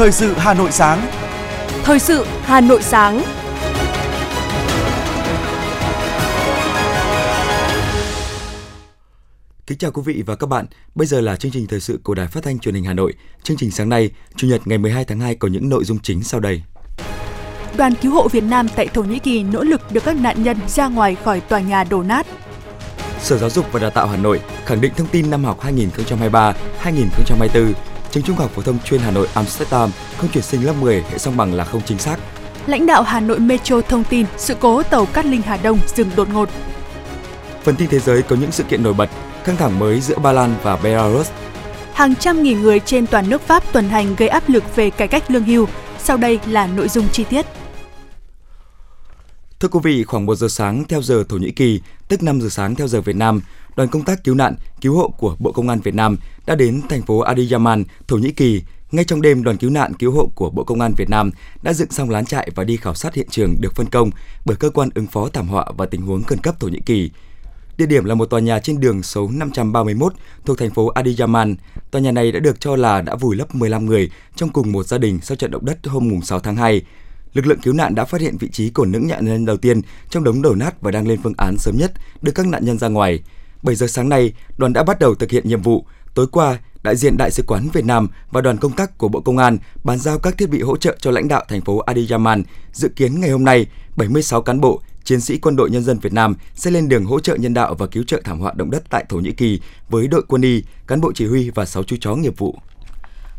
Thời 0.00 0.12
sự 0.12 0.32
Hà 0.36 0.54
Nội 0.54 0.72
sáng. 0.72 1.10
Thời 1.82 1.98
sự 1.98 2.26
Hà 2.42 2.60
Nội 2.60 2.82
sáng. 2.82 3.22
Kính 9.66 9.78
chào 9.78 9.90
quý 9.90 10.02
vị 10.04 10.22
và 10.26 10.36
các 10.36 10.46
bạn. 10.46 10.66
Bây 10.94 11.06
giờ 11.06 11.20
là 11.20 11.36
chương 11.36 11.52
trình 11.52 11.66
thời 11.66 11.80
sự 11.80 12.00
của 12.04 12.14
Đài 12.14 12.26
Phát 12.26 12.44
thanh 12.44 12.58
Truyền 12.58 12.74
hình 12.74 12.84
Hà 12.84 12.92
Nội. 12.92 13.14
Chương 13.42 13.56
trình 13.56 13.70
sáng 13.70 13.88
nay, 13.88 14.10
Chủ 14.36 14.48
nhật 14.48 14.60
ngày 14.64 14.78
12 14.78 15.04
tháng 15.04 15.20
2 15.20 15.34
có 15.34 15.48
những 15.48 15.68
nội 15.68 15.84
dung 15.84 15.98
chính 16.02 16.22
sau 16.22 16.40
đây. 16.40 16.62
Đoàn 17.76 17.94
cứu 18.02 18.12
hộ 18.12 18.28
Việt 18.28 18.44
Nam 18.44 18.68
tại 18.76 18.86
Thổ 18.86 19.02
Nhĩ 19.02 19.18
Kỳ 19.18 19.42
nỗ 19.42 19.62
lực 19.62 19.80
đưa 19.92 20.00
các 20.00 20.16
nạn 20.16 20.42
nhân 20.42 20.56
ra 20.68 20.88
ngoài 20.88 21.16
khỏi 21.24 21.40
tòa 21.40 21.60
nhà 21.60 21.84
đổ 21.84 22.02
nát. 22.02 22.26
Sở 23.20 23.38
Giáo 23.38 23.50
dục 23.50 23.66
và 23.72 23.80
Đào 23.80 23.90
tạo 23.90 24.06
Hà 24.06 24.16
Nội 24.16 24.40
khẳng 24.64 24.80
định 24.80 24.92
thông 24.96 25.08
tin 25.08 25.30
năm 25.30 25.44
học 25.44 25.60
2023-2024, 25.64 26.52
trường 28.10 28.22
Trung 28.22 28.36
học 28.36 28.50
phổ 28.54 28.62
thông 28.62 28.78
chuyên 28.84 29.00
Hà 29.00 29.10
Nội 29.10 29.28
Amsterdam 29.34 29.90
không 30.18 30.30
tuyển 30.32 30.42
sinh 30.42 30.66
lớp 30.66 30.72
10 30.80 31.02
hệ 31.10 31.18
song 31.18 31.36
bằng 31.36 31.54
là 31.54 31.64
không 31.64 31.82
chính 31.84 31.98
xác. 31.98 32.16
Lãnh 32.66 32.86
đạo 32.86 33.02
Hà 33.02 33.20
Nội 33.20 33.38
Metro 33.38 33.80
thông 33.80 34.04
tin 34.04 34.26
sự 34.36 34.54
cố 34.60 34.82
tàu 34.82 35.06
Cát 35.06 35.26
Linh 35.26 35.42
Hà 35.42 35.56
Đông 35.56 35.78
dừng 35.86 36.10
đột 36.16 36.28
ngột. 36.32 36.48
Phần 37.62 37.76
tin 37.76 37.88
thế 37.88 37.98
giới 37.98 38.22
có 38.22 38.36
những 38.36 38.52
sự 38.52 38.62
kiện 38.62 38.82
nổi 38.82 38.92
bật, 38.92 39.10
căng 39.44 39.56
thẳng 39.56 39.78
mới 39.78 40.00
giữa 40.00 40.18
Ba 40.18 40.32
Lan 40.32 40.54
và 40.62 40.76
Belarus. 40.76 41.30
Hàng 41.94 42.14
trăm 42.14 42.42
nghìn 42.42 42.62
người 42.62 42.80
trên 42.80 43.06
toàn 43.06 43.30
nước 43.30 43.42
Pháp 43.42 43.72
tuần 43.72 43.88
hành 43.88 44.14
gây 44.16 44.28
áp 44.28 44.48
lực 44.48 44.76
về 44.76 44.90
cải 44.90 45.08
cách 45.08 45.30
lương 45.30 45.44
hưu. 45.44 45.66
Sau 45.98 46.16
đây 46.16 46.40
là 46.46 46.66
nội 46.66 46.88
dung 46.88 47.08
chi 47.12 47.24
tiết. 47.24 47.46
Thưa 49.60 49.68
quý 49.68 49.80
vị, 49.82 50.04
khoảng 50.04 50.26
1 50.26 50.34
giờ 50.34 50.48
sáng 50.48 50.84
theo 50.88 51.02
giờ 51.02 51.24
Thổ 51.28 51.36
Nhĩ 51.36 51.50
Kỳ, 51.50 51.80
tức 52.08 52.22
5 52.22 52.40
giờ 52.40 52.48
sáng 52.48 52.74
theo 52.74 52.88
giờ 52.88 53.00
Việt 53.00 53.16
Nam, 53.16 53.40
đoàn 53.76 53.88
công 53.88 54.04
tác 54.04 54.24
cứu 54.24 54.34
nạn, 54.34 54.54
cứu 54.80 54.96
hộ 54.96 55.14
của 55.18 55.36
Bộ 55.38 55.52
Công 55.52 55.68
an 55.68 55.80
Việt 55.80 55.94
Nam 55.94 56.16
đã 56.46 56.54
đến 56.54 56.80
thành 56.88 57.02
phố 57.02 57.18
Adiyaman, 57.18 57.84
Thổ 58.08 58.16
Nhĩ 58.16 58.32
Kỳ. 58.32 58.62
Ngay 58.92 59.04
trong 59.04 59.22
đêm, 59.22 59.42
đoàn 59.42 59.56
cứu 59.56 59.70
nạn 59.70 59.94
cứu 59.94 60.12
hộ 60.12 60.30
của 60.34 60.50
Bộ 60.50 60.64
Công 60.64 60.80
an 60.80 60.92
Việt 60.96 61.10
Nam 61.10 61.30
đã 61.62 61.72
dựng 61.72 61.90
xong 61.90 62.10
lán 62.10 62.26
trại 62.26 62.50
và 62.54 62.64
đi 62.64 62.76
khảo 62.76 62.94
sát 62.94 63.14
hiện 63.14 63.26
trường 63.30 63.56
được 63.60 63.74
phân 63.74 63.86
công 63.86 64.10
bởi 64.44 64.56
cơ 64.56 64.70
quan 64.70 64.88
ứng 64.94 65.06
phó 65.06 65.28
thảm 65.28 65.48
họa 65.48 65.64
và 65.76 65.86
tình 65.86 66.02
huống 66.02 66.22
khẩn 66.22 66.38
cấp 66.38 66.60
Thổ 66.60 66.68
Nhĩ 66.68 66.80
Kỳ. 66.86 67.10
Địa 67.76 67.86
điểm 67.86 68.04
là 68.04 68.14
một 68.14 68.26
tòa 68.26 68.40
nhà 68.40 68.58
trên 68.58 68.80
đường 68.80 69.02
số 69.02 69.30
531 69.32 70.12
thuộc 70.44 70.58
thành 70.58 70.70
phố 70.70 70.88
Adiyaman. 70.88 71.56
Tòa 71.90 72.02
nhà 72.02 72.12
này 72.12 72.32
đã 72.32 72.40
được 72.40 72.60
cho 72.60 72.76
là 72.76 73.00
đã 73.00 73.16
vùi 73.16 73.36
lấp 73.36 73.54
15 73.54 73.86
người 73.86 74.10
trong 74.36 74.48
cùng 74.48 74.72
một 74.72 74.86
gia 74.86 74.98
đình 74.98 75.18
sau 75.22 75.36
trận 75.36 75.50
động 75.50 75.64
đất 75.64 75.78
hôm 75.86 76.20
6 76.22 76.40
tháng 76.40 76.56
2 76.56 76.82
lực 77.32 77.46
lượng 77.46 77.60
cứu 77.62 77.74
nạn 77.74 77.94
đã 77.94 78.04
phát 78.04 78.20
hiện 78.20 78.36
vị 78.38 78.48
trí 78.52 78.70
của 78.70 78.84
những 78.84 79.08
nạn 79.08 79.24
nhân 79.24 79.46
đầu 79.46 79.56
tiên 79.56 79.80
trong 80.10 80.24
đống 80.24 80.42
đổ 80.42 80.54
nát 80.54 80.80
và 80.80 80.90
đang 80.90 81.08
lên 81.08 81.20
phương 81.22 81.34
án 81.36 81.58
sớm 81.58 81.76
nhất 81.76 81.92
đưa 82.22 82.32
các 82.32 82.46
nạn 82.46 82.64
nhân 82.64 82.78
ra 82.78 82.88
ngoài. 82.88 83.22
7 83.62 83.74
giờ 83.74 83.86
sáng 83.86 84.08
nay, 84.08 84.32
đoàn 84.56 84.72
đã 84.72 84.82
bắt 84.82 84.98
đầu 84.98 85.14
thực 85.14 85.30
hiện 85.30 85.48
nhiệm 85.48 85.62
vụ. 85.62 85.86
Tối 86.14 86.26
qua, 86.32 86.58
đại 86.82 86.96
diện 86.96 87.16
Đại 87.16 87.30
sứ 87.30 87.42
quán 87.46 87.68
Việt 87.72 87.84
Nam 87.84 88.08
và 88.30 88.40
đoàn 88.40 88.56
công 88.56 88.72
tác 88.72 88.98
của 88.98 89.08
Bộ 89.08 89.20
Công 89.20 89.38
an 89.38 89.58
bàn 89.84 89.98
giao 89.98 90.18
các 90.18 90.38
thiết 90.38 90.50
bị 90.50 90.62
hỗ 90.62 90.76
trợ 90.76 90.96
cho 91.00 91.10
lãnh 91.10 91.28
đạo 91.28 91.44
thành 91.48 91.60
phố 91.60 91.78
Adiyaman. 91.78 92.42
Dự 92.72 92.88
kiến 92.88 93.20
ngày 93.20 93.30
hôm 93.30 93.44
nay, 93.44 93.66
76 93.96 94.42
cán 94.42 94.60
bộ, 94.60 94.80
chiến 95.04 95.20
sĩ 95.20 95.38
quân 95.38 95.56
đội 95.56 95.70
nhân 95.70 95.84
dân 95.84 95.98
Việt 95.98 96.12
Nam 96.12 96.34
sẽ 96.54 96.70
lên 96.70 96.88
đường 96.88 97.04
hỗ 97.04 97.20
trợ 97.20 97.36
nhân 97.36 97.54
đạo 97.54 97.74
và 97.74 97.86
cứu 97.86 98.04
trợ 98.06 98.20
thảm 98.24 98.40
họa 98.40 98.52
động 98.56 98.70
đất 98.70 98.82
tại 98.90 99.04
Thổ 99.08 99.16
Nhĩ 99.16 99.32
Kỳ 99.32 99.60
với 99.88 100.08
đội 100.08 100.22
quân 100.28 100.42
y, 100.42 100.62
cán 100.86 101.00
bộ 101.00 101.12
chỉ 101.14 101.26
huy 101.26 101.50
và 101.50 101.64
6 101.66 101.82
chú 101.82 101.96
chó 102.00 102.14
nghiệp 102.14 102.38
vụ. 102.38 102.56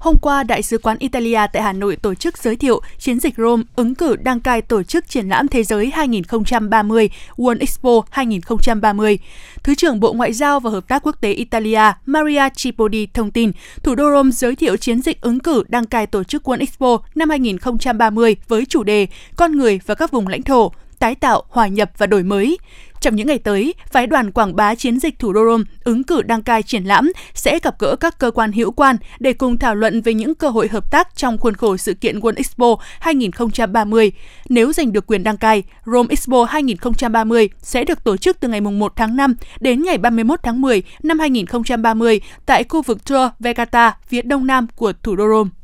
Hôm 0.02 0.18
qua, 0.18 0.44
Đại 0.44 0.62
sứ 0.62 0.78
quán 0.78 0.98
Italia 1.00 1.40
tại 1.54 1.64
Hà 1.64 1.74
Nội 1.74 1.96
tổ 1.96 2.16
chức 2.16 2.38
giới 2.38 2.56
thiệu 2.56 2.82
chiến 2.98 3.20
dịch 3.20 3.34
Rome 3.38 3.64
ứng 3.76 3.96
cử 3.96 4.16
đăng 4.16 4.40
cai 4.40 4.62
tổ 4.62 4.84
chức 4.84 5.10
triển 5.10 5.30
lãm 5.30 5.48
thế 5.48 5.64
giới 5.64 5.92
2030 5.94 7.10
World 7.38 7.60
Expo 7.60 8.02
2030. 8.10 9.20
Thứ 9.64 9.76
trưởng 9.76 10.00
Bộ 10.00 10.14
Ngoại 10.14 10.34
giao 10.34 10.60
và 10.60 10.70
Hợp 10.70 10.88
tác 10.88 11.04
Quốc 11.04 11.16
tế 11.22 11.32
Italia 11.32 11.82
Maria 12.06 12.50
Cipodi 12.56 13.08
thông 13.14 13.32
tin, 13.32 13.52
thủ 13.84 13.96
đô 13.96 14.12
Rome 14.12 14.32
giới 14.32 14.56
thiệu 14.56 14.78
chiến 14.78 15.02
dịch 15.02 15.22
ứng 15.22 15.40
cử 15.40 15.64
đăng 15.68 15.86
cai 15.86 16.08
tổ 16.08 16.24
chức 16.24 16.50
World 16.50 16.60
Expo 16.60 16.98
năm 17.16 17.30
2030 17.30 18.36
với 18.48 18.66
chủ 18.66 18.84
đề 18.84 19.08
Con 19.36 19.52
người 19.52 19.80
và 19.86 19.96
các 19.96 20.12
vùng 20.12 20.28
lãnh 20.28 20.42
thổ, 20.42 20.72
tái 21.02 21.16
tạo, 21.16 21.44
hòa 21.50 21.68
nhập 21.68 21.92
và 21.98 22.08
đổi 22.08 22.24
mới. 22.24 22.58
Trong 23.02 23.16
những 23.16 23.28
ngày 23.28 23.40
tới, 23.40 23.74
phái 23.92 24.08
đoàn 24.08 24.32
quảng 24.32 24.56
bá 24.56 24.76
chiến 24.76 25.00
dịch 25.00 25.20
thủ 25.20 25.34
đô 25.34 25.46
Rome 25.46 25.64
ứng 25.84 26.04
cử 26.04 26.22
đăng 26.22 26.44
cai 26.44 26.64
triển 26.64 26.84
lãm 26.84 27.12
sẽ 27.34 27.60
gặp 27.64 27.80
gỡ 27.80 27.96
các 27.96 28.20
cơ 28.20 28.32
quan 28.32 28.52
hữu 28.52 28.72
quan 28.72 28.96
để 29.20 29.34
cùng 29.34 29.58
thảo 29.58 29.76
luận 29.76 30.02
về 30.02 30.14
những 30.14 30.36
cơ 30.36 30.50
hội 30.50 30.68
hợp 30.68 30.92
tác 30.92 31.16
trong 31.16 31.38
khuôn 31.38 31.54
khổ 31.54 31.78
sự 31.78 31.94
kiện 31.94 32.20
World 32.20 32.36
Expo 32.36 32.76
2030. 33.00 34.12
Nếu 34.50 34.74
giành 34.74 34.94
được 34.94 35.08
quyền 35.08 35.24
đăng 35.24 35.38
cai, 35.38 35.64
Rome 35.86 36.08
Expo 36.10 36.44
2030 36.44 37.50
sẽ 37.58 37.84
được 37.84 38.04
tổ 38.04 38.18
chức 38.18 38.40
từ 38.40 38.48
ngày 38.48 38.62
1 38.62 38.94
tháng 38.96 39.16
5 39.16 39.36
đến 39.60 39.84
ngày 39.84 39.98
31 39.98 40.40
tháng 40.44 40.62
10 40.62 40.84
năm 41.04 41.20
2030 41.20 42.22
tại 42.46 42.64
khu 42.70 42.82
vực 42.82 43.06
Tour 43.06 43.32
Vegata, 43.40 43.98
phía 44.08 44.22
đông 44.22 44.48
nam 44.48 44.68
của 44.76 44.94
thủ 45.04 45.16
đô 45.16 45.28
Rome. 45.28 45.61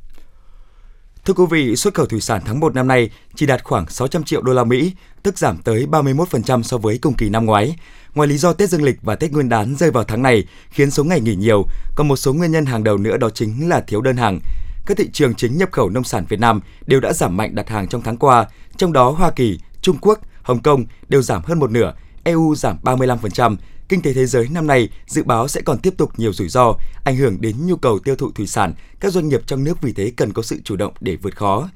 Thưa 1.27 1.33
quý 1.33 1.45
vị, 1.49 1.75
xuất 1.75 1.93
khẩu 1.93 2.05
thủy 2.05 2.21
sản 2.21 2.41
tháng 2.45 2.59
1 2.59 2.75
năm 2.75 2.87
nay 2.87 3.09
chỉ 3.35 3.45
đạt 3.45 3.63
khoảng 3.63 3.89
600 3.89 4.23
triệu 4.23 4.41
đô 4.41 4.53
la 4.53 4.63
Mỹ, 4.63 4.93
tức 5.23 5.37
giảm 5.37 5.57
tới 5.57 5.87
31% 5.91 6.61
so 6.63 6.77
với 6.77 6.97
cùng 7.01 7.13
kỳ 7.13 7.29
năm 7.29 7.45
ngoái. 7.45 7.75
Ngoài 8.15 8.27
lý 8.27 8.37
do 8.37 8.53
Tết 8.53 8.69
Dương 8.69 8.83
lịch 8.83 9.01
và 9.01 9.15
Tết 9.15 9.31
Nguyên 9.31 9.49
đán 9.49 9.75
rơi 9.75 9.91
vào 9.91 10.03
tháng 10.03 10.23
này 10.23 10.45
khiến 10.69 10.91
số 10.91 11.03
ngày 11.03 11.21
nghỉ 11.21 11.35
nhiều, 11.35 11.65
còn 11.95 12.07
một 12.07 12.15
số 12.15 12.33
nguyên 12.33 12.51
nhân 12.51 12.65
hàng 12.65 12.83
đầu 12.83 12.97
nữa 12.97 13.17
đó 13.17 13.29
chính 13.29 13.69
là 13.69 13.81
thiếu 13.81 14.01
đơn 14.01 14.17
hàng. 14.17 14.39
Các 14.85 14.97
thị 14.97 15.09
trường 15.13 15.33
chính 15.33 15.57
nhập 15.57 15.69
khẩu 15.71 15.89
nông 15.89 16.03
sản 16.03 16.25
Việt 16.29 16.39
Nam 16.39 16.61
đều 16.85 16.99
đã 16.99 17.13
giảm 17.13 17.37
mạnh 17.37 17.55
đặt 17.55 17.69
hàng 17.69 17.87
trong 17.87 18.01
tháng 18.01 18.17
qua, 18.17 18.45
trong 18.77 18.93
đó 18.93 19.09
Hoa 19.09 19.31
Kỳ, 19.31 19.59
Trung 19.81 19.97
Quốc, 20.01 20.19
Hồng 20.41 20.61
Kông 20.61 20.85
đều 21.09 21.21
giảm 21.21 21.41
hơn 21.43 21.59
một 21.59 21.71
nửa, 21.71 21.93
EU 22.23 22.55
giảm 22.55 22.77
35%, 22.83 23.55
kinh 23.89 24.01
tế 24.01 24.13
thế 24.13 24.25
giới 24.25 24.47
năm 24.51 24.67
nay 24.67 24.89
dự 25.07 25.23
báo 25.23 25.47
sẽ 25.47 25.61
còn 25.61 25.79
tiếp 25.79 25.93
tục 25.97 26.11
nhiều 26.17 26.33
rủi 26.33 26.49
ro, 26.49 26.73
ảnh 27.03 27.15
hưởng 27.15 27.41
đến 27.41 27.67
nhu 27.67 27.75
cầu 27.75 27.99
tiêu 27.99 28.15
thụ 28.15 28.31
thủy 28.31 28.47
sản, 28.47 28.73
các 28.99 29.13
doanh 29.13 29.29
nghiệp 29.29 29.41
trong 29.47 29.63
nước 29.63 29.81
vì 29.81 29.93
thế 29.93 30.11
cần 30.15 30.33
có 30.33 30.41
sự 30.41 30.59
chủ 30.63 30.75
động 30.75 30.93
để 30.99 31.15
vượt 31.15 31.35
khó. 31.35 31.69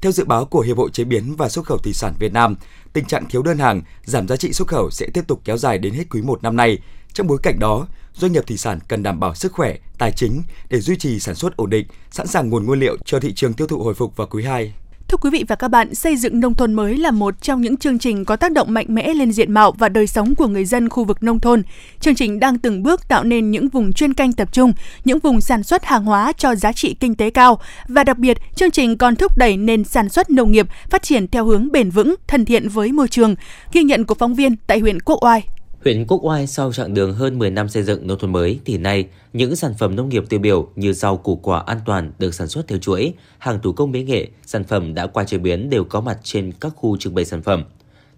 Theo 0.00 0.12
dự 0.12 0.24
báo 0.24 0.44
của 0.44 0.60
Hiệp 0.60 0.76
hội 0.76 0.90
Chế 0.90 1.04
biến 1.04 1.36
và 1.36 1.48
Xuất 1.48 1.66
khẩu 1.66 1.78
Thủy 1.78 1.92
sản 1.92 2.14
Việt 2.18 2.32
Nam, 2.32 2.56
tình 2.92 3.04
trạng 3.04 3.28
thiếu 3.28 3.42
đơn 3.42 3.58
hàng, 3.58 3.82
giảm 4.04 4.28
giá 4.28 4.36
trị 4.36 4.52
xuất 4.52 4.68
khẩu 4.68 4.90
sẽ 4.90 5.06
tiếp 5.14 5.26
tục 5.26 5.40
kéo 5.44 5.56
dài 5.56 5.78
đến 5.78 5.94
hết 5.94 6.04
quý 6.10 6.22
1 6.22 6.42
năm 6.42 6.56
nay. 6.56 6.78
Trong 7.12 7.26
bối 7.26 7.38
cảnh 7.42 7.58
đó, 7.58 7.86
doanh 8.14 8.32
nghiệp 8.32 8.46
thủy 8.46 8.56
sản 8.56 8.78
cần 8.88 9.02
đảm 9.02 9.20
bảo 9.20 9.34
sức 9.34 9.52
khỏe, 9.52 9.76
tài 9.98 10.12
chính 10.12 10.42
để 10.70 10.80
duy 10.80 10.96
trì 10.96 11.20
sản 11.20 11.34
xuất 11.34 11.56
ổn 11.56 11.70
định, 11.70 11.86
sẵn 12.10 12.26
sàng 12.26 12.50
nguồn 12.50 12.66
nguyên 12.66 12.80
liệu 12.80 12.96
cho 13.04 13.20
thị 13.20 13.32
trường 13.32 13.52
tiêu 13.52 13.66
thụ 13.66 13.82
hồi 13.82 13.94
phục 13.94 14.16
vào 14.16 14.26
quý 14.26 14.44
2. 14.44 14.74
Thưa 15.08 15.16
quý 15.16 15.30
vị 15.30 15.44
và 15.48 15.56
các 15.56 15.68
bạn, 15.68 15.94
xây 15.94 16.16
dựng 16.16 16.40
nông 16.40 16.54
thôn 16.54 16.74
mới 16.74 16.96
là 16.96 17.10
một 17.10 17.42
trong 17.42 17.60
những 17.60 17.76
chương 17.76 17.98
trình 17.98 18.24
có 18.24 18.36
tác 18.36 18.52
động 18.52 18.74
mạnh 18.74 18.86
mẽ 18.88 19.14
lên 19.14 19.32
diện 19.32 19.52
mạo 19.52 19.72
và 19.72 19.88
đời 19.88 20.06
sống 20.06 20.34
của 20.34 20.46
người 20.46 20.64
dân 20.64 20.88
khu 20.88 21.04
vực 21.04 21.22
nông 21.22 21.40
thôn. 21.40 21.62
Chương 22.00 22.14
trình 22.14 22.40
đang 22.40 22.58
từng 22.58 22.82
bước 22.82 23.08
tạo 23.08 23.24
nên 23.24 23.50
những 23.50 23.68
vùng 23.68 23.92
chuyên 23.92 24.14
canh 24.14 24.32
tập 24.32 24.48
trung, 24.52 24.72
những 25.04 25.18
vùng 25.18 25.40
sản 25.40 25.62
xuất 25.62 25.84
hàng 25.84 26.04
hóa 26.04 26.32
cho 26.32 26.54
giá 26.54 26.72
trị 26.72 26.96
kinh 27.00 27.14
tế 27.14 27.30
cao 27.30 27.60
và 27.88 28.04
đặc 28.04 28.18
biệt, 28.18 28.38
chương 28.54 28.70
trình 28.70 28.98
còn 28.98 29.16
thúc 29.16 29.38
đẩy 29.38 29.56
nền 29.56 29.84
sản 29.84 30.08
xuất 30.08 30.30
nông 30.30 30.52
nghiệp 30.52 30.66
phát 30.90 31.02
triển 31.02 31.28
theo 31.28 31.44
hướng 31.44 31.72
bền 31.72 31.90
vững, 31.90 32.14
thân 32.26 32.44
thiện 32.44 32.68
với 32.68 32.92
môi 32.92 33.08
trường. 33.08 33.34
Ghi 33.72 33.82
nhận 33.82 34.04
của 34.04 34.14
phóng 34.14 34.34
viên 34.34 34.56
tại 34.66 34.78
huyện 34.78 35.00
Quốc 35.00 35.24
Oai. 35.24 35.57
Huyện 35.84 36.06
Quốc 36.06 36.24
Oai 36.24 36.46
sau 36.46 36.72
chặng 36.72 36.94
đường 36.94 37.14
hơn 37.14 37.38
10 37.38 37.50
năm 37.50 37.68
xây 37.68 37.82
dựng 37.82 38.06
nông 38.06 38.18
thôn 38.18 38.32
mới 38.32 38.60
thì 38.64 38.78
nay 38.78 39.06
những 39.32 39.56
sản 39.56 39.74
phẩm 39.78 39.96
nông 39.96 40.08
nghiệp 40.08 40.24
tiêu 40.28 40.40
biểu 40.40 40.68
như 40.76 40.92
rau 40.92 41.16
củ 41.16 41.36
quả 41.36 41.62
an 41.66 41.78
toàn 41.86 42.12
được 42.18 42.34
sản 42.34 42.48
xuất 42.48 42.68
theo 42.68 42.78
chuỗi, 42.78 43.12
hàng 43.38 43.58
thủ 43.62 43.72
công 43.72 43.92
mỹ 43.92 44.02
nghệ, 44.02 44.28
sản 44.46 44.64
phẩm 44.64 44.94
đã 44.94 45.06
qua 45.06 45.24
chế 45.24 45.38
biến 45.38 45.70
đều 45.70 45.84
có 45.84 46.00
mặt 46.00 46.18
trên 46.22 46.52
các 46.52 46.72
khu 46.76 46.96
trưng 46.96 47.14
bày 47.14 47.24
sản 47.24 47.42
phẩm. 47.42 47.64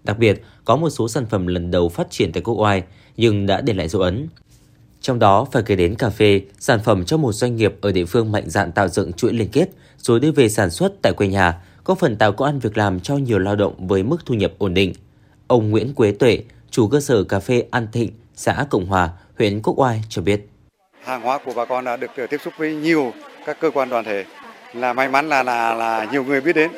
Đặc 0.03 0.17
biệt, 0.19 0.43
có 0.65 0.75
một 0.75 0.89
số 0.89 1.07
sản 1.07 1.25
phẩm 1.25 1.47
lần 1.47 1.71
đầu 1.71 1.89
phát 1.89 2.07
triển 2.09 2.31
tại 2.31 2.43
Quốc 2.43 2.55
Oai 2.55 2.83
nhưng 3.17 3.45
đã 3.45 3.61
để 3.61 3.73
lại 3.73 3.87
dấu 3.87 4.01
ấn. 4.01 4.27
Trong 5.01 5.19
đó 5.19 5.47
phải 5.51 5.63
kể 5.63 5.75
đến 5.75 5.95
cà 5.95 6.09
phê, 6.09 6.41
sản 6.59 6.79
phẩm 6.83 7.05
cho 7.05 7.17
một 7.17 7.31
doanh 7.31 7.55
nghiệp 7.55 7.75
ở 7.81 7.91
địa 7.91 8.05
phương 8.05 8.31
mạnh 8.31 8.49
dạn 8.49 8.71
tạo 8.71 8.87
dựng 8.87 9.13
chuỗi 9.13 9.33
liên 9.33 9.49
kết 9.51 9.69
rồi 9.97 10.19
đưa 10.19 10.31
về 10.31 10.49
sản 10.49 10.69
xuất 10.69 10.93
tại 11.01 11.13
quê 11.13 11.27
nhà, 11.27 11.61
có 11.83 11.95
phần 11.95 12.15
tạo 12.15 12.31
công 12.31 12.47
ăn 12.47 12.59
việc 12.59 12.77
làm 12.77 12.99
cho 12.99 13.17
nhiều 13.17 13.39
lao 13.39 13.55
động 13.55 13.87
với 13.87 14.03
mức 14.03 14.25
thu 14.25 14.35
nhập 14.35 14.51
ổn 14.57 14.73
định. 14.73 14.93
Ông 15.47 15.69
Nguyễn 15.69 15.93
Quế 15.93 16.11
Tuệ, 16.11 16.43
chủ 16.71 16.87
cơ 16.87 16.99
sở 16.99 17.23
cà 17.23 17.39
phê 17.39 17.63
An 17.71 17.87
Thịnh, 17.91 18.11
xã 18.35 18.65
Cộng 18.69 18.85
Hòa, 18.85 19.09
huyện 19.37 19.61
Quốc 19.61 19.79
Oai 19.79 20.01
cho 20.09 20.21
biết. 20.21 20.41
Hàng 21.03 21.21
hóa 21.21 21.39
của 21.45 21.53
bà 21.55 21.65
con 21.65 21.85
đã 21.85 21.97
được 21.97 22.11
tiếp 22.29 22.37
xúc 22.43 22.53
với 22.57 22.75
nhiều 22.75 23.13
các 23.45 23.57
cơ 23.59 23.71
quan 23.71 23.89
đoàn 23.89 24.05
thể 24.05 24.25
là 24.73 24.93
may 24.93 25.09
mắn 25.09 25.29
là 25.29 25.43
là 25.43 25.73
là 25.73 26.07
nhiều 26.11 26.23
người 26.23 26.41
biết 26.41 26.55
đến 26.55 26.71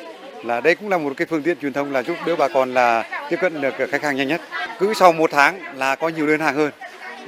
là 0.44 0.60
đây 0.60 0.74
cũng 0.74 0.88
là 0.88 0.98
một 0.98 1.12
cái 1.16 1.26
phương 1.30 1.42
tiện 1.42 1.58
truyền 1.60 1.72
thông 1.72 1.92
là 1.92 2.02
giúp 2.02 2.16
đỡ 2.26 2.36
bà 2.36 2.48
con 2.48 2.74
là 2.74 3.04
tiếp 3.30 3.36
cận 3.40 3.60
được 3.60 3.74
khách 3.90 4.02
hàng 4.02 4.16
nhanh 4.16 4.28
nhất. 4.28 4.40
Cứ 4.78 4.94
sau 4.94 5.12
một 5.12 5.30
tháng 5.32 5.76
là 5.76 5.96
có 5.96 6.08
nhiều 6.08 6.26
đơn 6.26 6.40
hàng 6.40 6.56
hơn, 6.56 6.70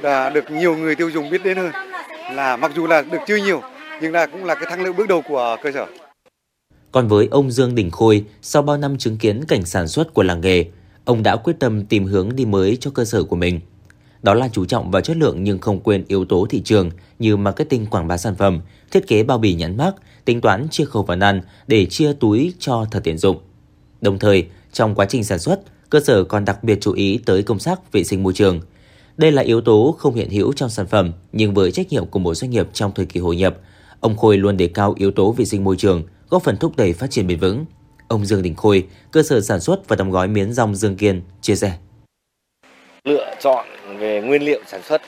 là 0.01 0.29
được 0.29 0.51
nhiều 0.51 0.77
người 0.77 0.95
tiêu 0.95 1.09
dùng 1.09 1.29
biết 1.29 1.43
đến 1.43 1.57
hơn. 1.57 1.71
Là 2.33 2.57
mặc 2.57 2.71
dù 2.75 2.87
là 2.87 3.01
được 3.01 3.19
chưa 3.27 3.35
nhiều 3.35 3.61
nhưng 4.01 4.11
là 4.11 4.25
cũng 4.25 4.45
là 4.45 4.55
cái 4.55 4.65
thắng 4.69 4.83
lợi 4.83 4.93
bước 4.93 5.07
đầu 5.07 5.21
của 5.21 5.57
cơ 5.63 5.71
sở. 5.71 5.85
Còn 6.91 7.07
với 7.07 7.27
ông 7.31 7.51
Dương 7.51 7.75
Đình 7.75 7.91
Khôi, 7.91 8.25
sau 8.41 8.61
bao 8.61 8.77
năm 8.77 8.97
chứng 8.97 9.17
kiến 9.17 9.43
cảnh 9.47 9.65
sản 9.65 9.87
xuất 9.87 10.13
của 10.13 10.23
làng 10.23 10.41
nghề, 10.41 10.65
ông 11.07 11.23
đã 11.23 11.35
quyết 11.35 11.59
tâm 11.59 11.85
tìm 11.85 12.05
hướng 12.05 12.35
đi 12.35 12.45
mới 12.45 12.77
cho 12.79 12.91
cơ 12.91 13.05
sở 13.05 13.23
của 13.23 13.35
mình. 13.35 13.59
Đó 14.23 14.33
là 14.33 14.49
chú 14.53 14.65
trọng 14.65 14.91
vào 14.91 15.01
chất 15.01 15.17
lượng 15.17 15.43
nhưng 15.43 15.59
không 15.59 15.79
quên 15.79 16.03
yếu 16.07 16.25
tố 16.25 16.47
thị 16.49 16.61
trường 16.61 16.89
như 17.19 17.37
marketing 17.37 17.85
quảng 17.85 18.07
bá 18.07 18.17
sản 18.17 18.35
phẩm, 18.35 18.61
thiết 18.91 19.07
kế 19.07 19.23
bao 19.23 19.37
bì 19.37 19.53
nhãn 19.53 19.77
mác, 19.77 19.91
tính 20.25 20.41
toán 20.41 20.67
chia 20.71 20.85
khẩu 20.85 21.05
phần 21.05 21.19
ăn 21.19 21.41
để 21.67 21.85
chia 21.85 22.13
túi 22.13 22.53
cho 22.59 22.85
thật 22.91 22.99
tiện 23.03 23.17
dụng. 23.17 23.37
Đồng 24.01 24.19
thời, 24.19 24.47
trong 24.73 24.95
quá 24.95 25.05
trình 25.05 25.23
sản 25.23 25.39
xuất, 25.39 25.61
cơ 25.89 25.99
sở 25.99 26.23
còn 26.23 26.45
đặc 26.45 26.63
biệt 26.63 26.77
chú 26.81 26.93
ý 26.93 27.19
tới 27.25 27.43
công 27.43 27.59
tác 27.59 27.91
vệ 27.91 28.03
sinh 28.03 28.23
môi 28.23 28.33
trường. 28.33 28.61
Đây 29.17 29.31
là 29.31 29.41
yếu 29.41 29.61
tố 29.61 29.95
không 29.99 30.15
hiện 30.15 30.29
hữu 30.29 30.53
trong 30.53 30.69
sản 30.69 30.87
phẩm, 30.87 31.11
nhưng 31.31 31.53
với 31.53 31.71
trách 31.71 31.89
nhiệm 31.89 32.05
của 32.05 32.19
một 32.19 32.33
doanh 32.33 32.51
nghiệp 32.51 32.67
trong 32.73 32.91
thời 32.95 33.05
kỳ 33.05 33.19
hội 33.19 33.35
nhập, 33.35 33.57
ông 33.99 34.17
Khôi 34.17 34.37
luôn 34.37 34.57
đề 34.57 34.67
cao 34.67 34.93
yếu 34.97 35.11
tố 35.11 35.31
vệ 35.31 35.45
sinh 35.45 35.63
môi 35.63 35.75
trường, 35.75 36.03
góp 36.29 36.43
phần 36.43 36.57
thúc 36.57 36.77
đẩy 36.77 36.93
phát 36.93 37.11
triển 37.11 37.27
bền 37.27 37.39
vững. 37.39 37.65
Ông 38.07 38.25
Dương 38.25 38.41
Đình 38.41 38.55
Khôi, 38.55 38.87
cơ 39.11 39.23
sở 39.23 39.41
sản 39.41 39.59
xuất 39.59 39.87
và 39.87 39.95
đóng 39.95 40.11
gói 40.11 40.27
miến 40.27 40.53
rong 40.53 40.75
Dương 40.75 40.95
Kiên, 40.95 41.21
chia 41.41 41.55
sẻ. 41.55 41.71
Lựa 43.03 43.35
chọn 43.39 43.65
về 43.97 44.21
nguyên 44.21 44.41
liệu 44.43 44.61
sản 44.67 44.81
xuất 44.83 45.01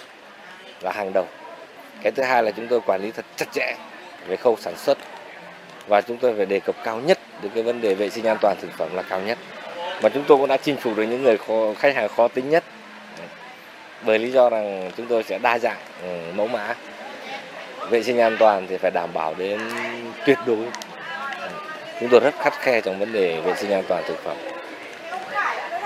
là 0.81 0.91
hàng 0.91 1.13
đầu. 1.13 1.25
Cái 2.03 2.11
thứ 2.11 2.23
hai 2.23 2.43
là 2.43 2.51
chúng 2.51 2.67
tôi 2.67 2.81
quản 2.85 3.01
lý 3.01 3.11
thật 3.11 3.25
chặt 3.35 3.45
chẽ 3.51 3.75
về 4.27 4.35
khâu 4.35 4.57
sản 4.61 4.77
xuất 4.77 4.97
và 5.87 6.01
chúng 6.01 6.17
tôi 6.17 6.33
phải 6.37 6.45
đề 6.45 6.59
cập 6.59 6.75
cao 6.83 6.99
nhất 6.99 7.19
đến 7.41 7.51
cái 7.55 7.63
vấn 7.63 7.81
đề 7.81 7.95
vệ 7.95 8.09
sinh 8.09 8.25
an 8.25 8.37
toàn 8.41 8.57
thực 8.61 8.71
phẩm 8.77 8.95
là 8.95 9.01
cao 9.01 9.21
nhất. 9.21 9.37
Và 10.01 10.09
chúng 10.09 10.23
tôi 10.27 10.37
cũng 10.37 10.47
đã 10.47 10.57
chinh 10.57 10.77
phục 10.77 10.97
được 10.97 11.03
những 11.03 11.23
người 11.23 11.37
khó, 11.37 11.73
khách 11.77 11.95
hàng 11.95 12.09
khó 12.15 12.27
tính 12.27 12.49
nhất 12.49 12.63
bởi 14.05 14.19
lý 14.19 14.31
do 14.31 14.49
rằng 14.49 14.91
chúng 14.97 15.05
tôi 15.05 15.23
sẽ 15.23 15.39
đa 15.39 15.59
dạng 15.59 15.77
ừ, 16.03 16.07
mẫu 16.35 16.47
mã 16.47 16.75
vệ 17.89 18.03
sinh 18.03 18.17
an 18.17 18.35
toàn 18.39 18.67
thì 18.69 18.77
phải 18.77 18.91
đảm 18.91 19.09
bảo 19.13 19.35
đến 19.37 19.59
tuyệt 20.25 20.37
đối 20.45 20.57
chúng 21.99 22.09
tôi 22.09 22.19
rất 22.19 22.35
khắt 22.39 22.53
khe 22.59 22.81
trong 22.81 22.99
vấn 22.99 23.13
đề 23.13 23.41
vệ 23.41 23.53
sinh 23.55 23.71
an 23.71 23.83
toàn 23.87 24.03
thực 24.07 24.23
phẩm 24.23 24.37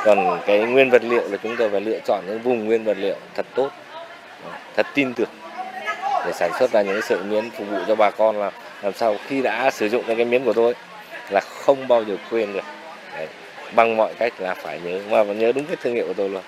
còn 0.06 0.40
cái 0.46 0.60
nguyên 0.60 0.90
vật 0.90 1.04
liệu 1.04 1.30
là 1.30 1.38
chúng 1.44 1.56
tôi 1.58 1.70
phải 1.70 1.82
lựa 1.82 2.00
chọn 2.06 2.24
những 2.28 2.42
vùng 2.42 2.66
nguyên 2.66 2.84
vật 2.84 2.98
liệu 2.98 3.16
thật 3.36 3.46
tốt, 3.56 3.70
thật 4.76 4.88
tin 4.94 5.14
tưởng 5.14 5.30
để 6.26 6.32
sản 6.34 6.52
xuất 6.60 6.72
ra 6.72 6.82
những 6.82 7.02
sợi 7.02 7.24
miến 7.24 7.50
phục 7.50 7.68
vụ 7.70 7.78
cho 7.88 7.96
bà 7.96 8.10
con 8.10 8.40
là 8.40 8.52
làm 8.82 8.94
sao 8.94 9.16
khi 9.28 9.42
đã 9.42 9.72
sử 9.72 9.90
dụng 9.90 10.04
cái 10.08 10.26
miến 10.26 10.44
của 10.44 10.54
tôi 10.54 10.76
là 11.30 11.40
không 11.40 11.88
bao 11.88 12.04
giờ 12.04 12.18
quên 12.32 12.54
được 12.54 12.64
Đấy. 13.18 13.28
bằng 13.76 13.98
mọi 13.98 14.14
cách 14.20 14.34
là 14.40 14.54
phải 14.54 14.80
nhớ, 14.84 15.00
mà 15.10 15.24
nhớ 15.24 15.52
đúng 15.52 15.66
cái 15.66 15.76
thương 15.82 15.94
hiệu 15.94 16.08
của 16.08 16.14
tôi 16.14 16.30
luôn 16.30 16.42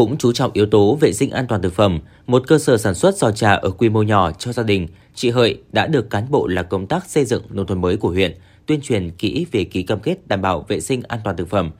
cũng 0.00 0.16
chú 0.16 0.32
trọng 0.32 0.50
yếu 0.52 0.66
tố 0.66 0.94
vệ 0.94 1.12
sinh 1.12 1.30
an 1.30 1.46
toàn 1.46 1.62
thực 1.62 1.72
phẩm, 1.72 2.00
một 2.26 2.42
cơ 2.46 2.58
sở 2.58 2.76
sản 2.76 2.94
xuất 2.94 3.16
giò 3.16 3.30
trà 3.30 3.54
ở 3.54 3.70
quy 3.70 3.88
mô 3.88 4.02
nhỏ 4.02 4.32
cho 4.32 4.52
gia 4.52 4.62
đình, 4.62 4.88
chị 5.14 5.30
Hợi 5.30 5.62
đã 5.72 5.86
được 5.86 6.10
cán 6.10 6.26
bộ 6.30 6.46
là 6.46 6.62
công 6.62 6.86
tác 6.86 7.10
xây 7.10 7.24
dựng 7.24 7.42
nông 7.50 7.66
thôn 7.66 7.80
mới 7.80 7.96
của 7.96 8.08
huyện 8.08 8.34
tuyên 8.66 8.80
truyền 8.80 9.10
kỹ 9.10 9.46
về 9.52 9.64
ký 9.64 9.82
cam 9.82 10.00
kết 10.00 10.28
đảm 10.28 10.42
bảo 10.42 10.64
vệ 10.68 10.80
sinh 10.80 11.02
an 11.08 11.20
toàn 11.24 11.36
thực 11.36 11.48
phẩm. 11.48 11.70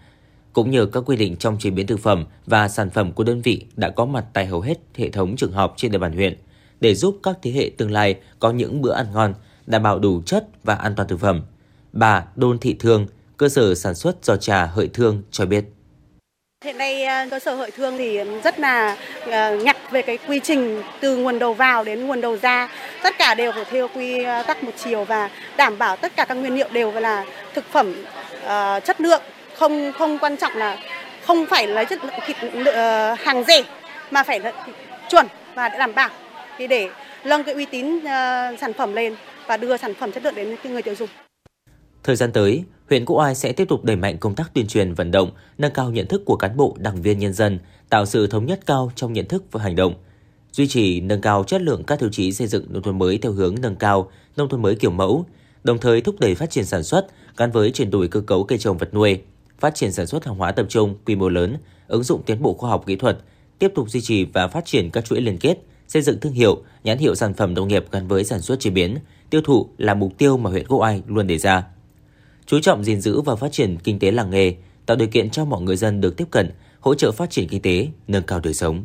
Cũng 0.52 0.70
nhờ 0.70 0.87
các 0.87 1.02
quy 1.06 1.17
định 1.17 1.37
trong 1.37 1.58
chế 1.58 1.70
biến 1.70 1.87
thực 1.87 2.00
phẩm 2.00 2.25
và 2.46 2.69
sản 2.69 2.90
phẩm 2.90 3.12
của 3.12 3.25
đơn 3.25 3.40
vị 3.40 3.64
đã 3.76 3.90
có 3.90 4.05
mặt 4.05 4.25
tại 4.32 4.46
hầu 4.46 4.61
hết 4.61 4.78
hệ 4.94 5.11
thống 5.11 5.37
trường 5.37 5.52
học 5.52 5.75
trên 5.76 5.93
địa 5.93 5.99
bàn 5.99 6.12
huyện 6.12 6.38
để 6.81 6.94
giúp 6.94 7.19
các 7.23 7.38
thế 7.43 7.50
hệ 7.50 7.70
tương 7.76 7.90
lai 7.90 8.14
có 8.38 8.50
những 8.50 8.82
bữa 8.82 8.93
ăn 8.93 9.06
ngon, 9.12 9.34
đảm 9.66 9.82
bảo 9.82 9.99
đủ 9.99 10.23
chất 10.26 10.49
và 10.64 10.75
an 10.75 10.94
toàn 10.96 11.08
thực 11.08 11.20
phẩm. 11.20 11.43
Bà 11.93 12.25
Đôn 12.37 12.58
Thị 12.58 12.76
Thương, 12.78 13.06
cơ 13.37 13.49
sở 13.49 13.75
sản 13.75 13.94
xuất 13.94 14.25
giò 14.25 14.37
trà 14.37 14.66
Hợi 14.66 14.88
Thương 14.88 15.23
cho 15.31 15.46
biết. 15.46 15.64
Hiện 16.65 16.79
nay 16.79 17.05
à, 17.05 17.27
cơ 17.31 17.39
sở 17.39 17.55
hợi 17.55 17.71
thương 17.71 17.99
thì 17.99 18.21
rất 18.45 18.61
là 18.61 18.97
à, 19.31 19.51
nhặt 19.51 19.77
về 19.91 20.03
cái 20.03 20.19
quy 20.29 20.41
trình 20.41 20.83
từ 21.01 21.17
nguồn 21.17 21.39
đầu 21.39 21.55
vào 21.55 21.85
đến 21.85 22.07
nguồn 22.07 22.21
đầu 22.21 22.37
ra. 22.37 22.69
Tất 23.03 23.19
cả 23.19 23.35
đều 23.35 23.53
phải 23.53 23.65
theo 23.65 23.89
quy 23.89 24.25
à, 24.25 24.43
tắc 24.43 24.65
một 24.65 24.73
chiều 24.77 25.05
và 25.05 25.31
đảm 25.57 25.79
bảo 25.79 25.97
tất 25.97 26.12
cả 26.17 26.25
các 26.25 26.35
nguyên 26.35 26.55
liệu 26.55 26.69
đều 26.73 26.93
là 26.93 27.25
thực 27.55 27.65
phẩm 27.73 27.95
uh, 28.45 28.85
chất 28.85 29.01
lượng, 29.01 29.23
không 29.55 29.93
không 29.93 30.19
quan 30.19 30.37
trọng 30.37 30.57
là 30.57 30.79
không 31.27 31.47
phải 31.47 31.67
lấy 31.67 31.85
chất 31.85 32.05
lượng 32.05 32.15
thịt 32.27 32.37
uh, 32.45 33.21
hàng 33.21 33.45
rẻ 33.45 33.62
mà 34.11 34.23
phải 34.23 34.41
là 34.41 34.53
chuẩn 35.09 35.27
và 35.55 35.69
đảm 35.69 35.95
bảo 35.95 36.11
thì 36.59 36.67
để 36.67 36.89
nâng 37.25 37.45
cái 37.45 37.55
uy 37.55 37.65
tín 37.65 37.97
uh, 37.97 38.03
sản 38.61 38.73
phẩm 38.79 38.95
lên 38.95 39.17
và 39.47 39.57
đưa 39.57 39.77
sản 39.77 39.95
phẩm 39.95 40.12
chất 40.12 40.25
lượng 40.25 40.35
đến 40.35 40.57
người 40.65 40.83
tiêu 40.83 40.95
dùng. 40.95 41.09
Thời 42.05 42.17
gian 42.17 42.32
tới, 42.32 42.64
huyện 42.88 43.05
Quốc 43.05 43.17
Oai 43.17 43.35
sẽ 43.35 43.52
tiếp 43.52 43.69
tục 43.69 43.85
đẩy 43.85 43.97
mạnh 43.97 44.19
công 44.19 44.35
tác 44.35 44.55
tuyên 44.55 44.67
truyền 44.67 44.94
vận 44.94 45.11
động, 45.11 45.31
nâng 45.58 45.73
cao 45.73 45.91
nhận 45.91 46.06
thức 46.06 46.23
của 46.25 46.37
cán 46.37 46.56
bộ, 46.56 46.76
đảng 46.79 47.02
viên 47.02 47.19
nhân 47.19 47.32
dân, 47.32 47.58
tạo 47.88 48.06
sự 48.06 48.26
thống 48.26 48.47
nhất 48.47 48.61
cao 48.67 48.93
trong 48.97 49.12
nhận 49.12 49.29
thức 49.29 49.44
và 49.52 49.62
hành 49.62 49.76
động. 49.76 49.94
Duy 50.52 50.69
trì 50.69 51.00
nâng 51.00 51.20
cao 51.20 51.44
chất 51.44 51.62
lượng 51.62 51.85
các 51.85 51.99
tiêu 51.99 52.08
chí 52.12 52.32
xây 52.32 52.47
dựng 52.47 52.67
nông 52.69 52.82
thôn 52.82 52.99
mới 52.99 53.19
theo 53.19 53.32
hướng 53.32 53.55
nâng 53.62 53.76
cao 53.76 54.11
nông 54.37 54.49
thôn 54.49 54.62
mới 54.62 54.75
kiểu 54.75 54.91
mẫu, 54.91 55.26
đồng 55.64 55.79
thời 55.79 56.00
thúc 56.00 56.20
đẩy 56.20 56.35
phát 56.35 56.50
triển 56.50 56.64
sản 56.64 56.82
xuất 56.82 57.06
gắn 57.37 57.50
với 57.50 57.70
chuyển 57.70 57.91
đổi 57.91 58.08
cơ 58.08 58.20
cấu 58.20 58.44
cây 58.44 58.58
trồng 58.58 58.79
vật 58.79 58.94
nuôi, 58.94 59.20
phát 59.58 59.75
triển 59.75 59.93
sản 59.93 60.06
xuất 60.06 60.25
hàng 60.25 60.35
hóa 60.35 60.52
tập 60.52 60.67
trung 60.69 60.94
quy 61.06 61.17
mô 61.17 61.29
lớn, 61.29 61.56
ứng 61.88 62.02
dụng 62.02 62.23
tiến 62.23 62.43
bộ 62.43 62.55
khoa 62.55 62.70
học 62.70 62.85
kỹ 62.87 62.97
thuật, 62.97 63.19
tiếp 63.58 63.73
tục 63.75 63.91
duy 63.91 64.00
trì 64.00 64.25
và 64.25 64.49
phát 64.49 64.64
triển 64.64 64.91
các 64.91 65.05
chuỗi 65.05 65.20
liên 65.20 65.38
kết, 65.38 65.58
xây 65.88 66.02
dựng 66.02 66.20
thương 66.20 66.32
hiệu, 66.32 66.62
nhãn 66.85 66.99
hiệu 66.99 67.14
sản 67.14 67.35
phẩm 67.35 67.55
nông 67.55 67.69
nghiệp 67.69 67.85
gắn 67.91 68.08
với 68.08 68.25
sản 68.25 68.41
xuất 68.41 68.61
chế 68.61 68.70
biến, 68.70 68.99
tiêu 69.31 69.41
thụ 69.44 69.69
là 69.79 69.94
mục 69.94 70.19
tiêu 70.19 70.37
mà 70.37 70.50
huyện 70.50 70.67
Quốc 70.67 70.79
Oai 70.79 71.02
luôn 71.06 71.26
đề 71.26 71.38
ra 71.38 71.64
chú 72.50 72.61
trọng 72.61 72.85
gìn 72.85 73.00
giữ 73.00 73.20
và 73.20 73.37
phát 73.37 73.52
triển 73.52 73.76
kinh 73.79 73.99
tế 73.99 74.11
làng 74.11 74.31
nghề, 74.31 74.55
tạo 74.87 74.97
điều 74.97 75.08
kiện 75.08 75.31
cho 75.31 75.44
mọi 75.44 75.62
người 75.62 75.76
dân 75.76 76.00
được 76.00 76.17
tiếp 76.17 76.25
cận, 76.31 76.50
hỗ 76.81 76.94
trợ 76.94 77.12
phát 77.12 77.31
triển 77.31 77.49
kinh 77.49 77.62
tế, 77.62 77.88
nâng 78.08 78.23
cao 78.23 78.41
đời 78.41 78.55
sống. 78.55 78.85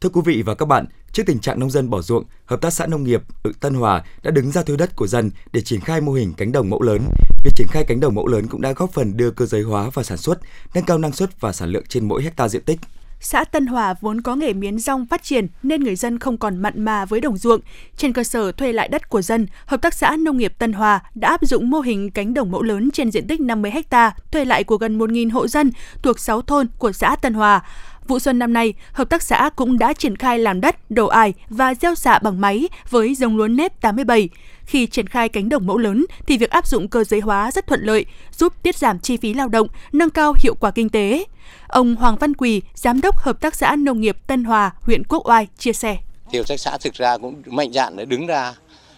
Thưa 0.00 0.08
quý 0.08 0.20
vị 0.24 0.42
và 0.42 0.54
các 0.54 0.66
bạn, 0.66 0.86
trước 1.12 1.22
tình 1.26 1.38
trạng 1.38 1.60
nông 1.60 1.70
dân 1.70 1.90
bỏ 1.90 2.02
ruộng, 2.02 2.24
Hợp 2.46 2.60
tác 2.60 2.72
xã 2.72 2.86
Nông 2.86 3.04
nghiệp 3.04 3.22
Tân 3.60 3.74
Hòa 3.74 4.04
đã 4.22 4.30
đứng 4.30 4.50
ra 4.50 4.62
thuê 4.62 4.76
đất 4.76 4.96
của 4.96 5.06
dân 5.06 5.30
để 5.52 5.60
triển 5.60 5.80
khai 5.80 6.00
mô 6.00 6.12
hình 6.12 6.32
cánh 6.36 6.52
đồng 6.52 6.70
mẫu 6.70 6.82
lớn. 6.82 7.02
Việc 7.44 7.52
triển 7.56 7.66
khai 7.70 7.84
cánh 7.88 8.00
đồng 8.00 8.14
mẫu 8.14 8.26
lớn 8.26 8.46
cũng 8.46 8.60
đã 8.60 8.72
góp 8.72 8.92
phần 8.92 9.16
đưa 9.16 9.30
cơ 9.30 9.46
giới 9.46 9.62
hóa 9.62 9.90
và 9.94 10.02
sản 10.02 10.18
xuất, 10.18 10.38
nâng 10.74 10.84
cao 10.84 10.98
năng 10.98 11.12
suất 11.12 11.40
và 11.40 11.52
sản 11.52 11.70
lượng 11.70 11.84
trên 11.88 12.08
mỗi 12.08 12.22
hecta 12.22 12.48
diện 12.48 12.62
tích. 12.62 12.80
Xã 13.24 13.44
Tân 13.44 13.66
Hòa 13.66 13.94
vốn 14.00 14.20
có 14.20 14.34
nghề 14.34 14.52
miến 14.52 14.78
rong 14.78 15.06
phát 15.06 15.22
triển 15.22 15.46
nên 15.62 15.84
người 15.84 15.96
dân 15.96 16.18
không 16.18 16.36
còn 16.36 16.56
mặn 16.56 16.84
mà 16.84 17.04
với 17.04 17.20
đồng 17.20 17.36
ruộng. 17.36 17.60
Trên 17.96 18.12
cơ 18.12 18.24
sở 18.24 18.52
thuê 18.52 18.72
lại 18.72 18.88
đất 18.88 19.08
của 19.08 19.22
dân, 19.22 19.46
Hợp 19.66 19.82
tác 19.82 19.94
xã 19.94 20.16
Nông 20.16 20.36
nghiệp 20.36 20.54
Tân 20.58 20.72
Hòa 20.72 21.00
đã 21.14 21.28
áp 21.28 21.40
dụng 21.42 21.70
mô 21.70 21.80
hình 21.80 22.10
cánh 22.10 22.34
đồng 22.34 22.50
mẫu 22.50 22.62
lớn 22.62 22.90
trên 22.90 23.10
diện 23.10 23.26
tích 23.26 23.40
50 23.40 23.72
ha 23.90 24.14
thuê 24.32 24.44
lại 24.44 24.64
của 24.64 24.76
gần 24.76 24.98
1.000 24.98 25.30
hộ 25.32 25.48
dân 25.48 25.70
thuộc 26.02 26.18
6 26.18 26.42
thôn 26.42 26.66
của 26.78 26.92
xã 26.92 27.16
Tân 27.16 27.34
Hòa. 27.34 27.60
Vụ 28.06 28.18
xuân 28.18 28.38
năm 28.38 28.52
nay, 28.52 28.74
hợp 28.92 29.10
tác 29.10 29.22
xã 29.22 29.50
cũng 29.56 29.78
đã 29.78 29.92
triển 29.92 30.16
khai 30.16 30.38
làm 30.38 30.60
đất, 30.60 30.90
đổ 30.90 31.06
ải 31.06 31.34
và 31.48 31.74
gieo 31.74 31.94
xạ 31.94 32.18
bằng 32.18 32.40
máy 32.40 32.68
với 32.90 33.14
giống 33.14 33.36
lúa 33.36 33.48
nếp 33.48 33.80
87. 33.80 34.28
Khi 34.66 34.86
triển 34.86 35.06
khai 35.06 35.28
cánh 35.28 35.48
đồng 35.48 35.66
mẫu 35.66 35.78
lớn 35.78 36.06
thì 36.26 36.38
việc 36.38 36.50
áp 36.50 36.66
dụng 36.66 36.88
cơ 36.88 37.04
giới 37.04 37.20
hóa 37.20 37.50
rất 37.50 37.66
thuận 37.66 37.80
lợi, 37.82 38.06
giúp 38.32 38.52
tiết 38.62 38.76
giảm 38.76 38.98
chi 38.98 39.16
phí 39.16 39.34
lao 39.34 39.48
động, 39.48 39.68
nâng 39.92 40.10
cao 40.10 40.34
hiệu 40.42 40.54
quả 40.54 40.70
kinh 40.70 40.88
tế. 40.88 41.24
Ông 41.68 41.96
Hoàng 41.96 42.16
Văn 42.16 42.34
Quỳ, 42.34 42.62
Giám 42.74 43.00
đốc 43.00 43.18
Hợp 43.18 43.40
tác 43.40 43.54
xã 43.54 43.76
Nông 43.76 44.00
nghiệp 44.00 44.16
Tân 44.26 44.44
Hòa, 44.44 44.70
huyện 44.80 45.04
Quốc 45.04 45.28
Oai 45.28 45.46
chia 45.58 45.72
sẻ. 45.72 45.96
Thì 46.30 46.38
hợp 46.38 46.48
tác 46.48 46.60
xã 46.60 46.78
thực 46.78 46.94
ra 46.94 47.18
cũng 47.18 47.42
mạnh 47.46 47.72
dạn 47.72 47.96
để 47.96 48.04
đứng 48.04 48.26
ra 48.26 48.54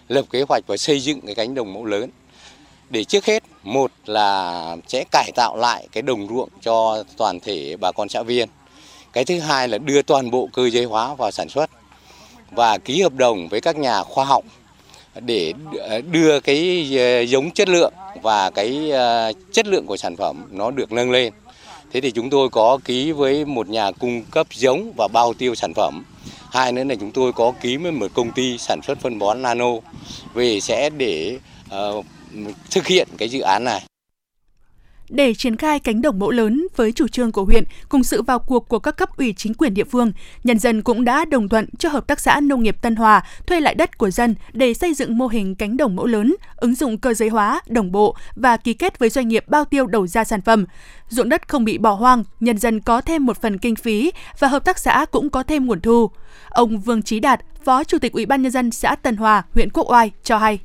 lập 0.09 0.25
kế 0.31 0.45
hoạch 0.49 0.63
và 0.67 0.77
xây 0.77 1.01
dựng 1.01 1.21
cái 1.27 1.35
cánh 1.35 1.55
đồng 1.55 1.73
mẫu 1.73 1.85
lớn 1.85 2.11
để 2.91 3.05
trước 3.05 3.25
hết 3.25 3.43
một 3.63 3.91
là 4.07 4.77
sẽ 4.89 5.05
cải 5.11 5.33
tạo 5.35 5.57
lại 5.57 5.89
cái 5.93 6.03
đồng 6.03 6.29
ruộng 6.29 6.49
cho 6.63 7.05
toàn 7.17 7.41
thể 7.41 7.77
bà 7.81 7.93
con 7.93 8.09
xã 8.09 8.23
viên 8.23 8.49
cái 9.13 9.25
thứ 9.25 9.41
hai 9.41 9.69
là 9.69 9.79
đưa 9.79 10.03
toàn 10.03 10.31
bộ 10.31 10.49
cơ 10.53 10.71
giới 10.71 10.85
hóa 10.85 11.15
vào 11.15 11.31
sản 11.31 11.49
xuất 11.49 11.71
và 12.51 12.79
ký 12.79 13.03
hợp 13.03 13.13
đồng 13.15 13.49
với 13.49 13.61
các 13.61 13.77
nhà 13.77 14.03
khoa 14.03 14.25
học 14.25 14.45
để 15.21 15.53
đưa 16.11 16.41
cái 16.41 16.89
ờ, 16.99 17.21
giống 17.21 17.51
chất 17.51 17.69
lượng 17.69 17.93
và 18.23 18.51
cái 18.51 18.91
ờ, 18.91 19.33
chất 19.53 19.67
lượng 19.67 19.87
của 19.87 19.97
sản 19.97 20.17
phẩm 20.17 20.45
nó 20.51 20.71
được 20.71 20.93
nâng 20.93 21.11
lên. 21.11 21.33
Thế 21.93 22.01
thì 22.01 22.11
chúng 22.11 22.31
tôi 22.31 22.49
có 22.49 22.79
ký 22.85 23.13
với 23.13 23.45
một 23.45 23.69
nhà 23.69 23.91
cung 23.91 24.23
cấp 24.31 24.47
giống 24.55 24.93
và 24.97 25.09
bao 25.13 25.35
tiêu 25.35 25.55
sản 25.55 25.75
phẩm. 25.75 26.05
Hai 26.51 26.73
nữa 26.73 26.85
là 26.85 26.95
chúng 26.95 27.11
tôi 27.11 27.33
có 27.33 27.53
ký 27.61 27.77
với 27.77 27.93
một 27.93 28.11
công 28.15 28.33
ty 28.33 28.59
sản 28.59 28.81
xuất 28.83 29.01
phân 29.01 29.19
bón 29.19 29.43
nano 29.43 29.71
về 30.35 30.61
sẽ 30.61 30.91
để 30.91 31.39
uh, 31.75 32.05
thực 32.71 32.87
hiện 32.87 33.09
cái 33.19 33.29
dự 33.29 33.41
án 33.41 33.65
này. 33.65 33.83
Để 35.09 35.35
triển 35.35 35.57
khai 35.57 35.81
cánh 35.81 36.03
đồng 36.03 36.19
mẫu 36.19 36.31
lớn 36.31 36.67
với 36.77 36.93
chủ 36.93 37.09
trương 37.09 37.33
của 37.33 37.45
huyện 37.45 37.65
cùng 37.89 38.05
sự 38.05 38.23
vào 38.23 38.39
cuộc 38.39 38.69
của 38.69 38.79
các 38.79 38.97
cấp 38.97 39.17
ủy 39.17 39.35
chính 39.37 39.55
quyền 39.55 39.75
địa 39.75 39.85
phương, 39.85 40.13
nhân 40.45 40.59
dân 40.59 40.83
cũng 40.83 41.05
đã 41.05 41.25
đồng 41.25 41.49
thuận 41.49 41.67
cho 41.79 41.89
Hợp 41.89 42.07
tác 42.07 42.21
xã 42.21 42.41
Nông 42.41 42.63
nghiệp 42.63 42.77
Tân 42.83 42.97
Hòa 42.97 43.27
thuê 43.47 43.61
lại 43.61 43.75
đất 43.75 43.99
của 43.99 44.11
dân 44.11 44.35
để 44.53 44.75
xây 44.75 44.95
dựng 44.95 45.19
mô 45.19 45.27
hình 45.27 45.55
cánh 45.55 45.77
đồng 45.77 45.97
mẫu 45.97 46.07
lớn, 46.07 46.37
ứng 46.57 46.75
dụng 46.75 46.99
cơ 46.99 47.15
giới 47.15 47.29
hóa, 47.29 47.61
đồng 47.67 47.93
bộ 47.93 48.17
và 48.37 48.57
ký 48.57 48.75
kết 48.75 48.99
với 48.99 49.09
doanh 49.09 49.29
nghiệp 49.29 49.45
bao 49.49 49.65
tiêu 49.65 49.87
đầu 49.87 50.07
ra 50.07 50.25
sản 50.25 50.43
phẩm. 50.43 50.67
Ruộng 51.09 51.29
đất 51.29 51.49
không 51.49 51.65
bị 51.65 51.79
bỏ 51.79 51.93
hoang, 51.93 52.25
nhân 52.41 52.59
dân 52.59 52.81
có 52.81 53.01
thêm 53.01 53.27
một 53.27 53.43
phần 53.43 53.59
kinh 53.59 53.77
phí 53.77 54.13
và 54.39 54.49
hợp 54.49 54.65
tác 54.65 54.79
xã 54.79 55.07
cũng 55.11 55.31
có 55.31 55.43
thêm 55.43 55.67
nguồn 55.67 55.81
thu. 55.81 56.11
Ông 56.49 56.81
Vương 56.81 57.03
Trí 57.03 57.21
Đạt, 57.21 57.41
Phó 57.65 57.85
Chủ 57.85 57.99
tịch 57.99 58.13
Ủy 58.13 58.27
ban 58.27 58.43
nhân 58.43 58.53
dân 58.53 58.71
xã 58.71 58.95
Tân 58.95 59.17
Hòa, 59.17 59.43
huyện 59.55 59.71
Quốc 59.71 59.91
Oai 59.91 60.11
cho 60.23 60.39
hay 60.39 60.59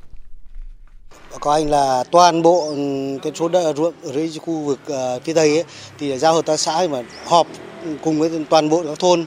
có 1.39 1.51
anh 1.51 1.69
là 1.69 2.03
toàn 2.11 2.41
bộ 2.41 2.67
ừ, 2.69 2.75
cái 3.23 3.31
số 3.35 3.47
đất 3.47 3.73
ruộng 3.77 3.93
ở 4.03 4.11
dưới 4.13 4.31
khu 4.41 4.53
vực 4.53 4.79
ờ, 4.87 5.19
phía 5.23 5.33
tây 5.33 5.55
ấy, 5.55 5.63
thì 5.99 6.17
giao 6.17 6.33
hợp 6.33 6.45
tác 6.45 6.59
xã 6.59 6.87
mà 6.91 7.01
họp 7.25 7.47
cùng 8.03 8.19
với 8.19 8.29
toàn 8.49 8.69
bộ 8.69 8.83
các 8.87 8.99
thôn. 8.99 9.25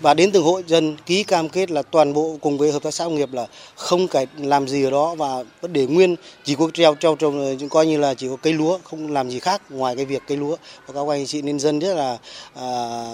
Và 0.00 0.14
đến 0.14 0.32
từng 0.32 0.44
hộ 0.44 0.60
dân 0.66 0.96
ký 1.06 1.24
cam 1.24 1.48
kết 1.48 1.70
là 1.70 1.82
toàn 1.82 2.12
bộ 2.12 2.36
cùng 2.40 2.58
với 2.58 2.72
hợp 2.72 2.82
tác 2.82 2.94
xã 2.94 3.04
nông 3.04 3.14
nghiệp 3.14 3.32
là 3.32 3.46
không 3.74 4.08
cải 4.08 4.26
làm 4.38 4.68
gì 4.68 4.84
ở 4.84 4.90
đó 4.90 5.14
và 5.14 5.44
vẫn 5.60 5.72
để 5.72 5.86
nguyên. 5.86 6.16
Chỉ 6.44 6.54
có 6.54 6.68
treo 6.74 6.94
treo 6.94 7.16
trồng 7.16 7.58
ờ, 7.60 7.66
coi 7.70 7.86
như 7.86 7.98
là 7.98 8.14
chỉ 8.14 8.28
có 8.28 8.36
cây 8.36 8.52
lúa 8.52 8.78
không 8.84 9.12
làm 9.12 9.30
gì 9.30 9.38
khác 9.38 9.62
ngoài 9.70 9.96
cái 9.96 10.04
việc 10.04 10.22
cây 10.26 10.36
lúa. 10.36 10.56
Và 10.86 10.94
các 10.94 11.12
anh 11.12 11.26
chị 11.26 11.42
nhân 11.42 11.58
dân 11.58 11.78
rất 11.78 11.94
là 11.94 12.18
à, 12.54 12.66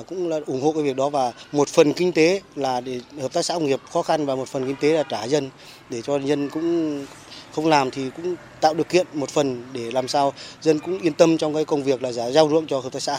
cũng 0.08 0.28
là 0.28 0.40
ủng 0.46 0.62
hộ 0.62 0.72
cái 0.72 0.82
việc 0.82 0.96
đó. 0.96 1.08
Và 1.08 1.32
một 1.52 1.68
phần 1.68 1.92
kinh 1.92 2.12
tế 2.12 2.40
là 2.56 2.80
để 2.80 3.00
hợp 3.20 3.32
tác 3.32 3.44
xã 3.44 3.54
nông 3.54 3.66
nghiệp 3.66 3.80
khó 3.92 4.02
khăn 4.02 4.26
và 4.26 4.34
một 4.34 4.48
phần 4.48 4.66
kinh 4.66 4.76
tế 4.80 4.88
là 4.88 5.02
trả 5.02 5.24
dân 5.24 5.50
để 5.90 6.02
cho 6.02 6.18
dân 6.18 6.48
cũng 6.48 7.06
không 7.58 7.70
làm 7.70 7.90
thì 7.90 8.10
cũng 8.16 8.34
tạo 8.60 8.74
điều 8.74 8.84
kiện 8.84 9.06
một 9.12 9.30
phần 9.30 9.62
để 9.72 9.90
làm 9.90 10.08
sao 10.08 10.32
dân 10.60 10.78
cũng 10.78 10.98
yên 10.98 11.12
tâm 11.12 11.38
trong 11.38 11.54
cái 11.54 11.64
công 11.64 11.82
việc 11.82 12.02
là 12.02 12.12
giá 12.12 12.30
giao 12.30 12.48
ruộng 12.48 12.66
cho 12.66 12.80
hợp 12.80 12.92
tác 12.92 13.02
xã. 13.02 13.18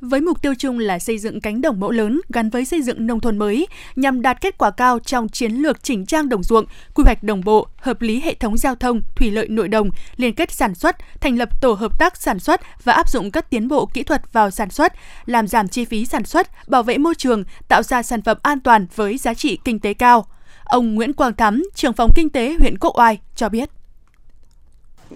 với 0.00 0.20
mục 0.20 0.42
tiêu 0.42 0.54
chung 0.58 0.78
là 0.78 0.98
xây 0.98 1.18
dựng 1.18 1.40
cánh 1.40 1.60
đồng 1.60 1.80
mẫu 1.80 1.90
lớn 1.90 2.20
gắn 2.28 2.50
với 2.50 2.64
xây 2.64 2.82
dựng 2.82 3.06
nông 3.06 3.20
thôn 3.20 3.38
mới, 3.38 3.66
nhằm 3.96 4.22
đạt 4.22 4.40
kết 4.40 4.58
quả 4.58 4.70
cao 4.70 4.98
trong 4.98 5.28
chiến 5.28 5.52
lược 5.52 5.82
chỉnh 5.84 6.06
trang 6.06 6.28
đồng 6.28 6.42
ruộng, 6.42 6.64
quy 6.94 7.04
hoạch 7.04 7.22
đồng 7.22 7.44
bộ, 7.44 7.66
hợp 7.76 8.02
lý 8.02 8.20
hệ 8.20 8.34
thống 8.34 8.58
giao 8.58 8.74
thông, 8.74 9.00
thủy 9.16 9.30
lợi 9.30 9.48
nội 9.48 9.68
đồng, 9.68 9.90
liên 10.16 10.34
kết 10.34 10.50
sản 10.50 10.74
xuất, 10.74 10.96
thành 11.20 11.38
lập 11.38 11.62
tổ 11.62 11.72
hợp 11.72 11.98
tác 11.98 12.16
sản 12.16 12.38
xuất 12.38 12.60
và 12.84 12.92
áp 12.92 13.08
dụng 13.08 13.30
các 13.30 13.50
tiến 13.50 13.68
bộ 13.68 13.86
kỹ 13.86 14.02
thuật 14.02 14.32
vào 14.32 14.50
sản 14.50 14.70
xuất, 14.70 14.92
làm 15.26 15.48
giảm 15.48 15.68
chi 15.68 15.84
phí 15.84 16.06
sản 16.06 16.24
xuất, 16.24 16.68
bảo 16.68 16.82
vệ 16.82 16.98
môi 16.98 17.14
trường, 17.14 17.44
tạo 17.68 17.82
ra 17.82 18.02
sản 18.02 18.22
phẩm 18.22 18.38
an 18.42 18.60
toàn 18.60 18.86
với 18.94 19.18
giá 19.18 19.34
trị 19.34 19.58
kinh 19.64 19.80
tế 19.80 19.94
cao. 19.94 20.26
Ông 20.72 20.94
Nguyễn 20.94 21.12
Quang 21.12 21.34
Thắm, 21.34 21.62
trưởng 21.74 21.92
phòng 21.92 22.10
kinh 22.14 22.30
tế 22.30 22.56
huyện 22.60 22.78
Quốc 22.78 22.98
Oai 22.98 23.18
cho 23.36 23.48
biết. 23.48 23.70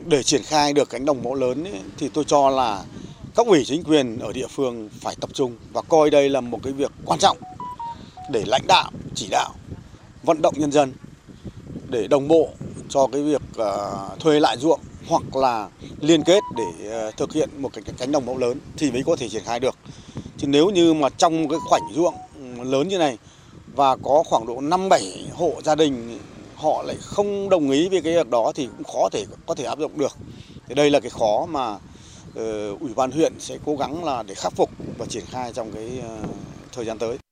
Để 0.07 0.23
triển 0.23 0.43
khai 0.43 0.73
được 0.73 0.91
cánh 0.91 1.05
đồng 1.05 1.23
mẫu 1.23 1.35
lớn 1.35 1.65
ấy, 1.65 1.81
thì 1.99 2.09
tôi 2.09 2.25
cho 2.25 2.51
là 2.51 2.85
các 3.37 3.47
ủy 3.47 3.65
chính 3.65 3.85
quyền 3.85 4.19
ở 4.19 4.33
địa 4.33 4.47
phương 4.47 4.89
phải 5.01 5.17
tập 5.21 5.31
trung 5.33 5.57
và 5.73 5.83
coi 5.83 6.11
đây 6.11 6.29
là 6.29 6.41
một 6.41 6.61
cái 6.63 6.73
việc 6.73 6.93
quan 7.05 7.19
trọng 7.19 7.39
để 8.31 8.45
lãnh 8.47 8.63
đạo 8.69 8.91
chỉ 9.15 9.29
đạo 9.31 9.55
vận 10.23 10.43
động 10.43 10.55
nhân 10.57 10.73
dân 10.73 10.93
để 11.91 12.07
đồng 12.09 12.29
bộ 12.29 12.49
cho 12.89 13.07
cái 13.13 13.23
việc 13.23 13.43
uh, 13.61 14.21
thuê 14.21 14.41
lại 14.41 14.57
ruộng 14.57 14.81
hoặc 15.09 15.37
là 15.37 15.69
liên 16.01 16.25
kết 16.25 16.43
để 16.57 17.07
uh, 17.09 17.17
thực 17.17 17.33
hiện 17.33 17.51
một 17.59 17.73
cái, 17.73 17.83
cái 17.87 17.95
cánh 17.99 18.13
đồng 18.13 18.27
mẫu 18.27 18.39
lớn 18.39 18.59
thì 18.77 18.91
mới 18.91 19.03
có 19.07 19.17
thể 19.17 19.29
triển 19.29 19.45
khai 19.45 19.61
được 19.61 19.77
chứ 20.39 20.47
nếu 20.47 20.71
như 20.71 20.95
mà 20.95 21.09
trong 21.09 21.49
cái 21.49 21.59
khoảnh 21.69 21.83
ruộng 21.95 22.15
lớn 22.63 22.89
như 22.89 22.99
này 22.99 23.19
và 23.77 23.97
có 23.97 24.23
khoảng 24.27 24.47
độ 24.47 24.61
5 24.61 24.89
7 24.89 25.29
hộ 25.35 25.53
gia 25.65 25.75
đình 25.75 26.19
họ 26.55 26.83
lại 26.83 26.97
không 27.01 27.49
đồng 27.49 27.71
ý 27.71 27.89
với 27.89 28.01
cái 28.01 28.15
việc 28.15 28.31
đó 28.31 28.53
thì 28.55 28.69
cũng 28.77 28.85
khó 28.85 29.09
thể 29.13 29.25
có 29.47 29.55
thể 29.55 29.65
áp 29.65 29.79
dụng 29.79 29.99
được. 29.99 30.17
Thì 30.69 30.75
đây 30.75 30.91
là 30.91 31.01
cái 31.01 31.11
khó 31.11 31.47
mà 31.47 31.75
uh, 31.75 32.81
ủy 32.81 32.95
ban 32.97 33.11
huyện 33.11 33.33
sẽ 33.39 33.57
cố 33.67 33.77
gắng 33.77 34.05
là 34.05 34.23
để 34.23 34.35
khắc 34.35 34.53
phục 34.53 34.71
và 34.99 35.07
triển 35.07 35.25
khai 35.27 35.53
trong 35.53 35.73
cái 35.73 36.03
uh, 36.23 36.31
thời 36.73 36.85
gian 36.85 36.99
tới. 36.99 37.26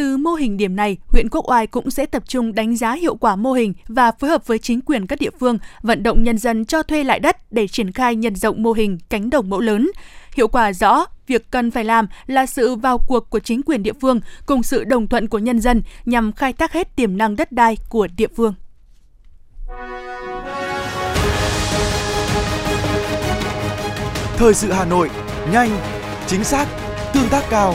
Từ 0.00 0.16
mô 0.16 0.34
hình 0.34 0.56
điểm 0.56 0.76
này, 0.76 0.96
huyện 1.08 1.28
Quốc 1.30 1.50
Oai 1.50 1.66
cũng 1.66 1.90
sẽ 1.90 2.06
tập 2.06 2.22
trung 2.28 2.54
đánh 2.54 2.76
giá 2.76 2.92
hiệu 2.92 3.14
quả 3.14 3.36
mô 3.36 3.52
hình 3.52 3.72
và 3.88 4.12
phối 4.12 4.30
hợp 4.30 4.46
với 4.46 4.58
chính 4.58 4.80
quyền 4.80 5.06
các 5.06 5.18
địa 5.20 5.30
phương 5.40 5.58
vận 5.82 6.02
động 6.02 6.22
nhân 6.22 6.38
dân 6.38 6.64
cho 6.64 6.82
thuê 6.82 7.04
lại 7.04 7.20
đất 7.20 7.52
để 7.52 7.68
triển 7.68 7.92
khai 7.92 8.16
nhân 8.16 8.36
rộng 8.36 8.62
mô 8.62 8.72
hình 8.72 8.98
cánh 9.08 9.30
đồng 9.30 9.50
mẫu 9.50 9.60
lớn. 9.60 9.90
Hiệu 10.34 10.48
quả 10.48 10.72
rõ, 10.72 11.06
việc 11.26 11.50
cần 11.50 11.70
phải 11.70 11.84
làm 11.84 12.06
là 12.26 12.46
sự 12.46 12.74
vào 12.74 12.98
cuộc 12.98 13.30
của 13.30 13.38
chính 13.38 13.62
quyền 13.62 13.82
địa 13.82 13.92
phương 14.00 14.20
cùng 14.46 14.62
sự 14.62 14.84
đồng 14.84 15.06
thuận 15.08 15.28
của 15.28 15.38
nhân 15.38 15.60
dân 15.60 15.82
nhằm 16.04 16.32
khai 16.32 16.52
thác 16.52 16.72
hết 16.72 16.96
tiềm 16.96 17.16
năng 17.16 17.36
đất 17.36 17.52
đai 17.52 17.76
của 17.88 18.08
địa 18.16 18.28
phương. 18.36 18.54
Thời 24.36 24.54
sự 24.54 24.72
Hà 24.72 24.84
Nội, 24.84 25.10
nhanh, 25.52 25.70
chính 26.26 26.44
xác, 26.44 26.66
tương 27.14 27.28
tác 27.28 27.44
cao. 27.50 27.74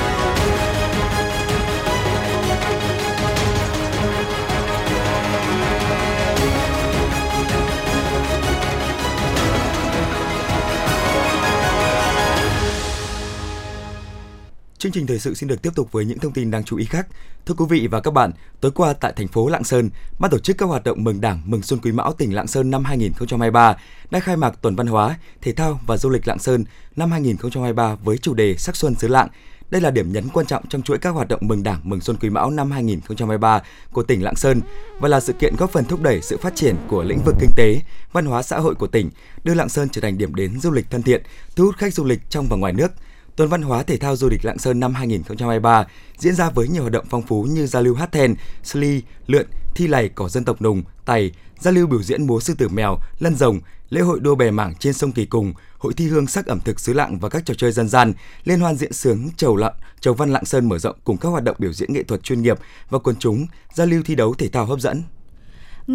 Chương 14.81 14.91
trình 14.91 15.07
thời 15.07 15.19
sự 15.19 15.33
xin 15.33 15.49
được 15.49 15.61
tiếp 15.61 15.69
tục 15.75 15.91
với 15.91 16.05
những 16.05 16.19
thông 16.19 16.33
tin 16.33 16.51
đáng 16.51 16.63
chú 16.63 16.77
ý 16.77 16.85
khác. 16.85 17.07
Thưa 17.45 17.53
quý 17.57 17.65
vị 17.69 17.87
và 17.87 17.99
các 17.99 18.11
bạn, 18.11 18.31
tối 18.61 18.71
qua 18.71 18.93
tại 18.93 19.13
thành 19.15 19.27
phố 19.27 19.47
Lạng 19.47 19.63
Sơn, 19.63 19.89
ban 20.19 20.31
tổ 20.31 20.39
chức 20.39 20.57
các 20.57 20.65
hoạt 20.65 20.83
động 20.83 21.03
mừng 21.03 21.21
Đảng, 21.21 21.41
mừng 21.45 21.61
Xuân 21.61 21.79
Quý 21.83 21.91
Mão 21.91 22.13
tỉnh 22.13 22.35
Lạng 22.35 22.47
Sơn 22.47 22.71
năm 22.71 22.85
2023 22.85 23.77
đã 24.11 24.19
khai 24.19 24.37
mạc 24.37 24.61
tuần 24.61 24.75
văn 24.75 24.87
hóa, 24.87 25.17
thể 25.41 25.53
thao 25.53 25.79
và 25.87 25.97
du 25.97 26.09
lịch 26.09 26.27
Lạng 26.27 26.39
Sơn 26.39 26.63
năm 26.95 27.11
2023 27.11 27.95
với 27.95 28.17
chủ 28.17 28.33
đề 28.33 28.55
Sắc 28.57 28.75
xuân 28.75 28.95
xứ 28.95 29.07
Lạng. 29.07 29.27
Đây 29.69 29.81
là 29.81 29.91
điểm 29.91 30.11
nhấn 30.11 30.27
quan 30.33 30.45
trọng 30.45 30.67
trong 30.67 30.81
chuỗi 30.81 30.97
các 30.97 31.09
hoạt 31.09 31.27
động 31.27 31.41
mừng 31.43 31.63
Đảng, 31.63 31.79
mừng 31.83 32.01
Xuân 32.01 32.17
Quý 32.21 32.29
Mão 32.29 32.51
năm 32.51 32.71
2023 32.71 33.61
của 33.91 34.03
tỉnh 34.03 34.23
Lạng 34.23 34.35
Sơn 34.35 34.61
và 34.99 35.09
là 35.09 35.19
sự 35.19 35.33
kiện 35.33 35.55
góp 35.55 35.71
phần 35.71 35.85
thúc 35.85 36.01
đẩy 36.01 36.21
sự 36.21 36.37
phát 36.37 36.55
triển 36.55 36.75
của 36.87 37.03
lĩnh 37.03 37.19
vực 37.25 37.35
kinh 37.39 37.51
tế, 37.55 37.81
văn 38.11 38.25
hóa 38.25 38.43
xã 38.43 38.59
hội 38.59 38.75
của 38.75 38.87
tỉnh, 38.87 39.09
đưa 39.43 39.53
Lạng 39.53 39.69
Sơn 39.69 39.89
trở 39.89 40.01
thành 40.01 40.17
điểm 40.17 40.35
đến 40.35 40.59
du 40.59 40.71
lịch 40.71 40.89
thân 40.89 41.01
thiện, 41.01 41.23
thu 41.55 41.65
hút 41.65 41.77
khách 41.77 41.93
du 41.93 42.03
lịch 42.03 42.19
trong 42.29 42.47
và 42.49 42.57
ngoài 42.57 42.73
nước– 42.73 42.91
Tuần 43.41 43.49
văn 43.49 43.61
hóa 43.61 43.83
thể 43.83 43.97
thao 43.97 44.15
du 44.15 44.29
lịch 44.29 44.45
Lạng 44.45 44.57
Sơn 44.57 44.79
năm 44.79 44.93
2023 44.93 45.85
diễn 46.17 46.35
ra 46.35 46.49
với 46.49 46.67
nhiều 46.67 46.81
hoạt 46.81 46.93
động 46.93 47.05
phong 47.09 47.21
phú 47.21 47.43
như 47.43 47.67
giao 47.67 47.83
lưu 47.83 47.95
hát 47.95 48.11
then, 48.11 48.35
sli, 48.63 49.01
lượn, 49.27 49.45
thi 49.75 49.87
lầy 49.87 50.09
cỏ 50.09 50.29
dân 50.29 50.45
tộc 50.45 50.61
nùng, 50.61 50.83
tày, 51.05 51.31
giao 51.59 51.73
lưu 51.73 51.87
biểu 51.87 52.03
diễn 52.03 52.27
múa 52.27 52.39
sư 52.39 52.53
tử 52.57 52.69
mèo, 52.69 52.97
lân 53.19 53.35
rồng, 53.35 53.59
lễ 53.89 54.01
hội 54.01 54.19
đua 54.19 54.35
bè 54.35 54.51
mảng 54.51 54.75
trên 54.75 54.93
sông 54.93 55.11
Kỳ 55.11 55.25
Cùng, 55.25 55.53
hội 55.77 55.93
thi 55.93 56.07
hương 56.07 56.27
sắc 56.27 56.45
ẩm 56.45 56.59
thực 56.59 56.79
xứ 56.79 56.93
Lạng 56.93 57.19
và 57.19 57.29
các 57.29 57.45
trò 57.45 57.53
chơi 57.53 57.71
dân 57.71 57.89
gian, 57.89 58.13
liên 58.43 58.59
hoan 58.59 58.75
diễn 58.75 58.93
sướng 58.93 59.29
chầu 59.37 59.55
lợn, 59.55 59.73
chầu 59.99 60.13
văn 60.13 60.33
Lạng 60.33 60.45
Sơn 60.45 60.69
mở 60.69 60.77
rộng 60.77 60.95
cùng 61.03 61.17
các 61.17 61.29
hoạt 61.29 61.43
động 61.43 61.55
biểu 61.59 61.73
diễn 61.73 61.93
nghệ 61.93 62.03
thuật 62.03 62.23
chuyên 62.23 62.41
nghiệp 62.41 62.57
và 62.89 62.99
quần 62.99 63.15
chúng, 63.15 63.45
giao 63.73 63.87
lưu 63.87 64.01
thi 64.05 64.15
đấu 64.15 64.33
thể 64.33 64.49
thao 64.49 64.65
hấp 64.65 64.79
dẫn 64.79 65.03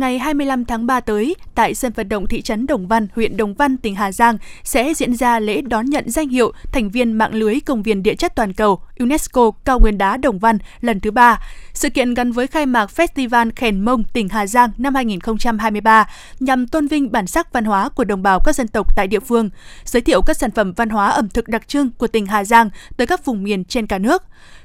ngày 0.01 0.19
25 0.19 0.65
tháng 0.65 0.87
3 0.87 1.01
tới, 1.01 1.35
tại 1.55 1.75
sân 1.75 1.93
vận 1.93 2.09
động 2.09 2.27
thị 2.27 2.43
trấn 2.43 2.67
Đồng 2.67 2.89
Văn, 2.89 3.09
huyện 3.15 3.37
Đồng 3.37 3.55
Văn, 3.55 3.77
tỉnh 3.77 3.95
Hà 3.95 4.13
Giang 4.13 4.39
sẽ 4.65 4.95
diễn 4.95 5.17
ra 5.17 5.41
lễ 5.41 5.61
đón 5.61 5.87
nhận 5.87 6.11
danh 6.11 6.29
hiệu 6.29 6.53
thành 6.73 6.91
viên 6.91 7.13
mạng 7.13 7.35
lưới 7.35 7.61
công 7.61 7.83
viên 7.83 8.03
địa 8.03 8.15
chất 8.15 8.37
toàn 8.37 8.53
cầu 8.53 8.81
UNESCO 8.99 9.51
cao 9.65 9.81
nguyên 9.81 9.99
đá 9.99 10.17
Đồng 10.17 10.39
Văn 10.39 10.59
lần 10.81 11.01
thứ 11.01 11.11
ba. 11.11 11.41
Sự 11.77 11.91
kiện 11.91 12.15
gắn 12.15 12.33
với 12.33 12.47
khai 12.47 12.67
mạc 12.67 12.91
Festival 12.97 13.51
Khèn 13.57 13.81
Mông 13.81 14.05
tỉnh 14.05 14.29
Hà 14.29 14.47
Giang 14.47 14.71
năm 14.79 14.95
2023 14.95 16.09
nhằm 16.41 16.67
tôn 16.67 16.87
vinh 16.87 17.13
bản 17.13 17.27
sắc 17.27 17.53
văn 17.53 17.65
hóa 17.65 17.89
của 17.89 18.05
đồng 18.05 18.23
bào 18.23 18.41
các 18.41 18.55
dân 18.55 18.69
tộc 18.69 18.97
tại 18.97 19.07
địa 19.07 19.21
phương, 19.21 19.51
giới 19.85 20.01
thiệu 20.01 20.23
các 20.27 20.37
sản 20.37 20.51
phẩm 20.51 20.73
văn 20.73 20.89
hóa 20.89 21.09
ẩm 21.09 21.29
thực 21.29 21.49
đặc 21.49 21.69
trưng 21.69 21.91
của 21.91 22.07
tỉnh 22.07 22.27
Hà 22.27 22.45
Giang 22.45 22.71
tới 22.97 23.07
các 23.07 23.25
vùng 23.25 23.43
miền 23.43 23.65
trên 23.65 23.87
cả 23.87 23.99
nước. 23.99 24.23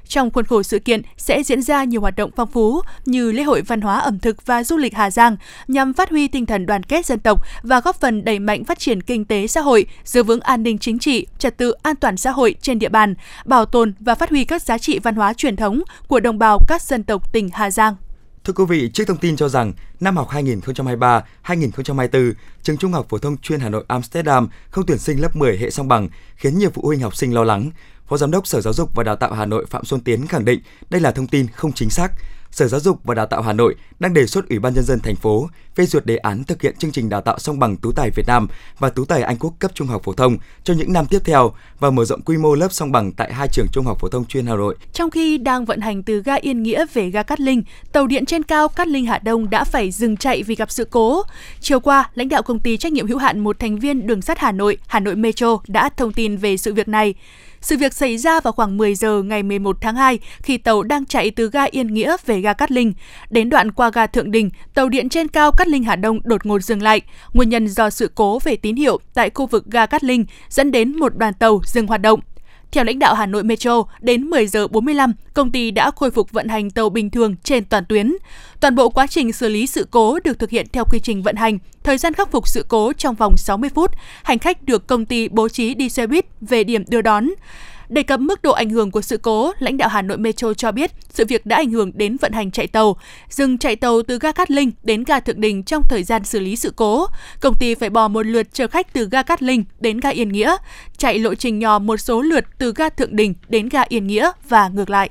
Trong 0.07 0.31
khuôn 0.31 0.45
khổ 0.45 0.63
sự 0.63 0.79
kiện 0.79 1.01
sẽ 1.17 1.43
diễn 1.43 1.61
ra 1.61 1.83
nhiều 1.83 2.01
hoạt 2.01 2.15
động 2.15 2.31
phong 2.35 2.51
phú 2.51 2.81
như 3.05 3.31
lễ 3.31 3.43
hội 3.43 3.61
văn 3.61 3.81
hóa 3.81 3.99
ẩm 3.99 4.19
thực 4.19 4.45
và 4.45 4.63
du 4.63 4.77
lịch 4.77 4.95
Hà 4.95 5.11
Giang 5.11 5.37
nhằm 5.67 5.93
phát 5.93 6.09
huy 6.09 6.27
tinh 6.27 6.45
thần 6.45 6.65
đoàn 6.65 6.83
kết 6.83 7.05
dân 7.05 7.19
tộc 7.19 7.41
và 7.63 7.79
góp 7.79 7.99
phần 8.01 8.25
đẩy 8.25 8.39
mạnh 8.39 8.63
phát 8.63 8.79
triển 8.79 9.01
kinh 9.01 9.25
tế 9.25 9.47
xã 9.47 9.61
hội, 9.61 9.85
giữ 10.03 10.23
vững 10.23 10.39
an 10.39 10.63
ninh 10.63 10.77
chính 10.77 10.99
trị, 10.99 11.27
trật 11.39 11.57
tự 11.57 11.71
an 11.71 11.95
toàn 11.95 12.17
xã 12.17 12.31
hội 12.31 12.55
trên 12.61 12.79
địa 12.79 12.89
bàn, 12.89 13.15
bảo 13.45 13.65
tồn 13.65 13.93
và 13.99 14.15
phát 14.15 14.29
huy 14.29 14.45
các 14.45 14.61
giá 14.61 14.77
trị 14.77 14.99
văn 14.99 15.15
hóa 15.15 15.33
truyền 15.33 15.55
thống 15.55 15.81
của 16.07 16.19
đồng 16.19 16.39
bào 16.39 16.59
các 16.67 16.81
dân 16.81 17.00
dân 17.01 17.05
tộc 17.05 17.31
tỉnh 17.31 17.49
Hà 17.53 17.71
Giang. 17.71 17.95
Thưa 18.43 18.53
quý 18.53 18.65
vị, 18.69 18.89
trước 18.93 19.03
thông 19.07 19.17
tin 19.17 19.35
cho 19.35 19.49
rằng 19.49 19.73
năm 19.99 20.17
học 20.17 20.29
2023-2024, 20.29 22.33
trường 22.61 22.77
Trung 22.77 22.91
học 22.91 23.05
phổ 23.09 23.17
thông 23.17 23.37
chuyên 23.37 23.59
Hà 23.59 23.69
Nội 23.69 23.85
Amsterdam 23.87 24.49
không 24.69 24.85
tuyển 24.85 24.97
sinh 24.97 25.21
lớp 25.21 25.35
10 25.35 25.57
hệ 25.57 25.69
song 25.69 25.87
bằng, 25.87 26.09
khiến 26.35 26.57
nhiều 26.57 26.69
phụ 26.73 26.81
huynh 26.85 26.99
học 26.99 27.15
sinh 27.15 27.33
lo 27.33 27.43
lắng. 27.43 27.71
Phó 28.07 28.17
Giám 28.17 28.31
đốc 28.31 28.47
Sở 28.47 28.61
Giáo 28.61 28.73
dục 28.73 28.95
và 28.95 29.03
Đào 29.03 29.15
tạo 29.15 29.33
Hà 29.33 29.45
Nội 29.45 29.65
Phạm 29.69 29.85
Xuân 29.85 30.01
Tiến 30.01 30.27
khẳng 30.27 30.45
định 30.45 30.61
đây 30.89 31.01
là 31.01 31.11
thông 31.11 31.27
tin 31.27 31.47
không 31.47 31.73
chính 31.73 31.89
xác. 31.89 32.11
Sở 32.51 32.67
Giáo 32.67 32.79
dục 32.79 32.99
và 33.03 33.15
Đào 33.15 33.25
tạo 33.25 33.41
Hà 33.41 33.53
Nội 33.53 33.75
đang 33.99 34.13
đề 34.13 34.25
xuất 34.25 34.49
Ủy 34.49 34.59
ban 34.59 34.73
nhân 34.73 34.83
dân 34.83 34.99
thành 34.99 35.15
phố 35.15 35.49
phê 35.75 35.85
duyệt 35.85 36.05
đề 36.05 36.17
án 36.17 36.43
thực 36.43 36.61
hiện 36.61 36.75
chương 36.79 36.91
trình 36.91 37.09
đào 37.09 37.21
tạo 37.21 37.39
song 37.39 37.59
bằng 37.59 37.77
tú 37.77 37.91
tài 37.91 38.09
Việt 38.09 38.27
Nam 38.27 38.47
và 38.79 38.89
tú 38.89 39.05
tài 39.05 39.21
Anh 39.21 39.37
Quốc 39.37 39.53
cấp 39.59 39.71
trung 39.73 39.87
học 39.87 40.01
phổ 40.03 40.13
thông 40.13 40.37
cho 40.63 40.73
những 40.73 40.93
năm 40.93 41.05
tiếp 41.09 41.19
theo 41.25 41.53
và 41.79 41.89
mở 41.89 42.05
rộng 42.05 42.21
quy 42.21 42.37
mô 42.37 42.55
lớp 42.55 42.71
song 42.71 42.91
bằng 42.91 43.11
tại 43.11 43.33
hai 43.33 43.47
trường 43.51 43.67
trung 43.71 43.85
học 43.85 43.97
phổ 43.99 44.09
thông 44.09 44.25
chuyên 44.25 44.45
Hà 44.45 44.55
Nội. 44.55 44.75
Trong 44.93 45.09
khi 45.09 45.37
đang 45.37 45.65
vận 45.65 45.79
hành 45.79 46.03
từ 46.03 46.21
ga 46.21 46.35
Yên 46.35 46.63
Nghĩa 46.63 46.85
về 46.93 47.09
ga 47.09 47.23
Cát 47.23 47.39
Linh, 47.39 47.63
tàu 47.91 48.07
điện 48.07 48.25
trên 48.25 48.43
cao 48.43 48.67
Cát 48.67 48.87
Linh 48.87 49.05
Hà 49.05 49.19
Đông 49.23 49.49
đã 49.49 49.63
phải 49.63 49.91
dừng 49.91 50.17
chạy 50.17 50.43
vì 50.43 50.55
gặp 50.55 50.71
sự 50.71 50.85
cố. 50.85 51.23
Chiều 51.59 51.79
qua, 51.79 52.09
lãnh 52.15 52.29
đạo 52.29 52.43
công 52.43 52.59
ty 52.59 52.77
trách 52.77 52.91
nhiệm 52.91 53.07
hữu 53.07 53.17
hạn 53.17 53.39
một 53.39 53.59
thành 53.59 53.79
viên 53.79 54.07
đường 54.07 54.21
sắt 54.21 54.39
Hà 54.39 54.51
Nội, 54.51 54.77
Hà 54.87 54.99
Nội 54.99 55.15
Metro 55.15 55.57
đã 55.67 55.89
thông 55.97 56.13
tin 56.13 56.37
về 56.37 56.57
sự 56.57 56.73
việc 56.73 56.87
này. 56.87 57.13
Sự 57.61 57.77
việc 57.77 57.93
xảy 57.93 58.17
ra 58.17 58.39
vào 58.39 58.53
khoảng 58.53 58.77
10 58.77 58.95
giờ 58.95 59.21
ngày 59.23 59.43
11 59.43 59.77
tháng 59.81 59.95
2 59.95 60.19
khi 60.43 60.57
tàu 60.57 60.83
đang 60.83 61.05
chạy 61.05 61.31
từ 61.31 61.49
ga 61.49 61.63
Yên 61.63 61.93
Nghĩa 61.93 62.17
về 62.25 62.41
ga 62.41 62.53
Cát 62.53 62.71
Linh. 62.71 62.93
Đến 63.29 63.49
đoạn 63.49 63.71
qua 63.71 63.89
ga 63.89 64.07
Thượng 64.07 64.31
Đình, 64.31 64.49
tàu 64.73 64.89
điện 64.89 65.09
trên 65.09 65.27
cao 65.27 65.51
Cát 65.51 65.67
Linh 65.67 65.83
Hà 65.83 65.95
Đông 65.95 66.19
đột 66.23 66.45
ngột 66.45 66.59
dừng 66.59 66.81
lại. 66.81 67.01
Nguyên 67.33 67.49
nhân 67.49 67.67
do 67.67 67.89
sự 67.89 68.11
cố 68.15 68.39
về 68.39 68.55
tín 68.55 68.75
hiệu 68.75 68.99
tại 69.13 69.29
khu 69.29 69.45
vực 69.45 69.65
ga 69.65 69.85
Cát 69.85 70.03
Linh 70.03 70.25
dẫn 70.49 70.71
đến 70.71 70.99
một 70.99 71.17
đoàn 71.17 71.33
tàu 71.33 71.61
dừng 71.65 71.87
hoạt 71.87 72.01
động. 72.01 72.19
Theo 72.71 72.83
lãnh 72.83 72.99
đạo 72.99 73.15
Hà 73.15 73.25
Nội 73.25 73.43
Metro, 73.43 73.83
đến 74.01 74.23
10 74.23 74.47
giờ 74.47 74.67
45, 74.67 75.13
công 75.33 75.51
ty 75.51 75.71
đã 75.71 75.91
khôi 75.95 76.11
phục 76.11 76.31
vận 76.31 76.47
hành 76.47 76.71
tàu 76.71 76.89
bình 76.89 77.09
thường 77.09 77.35
trên 77.43 77.65
toàn 77.65 77.85
tuyến. 77.85 78.13
Toàn 78.59 78.75
bộ 78.75 78.89
quá 78.89 79.07
trình 79.07 79.33
xử 79.33 79.49
lý 79.49 79.67
sự 79.67 79.87
cố 79.91 80.19
được 80.23 80.39
thực 80.39 80.49
hiện 80.49 80.67
theo 80.73 80.85
quy 80.85 80.99
trình 80.99 81.23
vận 81.23 81.35
hành, 81.35 81.57
thời 81.83 81.97
gian 81.97 82.13
khắc 82.13 82.31
phục 82.31 82.47
sự 82.47 82.65
cố 82.67 82.93
trong 82.93 83.15
vòng 83.15 83.37
60 83.37 83.69
phút. 83.75 83.91
Hành 84.23 84.39
khách 84.39 84.63
được 84.63 84.87
công 84.87 85.05
ty 85.05 85.27
bố 85.27 85.49
trí 85.49 85.73
đi 85.73 85.89
xe 85.89 86.07
buýt 86.07 86.25
về 86.41 86.63
điểm 86.63 86.83
đưa 86.87 87.01
đón. 87.01 87.29
Đề 87.91 88.03
cập 88.03 88.19
mức 88.19 88.41
độ 88.41 88.51
ảnh 88.51 88.69
hưởng 88.69 88.91
của 88.91 89.01
sự 89.01 89.17
cố, 89.17 89.51
lãnh 89.59 89.77
đạo 89.77 89.89
Hà 89.89 90.01
Nội 90.01 90.17
Metro 90.17 90.53
cho 90.53 90.71
biết 90.71 90.91
sự 91.09 91.25
việc 91.25 91.45
đã 91.45 91.55
ảnh 91.55 91.71
hưởng 91.71 91.91
đến 91.95 92.17
vận 92.17 92.31
hành 92.31 92.51
chạy 92.51 92.67
tàu. 92.67 92.97
Dừng 93.29 93.57
chạy 93.57 93.75
tàu 93.75 94.01
từ 94.07 94.19
ga 94.19 94.31
Cát 94.31 94.51
Linh 94.51 94.71
đến 94.83 95.03
ga 95.03 95.19
Thượng 95.19 95.41
Đình 95.41 95.63
trong 95.63 95.83
thời 95.89 96.03
gian 96.03 96.23
xử 96.23 96.39
lý 96.39 96.55
sự 96.55 96.73
cố. 96.75 97.07
Công 97.41 97.55
ty 97.59 97.75
phải 97.75 97.89
bỏ 97.89 98.07
một 98.07 98.25
lượt 98.25 98.47
chờ 98.53 98.67
khách 98.67 98.93
từ 98.93 99.09
ga 99.11 99.23
Cát 99.23 99.43
Linh 99.43 99.63
đến 99.79 99.99
ga 99.99 100.09
Yên 100.09 100.29
Nghĩa, 100.29 100.55
chạy 100.97 101.19
lộ 101.19 101.35
trình 101.35 101.59
nhỏ 101.59 101.79
một 101.79 101.97
số 101.97 102.21
lượt 102.21 102.45
từ 102.57 102.73
ga 102.75 102.89
Thượng 102.89 103.15
Đình 103.15 103.33
đến 103.49 103.69
ga 103.69 103.81
Yên 103.89 104.07
Nghĩa 104.07 104.31
và 104.49 104.69
ngược 104.69 104.89
lại. 104.89 105.09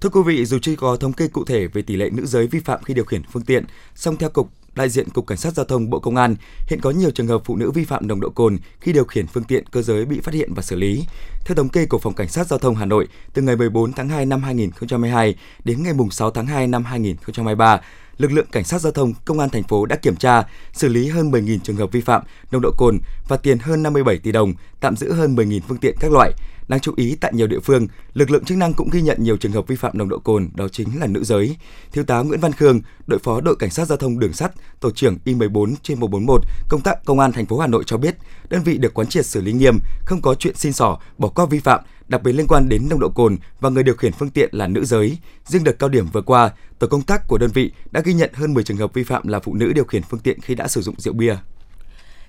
Thưa 0.00 0.08
quý 0.08 0.20
vị, 0.26 0.44
dù 0.44 0.58
chưa 0.62 0.76
có 0.76 0.96
thống 0.96 1.12
kê 1.12 1.28
cụ 1.28 1.44
thể 1.44 1.66
về 1.66 1.82
tỷ 1.82 1.96
lệ 1.96 2.10
nữ 2.12 2.26
giới 2.26 2.46
vi 2.46 2.60
phạm 2.60 2.82
khi 2.84 2.94
điều 2.94 3.04
khiển 3.04 3.22
phương 3.32 3.42
tiện, 3.42 3.64
song 3.94 4.16
theo 4.16 4.30
Cục 4.30 4.57
đại 4.74 4.88
diện 4.88 5.10
Cục 5.10 5.26
Cảnh 5.26 5.38
sát 5.38 5.54
Giao 5.54 5.64
thông 5.64 5.90
Bộ 5.90 6.00
Công 6.00 6.16
an, 6.16 6.36
hiện 6.66 6.80
có 6.80 6.90
nhiều 6.90 7.10
trường 7.10 7.26
hợp 7.26 7.42
phụ 7.44 7.56
nữ 7.56 7.70
vi 7.70 7.84
phạm 7.84 8.08
nồng 8.08 8.20
độ 8.20 8.30
cồn 8.30 8.58
khi 8.80 8.92
điều 8.92 9.04
khiển 9.04 9.26
phương 9.26 9.44
tiện 9.44 9.66
cơ 9.66 9.82
giới 9.82 10.04
bị 10.04 10.20
phát 10.20 10.34
hiện 10.34 10.54
và 10.54 10.62
xử 10.62 10.76
lý. 10.76 11.04
Theo 11.44 11.56
thống 11.56 11.68
kê 11.68 11.86
của 11.86 11.98
Phòng 11.98 12.14
Cảnh 12.14 12.28
sát 12.28 12.46
Giao 12.46 12.58
thông 12.58 12.74
Hà 12.74 12.86
Nội, 12.86 13.08
từ 13.32 13.42
ngày 13.42 13.56
14 13.56 13.92
tháng 13.92 14.08
2 14.08 14.26
năm 14.26 14.42
2022 14.42 15.34
đến 15.64 15.82
ngày 15.82 15.92
6 16.10 16.30
tháng 16.30 16.46
2 16.46 16.66
năm 16.66 16.84
2023, 16.84 17.80
lực 18.18 18.32
lượng 18.32 18.46
cảnh 18.52 18.64
sát 18.64 18.80
giao 18.80 18.92
thông 18.92 19.12
công 19.24 19.40
an 19.40 19.48
thành 19.48 19.62
phố 19.62 19.86
đã 19.86 19.96
kiểm 19.96 20.16
tra, 20.16 20.42
xử 20.72 20.88
lý 20.88 21.08
hơn 21.08 21.30
10.000 21.30 21.58
trường 21.58 21.76
hợp 21.76 21.92
vi 21.92 22.00
phạm 22.00 22.22
nồng 22.50 22.62
độ 22.62 22.70
cồn 22.76 22.98
và 23.28 23.36
tiền 23.36 23.58
hơn 23.58 23.82
57 23.82 24.18
tỷ 24.18 24.32
đồng, 24.32 24.54
tạm 24.80 24.96
giữ 24.96 25.12
hơn 25.12 25.34
10.000 25.34 25.60
phương 25.68 25.78
tiện 25.78 25.96
các 26.00 26.12
loại. 26.12 26.32
Đáng 26.68 26.80
chú 26.80 26.92
ý 26.96 27.16
tại 27.20 27.32
nhiều 27.34 27.46
địa 27.46 27.60
phương, 27.60 27.86
lực 28.14 28.30
lượng 28.30 28.44
chức 28.44 28.58
năng 28.58 28.72
cũng 28.72 28.90
ghi 28.90 29.02
nhận 29.02 29.16
nhiều 29.22 29.36
trường 29.36 29.52
hợp 29.52 29.66
vi 29.66 29.76
phạm 29.76 29.98
nồng 29.98 30.08
độ 30.08 30.18
cồn, 30.18 30.48
đó 30.54 30.68
chính 30.68 31.00
là 31.00 31.06
nữ 31.06 31.24
giới. 31.24 31.56
Thiếu 31.92 32.04
tá 32.04 32.18
Nguyễn 32.18 32.40
Văn 32.40 32.52
Khương, 32.52 32.80
đội 33.06 33.18
phó 33.18 33.40
đội 33.40 33.56
cảnh 33.56 33.70
sát 33.70 33.84
giao 33.84 33.98
thông 33.98 34.18
đường 34.18 34.32
sắt, 34.32 34.52
tổ 34.80 34.90
trưởng 34.90 35.18
Y14 35.24 35.74
trên 35.82 36.00
141, 36.00 36.40
công 36.68 36.80
tác 36.80 37.04
công 37.04 37.20
an 37.20 37.32
thành 37.32 37.46
phố 37.46 37.58
Hà 37.58 37.66
Nội 37.66 37.84
cho 37.86 37.96
biết, 37.96 38.16
đơn 38.48 38.62
vị 38.62 38.78
được 38.78 38.94
quán 38.94 39.08
triệt 39.08 39.26
xử 39.26 39.40
lý 39.40 39.52
nghiêm, 39.52 39.78
không 40.04 40.22
có 40.22 40.34
chuyện 40.34 40.56
xin 40.56 40.72
sỏ, 40.72 40.98
bỏ 41.18 41.28
qua 41.28 41.46
vi 41.46 41.58
phạm, 41.58 41.80
đặc 42.08 42.22
biệt 42.22 42.32
liên 42.32 42.46
quan 42.48 42.68
đến 42.68 42.88
nồng 42.90 43.00
độ 43.00 43.08
cồn 43.08 43.36
và 43.60 43.70
người 43.70 43.82
điều 43.82 43.94
khiển 43.94 44.12
phương 44.12 44.30
tiện 44.30 44.48
là 44.52 44.66
nữ 44.66 44.84
giới. 44.84 45.18
Riêng 45.44 45.64
đợt 45.64 45.78
cao 45.78 45.88
điểm 45.88 46.06
vừa 46.12 46.22
qua, 46.22 46.50
tổ 46.78 46.86
công 46.86 47.02
tác 47.02 47.28
của 47.28 47.38
đơn 47.38 47.50
vị 47.54 47.72
đã 47.90 48.00
ghi 48.00 48.14
nhận 48.14 48.30
hơn 48.34 48.54
10 48.54 48.64
trường 48.64 48.76
hợp 48.76 48.94
vi 48.94 49.04
phạm 49.04 49.28
là 49.28 49.40
phụ 49.40 49.54
nữ 49.54 49.72
điều 49.72 49.84
khiển 49.84 50.02
phương 50.02 50.20
tiện 50.20 50.40
khi 50.40 50.54
đã 50.54 50.68
sử 50.68 50.82
dụng 50.82 50.94
rượu 50.98 51.14
bia. 51.14 51.36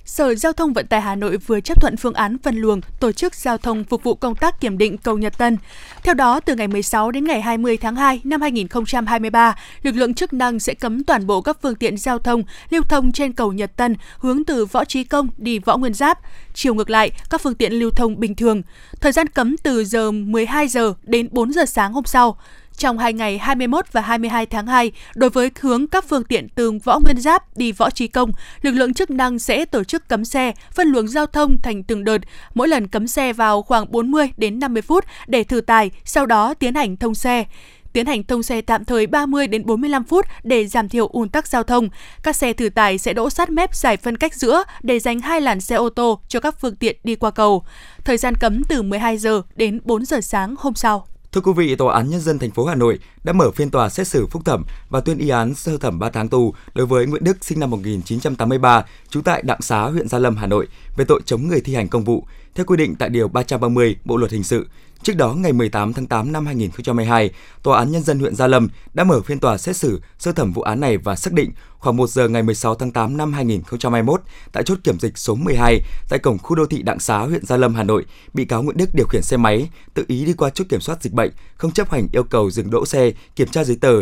Sở 0.09 0.35
Giao 0.35 0.53
thông 0.53 0.73
Vận 0.73 0.87
tải 0.87 1.01
Hà 1.01 1.15
Nội 1.15 1.37
vừa 1.37 1.59
chấp 1.59 1.81
thuận 1.81 1.97
phương 1.97 2.13
án 2.13 2.37
phân 2.37 2.55
luồng 2.55 2.81
tổ 2.99 3.11
chức 3.11 3.35
giao 3.35 3.57
thông 3.57 3.83
phục 3.83 4.03
vụ 4.03 4.15
công 4.15 4.35
tác 4.35 4.61
kiểm 4.61 4.77
định 4.77 4.97
cầu 4.97 5.17
Nhật 5.17 5.37
Tân. 5.37 5.57
Theo 6.03 6.13
đó, 6.13 6.39
từ 6.39 6.55
ngày 6.55 6.67
16 6.67 7.11
đến 7.11 7.23
ngày 7.23 7.41
20 7.41 7.77
tháng 7.77 7.95
2 7.95 8.21
năm 8.23 8.41
2023, 8.41 9.55
lực 9.83 9.95
lượng 9.95 10.13
chức 10.13 10.33
năng 10.33 10.59
sẽ 10.59 10.73
cấm 10.73 11.03
toàn 11.03 11.27
bộ 11.27 11.41
các 11.41 11.57
phương 11.61 11.75
tiện 11.75 11.97
giao 11.97 12.19
thông 12.19 12.43
lưu 12.69 12.81
thông 12.89 13.11
trên 13.11 13.33
cầu 13.33 13.53
Nhật 13.53 13.75
Tân 13.75 13.95
hướng 14.17 14.43
từ 14.43 14.65
Võ 14.65 14.85
Trí 14.85 15.03
Công 15.03 15.29
đi 15.37 15.59
Võ 15.59 15.77
Nguyên 15.77 15.93
Giáp. 15.93 16.19
Chiều 16.53 16.73
ngược 16.73 16.89
lại, 16.89 17.11
các 17.29 17.41
phương 17.41 17.55
tiện 17.55 17.73
lưu 17.73 17.91
thông 17.91 18.19
bình 18.19 18.35
thường. 18.35 18.61
Thời 19.01 19.11
gian 19.11 19.27
cấm 19.27 19.57
từ 19.57 19.85
giờ 19.85 20.11
12 20.11 20.67
giờ 20.67 20.93
đến 21.03 21.27
4 21.31 21.53
giờ 21.53 21.65
sáng 21.65 21.93
hôm 21.93 22.05
sau 22.05 22.37
trong 22.79 22.97
hai 22.97 23.13
ngày 23.13 23.37
21 23.37 23.85
và 23.91 24.01
22 24.01 24.45
tháng 24.45 24.67
2, 24.67 24.91
đối 25.15 25.29
với 25.29 25.51
hướng 25.59 25.87
các 25.87 26.05
phương 26.09 26.23
tiện 26.23 26.47
từ 26.49 26.71
Võ 26.83 26.99
Nguyên 26.99 27.19
Giáp 27.19 27.57
đi 27.57 27.71
Võ 27.71 27.89
Trí 27.89 28.07
Công, 28.07 28.31
lực 28.61 28.71
lượng 28.71 28.93
chức 28.93 29.09
năng 29.09 29.39
sẽ 29.39 29.65
tổ 29.65 29.83
chức 29.83 30.07
cấm 30.07 30.25
xe, 30.25 30.53
phân 30.71 30.87
luồng 30.87 31.07
giao 31.07 31.25
thông 31.25 31.57
thành 31.61 31.83
từng 31.83 32.03
đợt, 32.03 32.17
mỗi 32.53 32.67
lần 32.67 32.87
cấm 32.87 33.07
xe 33.07 33.33
vào 33.33 33.61
khoảng 33.61 33.91
40 33.91 34.31
đến 34.37 34.59
50 34.59 34.81
phút 34.81 35.05
để 35.27 35.43
thử 35.43 35.61
tài, 35.61 35.91
sau 36.05 36.25
đó 36.25 36.53
tiến 36.53 36.75
hành 36.75 36.97
thông 36.97 37.15
xe 37.15 37.45
tiến 37.93 38.05
hành 38.05 38.23
thông 38.23 38.43
xe 38.43 38.61
tạm 38.61 38.85
thời 38.85 39.07
30 39.07 39.47
đến 39.47 39.65
45 39.65 40.03
phút 40.03 40.25
để 40.43 40.67
giảm 40.67 40.89
thiểu 40.89 41.07
ùn 41.07 41.29
tắc 41.29 41.47
giao 41.47 41.63
thông. 41.63 41.89
Các 42.23 42.35
xe 42.35 42.53
thử 42.53 42.69
tải 42.69 42.97
sẽ 42.97 43.13
đỗ 43.13 43.29
sát 43.29 43.49
mép 43.49 43.75
giải 43.75 43.97
phân 43.97 44.17
cách 44.17 44.35
giữa 44.35 44.63
để 44.81 44.99
dành 44.99 45.19
hai 45.19 45.41
làn 45.41 45.61
xe 45.61 45.75
ô 45.75 45.89
tô 45.89 46.19
cho 46.27 46.39
các 46.39 46.59
phương 46.59 46.75
tiện 46.75 46.97
đi 47.03 47.15
qua 47.15 47.31
cầu. 47.31 47.63
Thời 48.05 48.17
gian 48.17 48.35
cấm 48.35 48.63
từ 48.63 48.81
12 48.81 49.17
giờ 49.17 49.41
đến 49.55 49.79
4 49.83 50.05
giờ 50.05 50.21
sáng 50.21 50.55
hôm 50.57 50.75
sau. 50.75 51.05
Thưa 51.31 51.41
quý 51.41 51.51
vị, 51.55 51.75
Tòa 51.75 51.95
án 51.95 52.09
Nhân 52.09 52.21
dân 52.21 52.39
thành 52.39 52.51
phố 52.51 52.65
Hà 52.65 52.75
Nội 52.75 52.99
đã 53.23 53.33
mở 53.33 53.51
phiên 53.51 53.71
tòa 53.71 53.89
xét 53.89 54.07
xử 54.07 54.27
phúc 54.27 54.45
thẩm 54.45 54.63
và 54.89 55.01
tuyên 55.01 55.17
y 55.17 55.29
án 55.29 55.55
sơ 55.55 55.77
thẩm 55.77 55.99
3 55.99 56.09
tháng 56.09 56.29
tù 56.29 56.53
đối 56.73 56.85
với 56.85 57.05
Nguyễn 57.05 57.23
Đức 57.23 57.37
sinh 57.41 57.59
năm 57.59 57.69
1983, 57.69 58.85
trú 59.09 59.21
tại 59.21 59.41
Đặng 59.41 59.61
Xá, 59.61 59.81
huyện 59.81 60.07
Gia 60.07 60.19
Lâm, 60.19 60.35
Hà 60.37 60.47
Nội 60.47 60.67
về 60.97 61.05
tội 61.05 61.21
chống 61.25 61.47
người 61.47 61.61
thi 61.61 61.75
hành 61.75 61.87
công 61.87 62.03
vụ 62.03 62.25
theo 62.59 62.65
quy 62.65 62.77
định 62.77 62.95
tại 62.95 63.09
điều 63.09 63.27
330 63.27 63.95
Bộ 64.05 64.17
luật 64.17 64.31
hình 64.31 64.43
sự. 64.43 64.67
Trước 65.03 65.15
đó, 65.15 65.33
ngày 65.33 65.53
18 65.53 65.93
tháng 65.93 66.05
8 66.05 66.31
năm 66.31 66.45
2022, 66.45 67.31
Tòa 67.63 67.79
án 67.79 67.91
Nhân 67.91 68.03
dân 68.03 68.19
huyện 68.19 68.35
Gia 68.35 68.47
Lâm 68.47 68.67
đã 68.93 69.03
mở 69.03 69.21
phiên 69.21 69.39
tòa 69.39 69.57
xét 69.57 69.75
xử 69.77 70.01
sơ 70.17 70.31
thẩm 70.31 70.53
vụ 70.53 70.61
án 70.61 70.79
này 70.79 70.97
và 70.97 71.15
xác 71.15 71.33
định 71.33 71.51
khoảng 71.77 71.97
1 71.97 72.09
giờ 72.09 72.27
ngày 72.27 72.43
16 72.43 72.75
tháng 72.75 72.91
8 72.91 73.17
năm 73.17 73.33
2021, 73.33 74.21
tại 74.51 74.63
chốt 74.63 74.77
kiểm 74.83 74.99
dịch 74.99 75.17
số 75.17 75.35
12 75.35 75.81
tại 76.09 76.19
cổng 76.19 76.37
khu 76.37 76.55
đô 76.55 76.65
thị 76.65 76.81
Đặng 76.81 76.99
Xá, 76.99 77.19
huyện 77.19 77.45
Gia 77.45 77.57
Lâm, 77.57 77.75
Hà 77.75 77.83
Nội, 77.83 78.05
bị 78.33 78.45
cáo 78.45 78.63
Nguyễn 78.63 78.77
Đức 78.77 78.89
điều 78.93 79.05
khiển 79.09 79.21
xe 79.21 79.37
máy, 79.37 79.69
tự 79.93 80.03
ý 80.07 80.25
đi 80.25 80.33
qua 80.33 80.49
chốt 80.49 80.65
kiểm 80.69 80.81
soát 80.81 81.03
dịch 81.03 81.13
bệnh, 81.13 81.31
không 81.55 81.71
chấp 81.71 81.91
hành 81.91 82.07
yêu 82.11 82.23
cầu 82.23 82.51
dừng 82.51 82.69
đỗ 82.69 82.85
xe, 82.85 83.11
kiểm 83.35 83.47
tra 83.47 83.63
giấy 83.63 83.77
tờ, 83.81 83.93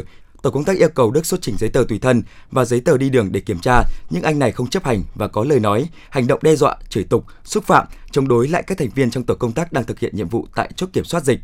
tổ 0.47 0.51
công 0.51 0.63
tác 0.63 0.77
yêu 0.77 0.89
cầu 0.89 1.11
Đức 1.11 1.25
xuất 1.25 1.41
trình 1.41 1.57
giấy 1.57 1.69
tờ 1.69 1.83
tùy 1.89 1.99
thân 1.99 2.23
và 2.51 2.65
giấy 2.65 2.81
tờ 2.81 2.97
đi 2.97 3.09
đường 3.09 3.31
để 3.31 3.39
kiểm 3.39 3.59
tra, 3.59 3.83
nhưng 4.09 4.23
anh 4.23 4.39
này 4.39 4.51
không 4.51 4.67
chấp 4.67 4.83
hành 4.83 5.03
và 5.15 5.27
có 5.27 5.43
lời 5.43 5.59
nói, 5.59 5.89
hành 6.09 6.27
động 6.27 6.39
đe 6.43 6.55
dọa, 6.55 6.75
chửi 6.89 7.03
tục, 7.03 7.25
xúc 7.43 7.63
phạm, 7.63 7.87
chống 8.11 8.27
đối 8.27 8.47
lại 8.47 8.63
các 8.67 8.77
thành 8.77 8.89
viên 8.95 9.11
trong 9.11 9.23
tổ 9.23 9.35
công 9.35 9.51
tác 9.51 9.73
đang 9.73 9.83
thực 9.83 9.99
hiện 9.99 10.15
nhiệm 10.15 10.27
vụ 10.27 10.47
tại 10.55 10.71
chốt 10.75 10.89
kiểm 10.93 11.03
soát 11.03 11.23
dịch. 11.23 11.39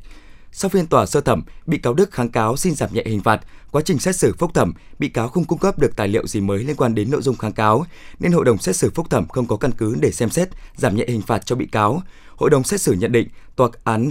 Sau 0.52 0.70
phiên 0.70 0.88
tòa 0.88 1.06
sơ 1.06 1.22
thẩm, 1.22 1.44
bị 1.66 1.78
cáo 1.78 1.94
Đức 1.94 2.12
kháng 2.12 2.30
cáo 2.30 2.58
xin 2.58 2.76
giảm 2.76 2.94
nhẹ 2.94 3.04
hình 3.06 3.22
phạt. 3.22 3.42
Quá 3.72 3.82
trình 3.86 4.00
xét 4.00 4.16
xử 4.16 4.34
phúc 4.40 4.52
thẩm, 4.54 4.74
bị 5.00 5.10
cáo 5.10 5.30
không 5.30 5.46
cung 5.46 5.60
cấp 5.60 5.80
được 5.80 5.96
tài 5.96 6.08
liệu 6.08 6.28
gì 6.28 6.42
mới 6.42 6.64
liên 6.64 6.76
quan 6.76 6.96
đến 6.96 7.12
nội 7.12 7.22
dung 7.22 7.36
kháng 7.36 7.54
cáo, 7.54 7.86
nên 8.20 8.32
hội 8.32 8.46
đồng 8.46 8.58
xét 8.58 8.76
xử 8.76 8.92
phúc 8.96 9.10
thẩm 9.10 9.28
không 9.28 9.48
có 9.48 9.58
căn 9.58 9.72
cứ 9.78 9.96
để 10.00 10.12
xem 10.12 10.30
xét 10.30 10.50
giảm 10.76 10.96
nhẹ 10.96 11.06
hình 11.08 11.22
phạt 11.22 11.46
cho 11.46 11.56
bị 11.56 11.66
cáo. 11.66 12.02
Hội 12.36 12.50
đồng 12.50 12.64
xét 12.64 12.82
xử 12.82 12.94
nhận 12.94 13.12
định 13.12 13.28
tòa 13.56 13.70
án 13.84 14.10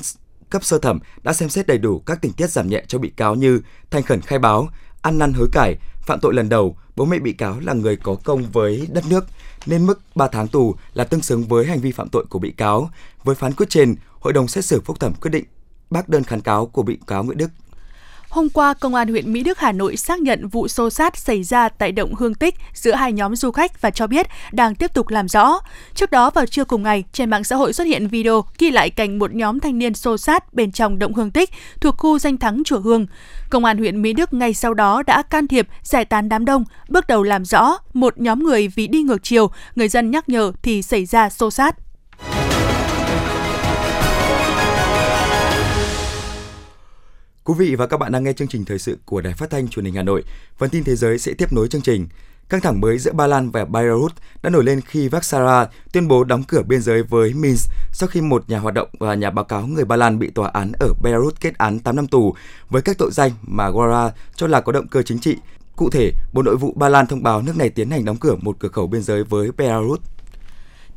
cấp 0.53 0.65
sơ 0.65 0.79
thẩm 0.79 0.99
đã 1.23 1.33
xem 1.33 1.49
xét 1.49 1.67
đầy 1.67 1.79
đủ 1.79 1.99
các 2.07 2.19
tình 2.23 2.33
tiết 2.33 2.51
giảm 2.51 2.69
nhẹ 2.69 2.85
cho 2.89 2.99
bị 2.99 3.13
cáo 3.17 3.35
như 3.35 3.61
thành 3.91 4.03
khẩn 4.03 4.21
khai 4.21 4.39
báo, 4.39 4.69
ăn 5.03 5.19
năn 5.19 5.33
hối 5.33 5.49
cải, 5.53 5.77
phạm 6.03 6.21
tội 6.21 6.35
lần 6.35 6.49
đầu, 6.49 6.77
bố 6.97 7.05
mẹ 7.05 7.19
bị 7.19 7.33
cáo 7.33 7.61
là 7.61 7.73
người 7.73 7.97
có 7.97 8.17
công 8.25 8.43
với 8.53 8.89
đất 8.93 9.05
nước, 9.09 9.27
nên 9.67 9.87
mức 9.87 10.01
3 10.15 10.29
tháng 10.29 10.49
tù 10.49 10.75
là 10.95 11.05
tương 11.05 11.23
xứng 11.23 11.45
với 11.45 11.67
hành 11.67 11.81
vi 11.81 11.93
phạm 11.93 12.09
tội 12.09 12.25
của 12.31 12.39
bị 12.39 12.51
cáo. 12.51 12.91
Với 13.25 13.35
phán 13.35 13.53
quyết 13.53 13.71
trên, 13.71 13.97
Hội 14.21 14.33
đồng 14.33 14.49
xét 14.49 14.65
xử 14.65 14.81
phúc 14.81 15.01
thẩm 15.01 15.15
quyết 15.15 15.31
định 15.31 15.45
bác 15.91 16.09
đơn 16.09 16.25
kháng 16.25 16.41
cáo 16.41 16.67
của 16.67 16.83
bị 16.83 16.99
cáo 17.07 17.25
Nguyễn 17.25 17.39
Đức. 17.39 17.51
Hôm 18.33 18.49
qua, 18.51 18.75
Công 18.75 18.95
an 18.95 19.09
huyện 19.09 19.33
Mỹ 19.33 19.43
Đức, 19.43 19.59
Hà 19.59 19.73
Nội 19.73 19.97
xác 19.97 20.21
nhận 20.21 20.49
vụ 20.49 20.69
xô 20.69 20.91
sát 20.91 21.17
xảy 21.17 21.43
ra 21.43 21.69
tại 21.69 21.93
động 21.93 22.15
Hương 22.15 22.35
Tích 22.35 22.55
giữa 22.75 22.95
hai 22.95 23.13
nhóm 23.13 23.37
du 23.37 23.51
khách 23.51 23.81
và 23.81 23.91
cho 23.91 24.07
biết 24.07 24.27
đang 24.53 24.75
tiếp 24.75 24.95
tục 24.95 25.09
làm 25.09 25.29
rõ. 25.29 25.61
Trước 25.95 26.11
đó 26.11 26.31
vào 26.31 26.47
trưa 26.47 26.65
cùng 26.65 26.83
ngày, 26.83 27.05
trên 27.13 27.31
mạng 27.31 27.45
xã 27.45 27.57
hội 27.57 27.73
xuất 27.73 27.85
hiện 27.85 28.09
video 28.09 28.45
ghi 28.59 28.71
lại 28.71 28.91
cảnh 28.91 29.19
một 29.19 29.35
nhóm 29.35 29.61
thanh 29.61 29.79
niên 29.79 29.95
xô 29.95 30.17
sát 30.17 30.55
bên 30.55 30.73
trong 30.73 30.99
động 30.99 31.15
Hương 31.15 31.31
Tích 31.31 31.51
thuộc 31.81 31.97
khu 31.99 32.19
danh 32.19 32.37
thắng 32.37 32.63
Chùa 32.65 32.81
Hương. 32.81 33.07
Công 33.51 33.65
an 33.65 33.79
huyện 33.79 34.03
Mỹ 34.03 34.13
Đức 34.13 34.33
ngay 34.33 34.55
sau 34.55 34.75
đó 34.75 35.03
đã 35.07 35.23
can 35.23 35.47
thiệp 35.47 35.69
giải 35.83 36.05
tán 36.05 36.29
đám 36.29 36.45
đông, 36.45 36.65
bước 36.89 37.07
đầu 37.07 37.23
làm 37.23 37.45
rõ 37.45 37.79
một 37.93 38.21
nhóm 38.21 38.45
người 38.45 38.69
vì 38.69 38.87
đi 38.87 39.03
ngược 39.03 39.23
chiều, 39.23 39.51
người 39.77 39.89
dân 39.89 40.11
nhắc 40.11 40.29
nhở 40.29 40.53
thì 40.63 40.83
xảy 40.83 41.07
ra 41.07 41.31
xô 41.31 41.51
sát. 41.51 41.77
Quý 47.45 47.55
vị 47.59 47.75
và 47.75 47.87
các 47.87 47.97
bạn 47.97 48.13
đang 48.13 48.25
nghe 48.25 48.33
chương 48.33 48.49
trình 48.49 48.65
thời 48.65 48.79
sự 48.79 48.99
của 49.05 49.21
Đài 49.21 49.35
Phát 49.35 49.51
thanh 49.51 49.69
Truyền 49.69 49.85
hình 49.85 49.95
Hà 49.95 50.03
Nội. 50.03 50.25
Phần 50.59 50.71
tin 50.71 50.85
thế 50.85 50.97
giới 50.97 51.19
sẽ 51.19 51.33
tiếp 51.39 51.53
nối 51.53 51.69
chương 51.69 51.81
trình. 51.81 52.09
Căng 52.49 52.61
thẳng 52.61 52.81
mới 52.81 52.99
giữa 52.99 53.13
Ba 53.13 53.27
Lan 53.27 53.51
và 53.51 53.65
Belarus 53.65 54.13
đã 54.43 54.51
nổi 54.51 54.65
lên 54.65 54.81
khi 54.81 55.09
Vaxara 55.09 55.67
tuyên 55.93 56.09
bố 56.09 56.25
đóng 56.25 56.43
cửa 56.43 56.63
biên 56.63 56.83
giới 56.83 57.03
với 57.03 57.35
Minsk 57.35 57.71
sau 57.93 58.09
khi 58.09 58.21
một 58.21 58.51
nhà 58.51 58.59
hoạt 58.59 58.75
động 58.75 58.89
và 58.99 59.15
nhà 59.15 59.31
báo 59.31 59.45
cáo 59.45 59.67
người 59.67 59.85
Ba 59.85 59.97
Lan 59.97 60.19
bị 60.19 60.31
tòa 60.31 60.49
án 60.49 60.73
ở 60.81 60.93
Belarus 61.03 61.35
kết 61.41 61.59
án 61.59 61.79
8 61.79 61.97
năm 61.97 62.07
tù 62.07 62.35
với 62.71 62.83
các 62.83 62.99
tội 62.99 63.11
danh 63.13 63.31
mà 63.43 63.71
Gora 63.71 64.11
cho 64.37 64.47
là 64.47 64.61
có 64.61 64.73
động 64.73 64.89
cơ 64.89 65.03
chính 65.03 65.19
trị. 65.19 65.37
Cụ 65.77 65.91
thể, 65.91 66.13
Bộ 66.33 66.43
Nội 66.43 66.57
vụ 66.57 66.73
Ba 66.77 66.89
Lan 66.89 67.07
thông 67.07 67.23
báo 67.23 67.43
nước 67.43 67.57
này 67.57 67.71
tiến 67.71 67.91
hành 67.91 68.05
đóng 68.05 68.17
cửa 68.17 68.37
một 68.41 68.57
cửa 68.59 68.69
khẩu 68.69 68.87
biên 68.87 69.03
giới 69.03 69.25
với 69.25 69.53
Belarus 69.57 70.01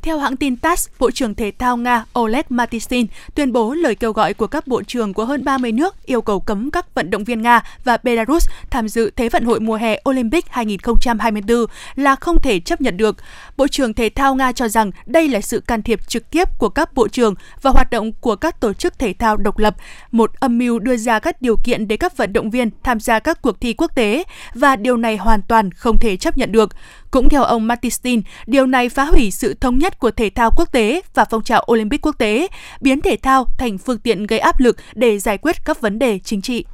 theo 0.02 0.18
hãng 0.18 0.36
tin 0.36 0.56
TASS, 0.56 0.88
Bộ 0.98 1.10
trưởng 1.10 1.34
Thể 1.34 1.52
thao 1.58 1.76
Nga 1.76 2.04
Oleg 2.18 2.42
Matishin 2.48 3.06
tuyên 3.34 3.52
bố 3.52 3.74
lời 3.74 3.94
kêu 3.94 4.12
gọi 4.12 4.34
của 4.34 4.46
các 4.46 4.66
bộ 4.66 4.82
trưởng 4.82 5.14
của 5.14 5.24
hơn 5.24 5.44
30 5.44 5.72
nước 5.72 6.06
yêu 6.06 6.22
cầu 6.22 6.40
cấm 6.40 6.70
các 6.70 6.94
vận 6.94 7.10
động 7.10 7.24
viên 7.24 7.42
Nga 7.42 7.62
và 7.84 7.98
Belarus 8.02 8.48
tham 8.70 8.88
dự 8.88 9.10
Thế 9.16 9.28
vận 9.28 9.44
hội 9.44 9.60
mùa 9.60 9.76
hè 9.76 10.00
Olympic 10.08 10.44
2024 10.48 11.66
là 11.94 12.16
không 12.16 12.42
thể 12.42 12.60
chấp 12.60 12.80
nhận 12.80 12.96
được. 12.96 13.16
Bộ 13.56 13.68
trưởng 13.68 13.94
Thể 13.94 14.08
thao 14.08 14.34
Nga 14.34 14.52
cho 14.52 14.68
rằng 14.68 14.90
đây 15.06 15.28
là 15.28 15.40
sự 15.40 15.60
can 15.60 15.82
thiệp 15.82 16.08
trực 16.08 16.30
tiếp 16.30 16.48
của 16.58 16.68
các 16.68 16.94
bộ 16.94 17.08
trưởng 17.08 17.34
và 17.62 17.70
hoạt 17.70 17.90
động 17.90 18.12
của 18.12 18.36
các 18.36 18.60
tổ 18.60 18.72
chức 18.72 18.98
thể 18.98 19.14
thao 19.18 19.36
độc 19.36 19.58
lập, 19.58 19.76
một 20.12 20.30
âm 20.40 20.58
mưu 20.58 20.78
đưa 20.78 20.96
ra 20.96 21.18
các 21.18 21.42
điều 21.42 21.56
kiện 21.64 21.88
để 21.88 21.96
các 21.96 22.16
vận 22.16 22.32
động 22.32 22.50
viên 22.50 22.70
tham 22.82 23.00
gia 23.00 23.18
các 23.18 23.42
cuộc 23.42 23.60
thi 23.60 23.72
quốc 23.72 23.94
tế 23.94 24.24
và 24.54 24.76
điều 24.76 24.96
này 24.96 25.16
hoàn 25.16 25.42
toàn 25.42 25.70
không 25.72 25.98
thể 25.98 26.16
chấp 26.16 26.38
nhận 26.38 26.52
được. 26.52 26.70
Cũng 27.10 27.28
theo 27.28 27.42
ông 27.42 27.66
Matistin, 27.66 28.22
điều 28.46 28.66
này 28.66 28.88
phá 28.88 29.04
hủy 29.04 29.30
sự 29.30 29.54
thống 29.54 29.78
nhất 29.78 29.98
của 29.98 30.10
thể 30.10 30.30
thao 30.30 30.50
quốc 30.56 30.72
tế 30.72 31.00
và 31.14 31.24
phong 31.30 31.44
trào 31.44 31.66
Olympic 31.72 32.06
quốc 32.06 32.18
tế, 32.18 32.48
biến 32.80 33.00
thể 33.00 33.16
thao 33.22 33.44
thành 33.58 33.78
phương 33.78 33.98
tiện 33.98 34.26
gây 34.26 34.38
áp 34.38 34.60
lực 34.60 34.76
để 34.94 35.18
giải 35.18 35.38
quyết 35.38 35.56
các 35.64 35.80
vấn 35.80 35.98
đề 35.98 36.18
chính 36.18 36.42
trị. 36.42 36.64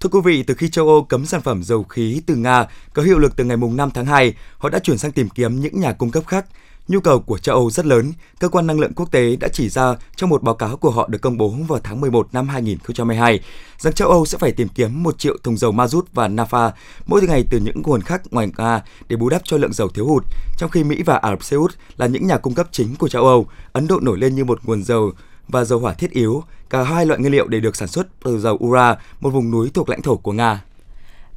Thưa 0.00 0.10
quý 0.10 0.20
vị, 0.24 0.42
từ 0.42 0.54
khi 0.54 0.68
châu 0.68 0.88
Âu 0.88 1.04
cấm 1.04 1.26
sản 1.26 1.40
phẩm 1.42 1.62
dầu 1.62 1.84
khí 1.84 2.22
từ 2.26 2.36
Nga 2.36 2.66
có 2.92 3.02
hiệu 3.02 3.18
lực 3.18 3.36
từ 3.36 3.44
ngày 3.44 3.56
5 3.56 3.90
tháng 3.94 4.06
2, 4.06 4.34
họ 4.58 4.68
đã 4.68 4.78
chuyển 4.78 4.98
sang 4.98 5.12
tìm 5.12 5.28
kiếm 5.28 5.60
những 5.60 5.80
nhà 5.80 5.92
cung 5.92 6.10
cấp 6.10 6.26
khác 6.26 6.46
Nhu 6.88 7.00
cầu 7.00 7.20
của 7.20 7.38
châu 7.38 7.56
Âu 7.56 7.70
rất 7.70 7.86
lớn, 7.86 8.12
cơ 8.38 8.48
quan 8.48 8.66
năng 8.66 8.80
lượng 8.80 8.92
quốc 8.96 9.10
tế 9.12 9.36
đã 9.36 9.48
chỉ 9.52 9.68
ra 9.68 9.94
trong 10.16 10.30
một 10.30 10.42
báo 10.42 10.54
cáo 10.54 10.76
của 10.76 10.90
họ 10.90 11.08
được 11.08 11.18
công 11.18 11.36
bố 11.36 11.54
vào 11.68 11.80
tháng 11.84 12.00
11 12.00 12.28
năm 12.32 12.48
2022 12.48 13.40
rằng 13.78 13.92
châu 13.92 14.08
Âu 14.08 14.26
sẽ 14.26 14.38
phải 14.38 14.52
tìm 14.52 14.68
kiếm 14.68 15.02
1 15.02 15.18
triệu 15.18 15.36
thùng 15.42 15.56
dầu 15.56 15.72
ma 15.72 15.86
rút 15.86 16.08
và 16.12 16.28
napha 16.28 16.72
mỗi 17.06 17.22
ngày 17.22 17.44
từ 17.50 17.58
những 17.58 17.82
nguồn 17.82 18.02
khác 18.02 18.22
ngoài 18.30 18.48
Nga 18.58 18.82
để 19.08 19.16
bù 19.16 19.28
đắp 19.28 19.42
cho 19.44 19.56
lượng 19.56 19.72
dầu 19.72 19.88
thiếu 19.88 20.06
hụt, 20.06 20.24
trong 20.58 20.70
khi 20.70 20.84
Mỹ 20.84 21.02
và 21.02 21.16
Ả 21.16 21.30
Rập 21.30 21.44
Xê 21.44 21.56
Út 21.56 21.74
là 21.96 22.06
những 22.06 22.26
nhà 22.26 22.38
cung 22.38 22.54
cấp 22.54 22.68
chính 22.70 22.96
của 22.96 23.08
châu 23.08 23.24
Âu. 23.24 23.46
Ấn 23.72 23.86
Độ 23.86 24.00
nổi 24.00 24.18
lên 24.18 24.34
như 24.34 24.44
một 24.44 24.58
nguồn 24.64 24.82
dầu 24.82 25.12
và 25.48 25.64
dầu 25.64 25.78
hỏa 25.78 25.92
thiết 25.92 26.10
yếu, 26.10 26.42
cả 26.70 26.82
hai 26.82 27.06
loại 27.06 27.20
nguyên 27.20 27.32
liệu 27.32 27.48
đều 27.48 27.60
được 27.60 27.76
sản 27.76 27.88
xuất 27.88 28.06
từ 28.24 28.38
dầu 28.38 28.58
Ura, 28.64 28.96
một 29.20 29.30
vùng 29.30 29.50
núi 29.50 29.70
thuộc 29.74 29.88
lãnh 29.88 30.02
thổ 30.02 30.16
của 30.16 30.32
Nga. 30.32 30.62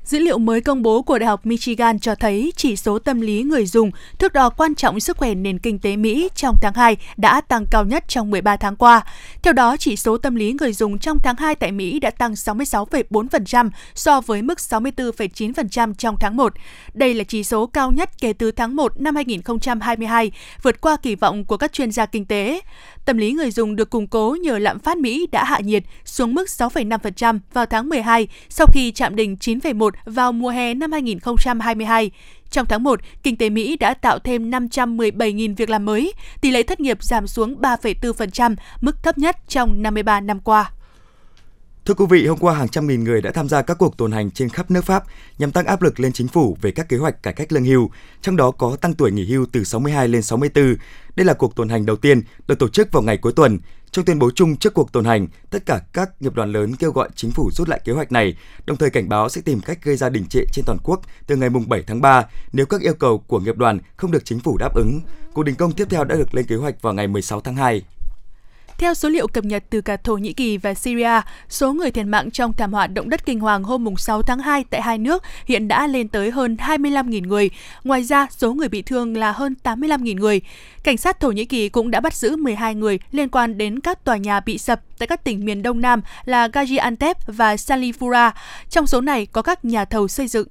Dữ 0.07 0.19
liệu 0.19 0.37
mới 0.37 0.61
công 0.61 0.81
bố 0.81 1.01
của 1.01 1.19
Đại 1.19 1.27
học 1.27 1.45
Michigan 1.45 1.99
cho 1.99 2.15
thấy 2.15 2.53
chỉ 2.55 2.75
số 2.75 2.99
tâm 2.99 3.21
lý 3.21 3.43
người 3.43 3.65
dùng, 3.65 3.91
thước 4.19 4.33
đo 4.33 4.49
quan 4.49 4.75
trọng 4.75 4.99
sức 4.99 5.17
khỏe 5.17 5.35
nền 5.35 5.59
kinh 5.59 5.79
tế 5.79 5.95
Mỹ 5.95 6.29
trong 6.35 6.55
tháng 6.61 6.73
2 6.73 6.97
đã 7.17 7.41
tăng 7.41 7.65
cao 7.71 7.85
nhất 7.85 8.03
trong 8.07 8.31
13 8.31 8.57
tháng 8.57 8.75
qua. 8.75 9.01
Theo 9.43 9.53
đó, 9.53 9.77
chỉ 9.77 9.95
số 9.95 10.17
tâm 10.17 10.35
lý 10.35 10.53
người 10.59 10.73
dùng 10.73 10.99
trong 10.99 11.19
tháng 11.23 11.35
2 11.35 11.55
tại 11.55 11.71
Mỹ 11.71 11.99
đã 11.99 12.11
tăng 12.11 12.33
66,4% 12.33 13.69
so 13.95 14.21
với 14.21 14.41
mức 14.41 14.57
64,9% 14.57 15.93
trong 15.93 16.17
tháng 16.19 16.37
1. 16.37 16.53
Đây 16.93 17.13
là 17.13 17.23
chỉ 17.23 17.43
số 17.43 17.67
cao 17.67 17.91
nhất 17.91 18.09
kể 18.19 18.33
từ 18.33 18.51
tháng 18.51 18.75
1 18.75 19.01
năm 19.01 19.15
2022, 19.15 20.31
vượt 20.61 20.81
qua 20.81 20.97
kỳ 20.97 21.15
vọng 21.15 21.45
của 21.45 21.57
các 21.57 21.73
chuyên 21.73 21.91
gia 21.91 22.05
kinh 22.05 22.25
tế. 22.25 22.61
Tâm 23.05 23.17
lý 23.17 23.31
người 23.31 23.51
dùng 23.51 23.75
được 23.75 23.89
củng 23.89 24.07
cố 24.07 24.37
nhờ 24.41 24.57
lạm 24.57 24.79
phát 24.79 24.97
Mỹ 24.97 25.27
đã 25.31 25.43
hạ 25.43 25.59
nhiệt 25.59 25.83
xuống 26.05 26.33
mức 26.33 26.47
6,5% 26.47 27.39
vào 27.53 27.65
tháng 27.65 27.89
12 27.89 28.27
sau 28.49 28.67
khi 28.73 28.91
chạm 28.91 29.15
đỉnh 29.15 29.35
9,1 29.39 29.89
vào 30.05 30.31
mùa 30.31 30.49
hè 30.49 30.73
năm 30.73 30.91
2022. 30.91 32.11
Trong 32.49 32.65
tháng 32.65 32.83
1, 32.83 32.99
kinh 33.23 33.37
tế 33.37 33.49
Mỹ 33.49 33.77
đã 33.77 33.93
tạo 33.93 34.19
thêm 34.19 34.51
517.000 34.51 35.55
việc 35.55 35.69
làm 35.69 35.85
mới, 35.85 36.13
tỷ 36.41 36.51
lệ 36.51 36.63
thất 36.63 36.79
nghiệp 36.79 37.03
giảm 37.03 37.27
xuống 37.27 37.61
3,4%, 37.61 38.55
mức 38.81 39.03
thấp 39.03 39.17
nhất 39.17 39.37
trong 39.47 39.81
53 39.81 40.21
năm 40.21 40.39
qua. 40.39 40.71
Thưa 41.87 41.93
quý 41.93 42.05
vị, 42.09 42.27
hôm 42.27 42.37
qua 42.37 42.53
hàng 42.53 42.67
trăm 42.67 42.87
nghìn 42.87 43.03
người 43.03 43.21
đã 43.21 43.31
tham 43.31 43.49
gia 43.49 43.61
các 43.61 43.77
cuộc 43.77 43.97
tuần 43.97 44.11
hành 44.11 44.31
trên 44.31 44.49
khắp 44.49 44.71
nước 44.71 44.85
Pháp 44.85 45.03
nhằm 45.37 45.51
tăng 45.51 45.65
áp 45.65 45.81
lực 45.81 45.99
lên 45.99 46.11
chính 46.11 46.27
phủ 46.27 46.57
về 46.61 46.71
các 46.71 46.89
kế 46.89 46.97
hoạch 46.97 47.23
cải 47.23 47.33
cách 47.33 47.51
lương 47.51 47.63
hưu, 47.63 47.89
trong 48.21 48.35
đó 48.35 48.51
có 48.51 48.75
tăng 48.81 48.93
tuổi 48.93 49.11
nghỉ 49.11 49.25
hưu 49.25 49.45
từ 49.51 49.63
62 49.63 50.07
lên 50.07 50.21
64. 50.21 50.75
Đây 51.15 51.25
là 51.25 51.33
cuộc 51.33 51.55
tuần 51.55 51.69
hành 51.69 51.85
đầu 51.85 51.95
tiên 51.95 52.21
được 52.47 52.59
tổ 52.59 52.67
chức 52.67 52.91
vào 52.91 53.03
ngày 53.03 53.17
cuối 53.17 53.33
tuần. 53.35 53.59
Trong 53.91 54.05
tuyên 54.05 54.19
bố 54.19 54.31
chung 54.35 54.57
trước 54.57 54.73
cuộc 54.73 54.91
tuần 54.91 55.05
hành, 55.05 55.27
tất 55.49 55.65
cả 55.65 55.81
các 55.93 56.21
nghiệp 56.21 56.35
đoàn 56.35 56.51
lớn 56.51 56.75
kêu 56.75 56.91
gọi 56.91 57.09
chính 57.15 57.31
phủ 57.31 57.49
rút 57.51 57.69
lại 57.69 57.81
kế 57.85 57.93
hoạch 57.93 58.11
này, 58.11 58.37
đồng 58.65 58.77
thời 58.77 58.89
cảnh 58.89 59.09
báo 59.09 59.29
sẽ 59.29 59.41
tìm 59.41 59.61
cách 59.61 59.79
gây 59.83 59.97
ra 59.97 60.09
đình 60.09 60.25
trệ 60.29 60.41
trên 60.51 60.65
toàn 60.65 60.77
quốc 60.83 61.01
từ 61.27 61.35
ngày 61.35 61.49
7 61.49 61.83
tháng 61.87 62.01
3 62.01 62.25
nếu 62.53 62.65
các 62.65 62.81
yêu 62.81 62.93
cầu 62.93 63.17
của 63.17 63.39
nghiệp 63.39 63.57
đoàn 63.57 63.79
không 63.97 64.11
được 64.11 64.25
chính 64.25 64.39
phủ 64.39 64.57
đáp 64.57 64.75
ứng. 64.75 65.01
Cuộc 65.33 65.43
đình 65.43 65.55
công 65.55 65.71
tiếp 65.71 65.87
theo 65.89 66.03
đã 66.03 66.15
được 66.15 66.35
lên 66.35 66.45
kế 66.45 66.55
hoạch 66.55 66.81
vào 66.81 66.93
ngày 66.93 67.07
16 67.07 67.41
tháng 67.41 67.55
2. 67.55 67.81
Theo 68.77 68.93
số 68.93 69.09
liệu 69.09 69.27
cập 69.27 69.45
nhật 69.45 69.63
từ 69.69 69.81
cả 69.81 69.97
Thổ 69.97 70.17
Nhĩ 70.17 70.33
Kỳ 70.33 70.57
và 70.57 70.73
Syria, 70.73 71.21
số 71.49 71.73
người 71.73 71.91
thiệt 71.91 72.05
mạng 72.05 72.31
trong 72.31 72.53
thảm 72.53 72.73
họa 72.73 72.87
động 72.87 73.09
đất 73.09 73.25
kinh 73.25 73.39
hoàng 73.39 73.63
hôm 73.63 73.95
6 73.97 74.21
tháng 74.21 74.39
2 74.39 74.63
tại 74.69 74.81
hai 74.81 74.97
nước 74.97 75.23
hiện 75.45 75.67
đã 75.67 75.87
lên 75.87 76.07
tới 76.07 76.31
hơn 76.31 76.57
25.000 76.59 77.27
người. 77.27 77.49
Ngoài 77.83 78.03
ra, 78.03 78.27
số 78.29 78.53
người 78.53 78.69
bị 78.69 78.81
thương 78.81 79.17
là 79.17 79.31
hơn 79.31 79.55
85.000 79.63 80.15
người. 80.15 80.41
Cảnh 80.83 80.97
sát 80.97 81.19
Thổ 81.19 81.31
Nhĩ 81.31 81.45
Kỳ 81.45 81.69
cũng 81.69 81.91
đã 81.91 81.99
bắt 81.99 82.13
giữ 82.13 82.35
12 82.35 82.75
người 82.75 82.99
liên 83.11 83.29
quan 83.29 83.57
đến 83.57 83.79
các 83.79 84.03
tòa 84.03 84.17
nhà 84.17 84.39
bị 84.39 84.57
sập 84.57 84.81
tại 84.97 85.07
các 85.07 85.23
tỉnh 85.23 85.45
miền 85.45 85.61
Đông 85.61 85.81
Nam 85.81 86.01
là 86.25 86.47
Gaziantep 86.47 87.13
và 87.27 87.55
Salifura. 87.55 88.31
Trong 88.69 88.87
số 88.87 89.01
này 89.01 89.25
có 89.25 89.41
các 89.41 89.65
nhà 89.65 89.85
thầu 89.85 90.07
xây 90.07 90.27
dựng. 90.27 90.47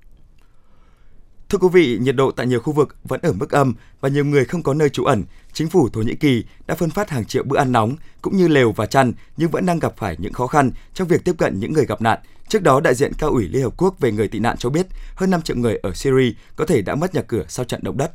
Thưa 1.48 1.58
quý 1.58 1.68
vị, 1.72 1.98
nhiệt 2.00 2.16
độ 2.16 2.30
tại 2.30 2.46
nhiều 2.46 2.60
khu 2.60 2.72
vực 2.72 2.96
vẫn 3.04 3.20
ở 3.22 3.32
mức 3.32 3.50
âm 3.50 3.74
và 4.00 4.08
nhiều 4.08 4.24
người 4.24 4.44
không 4.44 4.62
có 4.62 4.74
nơi 4.74 4.88
trú 4.88 5.04
ẩn. 5.04 5.24
Chính 5.52 5.68
phủ 5.68 5.88
Thổ 5.88 6.02
Nhĩ 6.02 6.14
Kỳ 6.14 6.44
đã 6.66 6.74
phân 6.74 6.90
phát 6.90 7.10
hàng 7.10 7.24
triệu 7.24 7.44
bữa 7.44 7.58
ăn 7.58 7.72
nóng 7.72 7.96
cũng 8.22 8.36
như 8.36 8.48
lều 8.48 8.72
và 8.72 8.86
chăn 8.86 9.12
nhưng 9.36 9.50
vẫn 9.50 9.66
đang 9.66 9.78
gặp 9.78 9.92
phải 9.96 10.16
những 10.18 10.32
khó 10.32 10.46
khăn 10.46 10.70
trong 10.94 11.08
việc 11.08 11.24
tiếp 11.24 11.34
cận 11.38 11.60
những 11.60 11.72
người 11.72 11.86
gặp 11.86 12.02
nạn. 12.02 12.18
Trước 12.48 12.62
đó, 12.62 12.80
đại 12.80 12.94
diện 12.94 13.12
cao 13.18 13.30
ủy 13.30 13.48
Liên 13.48 13.62
Hợp 13.62 13.74
Quốc 13.76 14.00
về 14.00 14.12
người 14.12 14.28
tị 14.28 14.38
nạn 14.38 14.56
cho 14.56 14.70
biết 14.70 14.86
hơn 15.14 15.30
5 15.30 15.42
triệu 15.42 15.56
người 15.56 15.76
ở 15.82 15.92
Syria 15.94 16.32
có 16.56 16.66
thể 16.66 16.82
đã 16.82 16.94
mất 16.94 17.14
nhà 17.14 17.22
cửa 17.22 17.44
sau 17.48 17.64
trận 17.64 17.80
động 17.84 17.96
đất. 17.96 18.12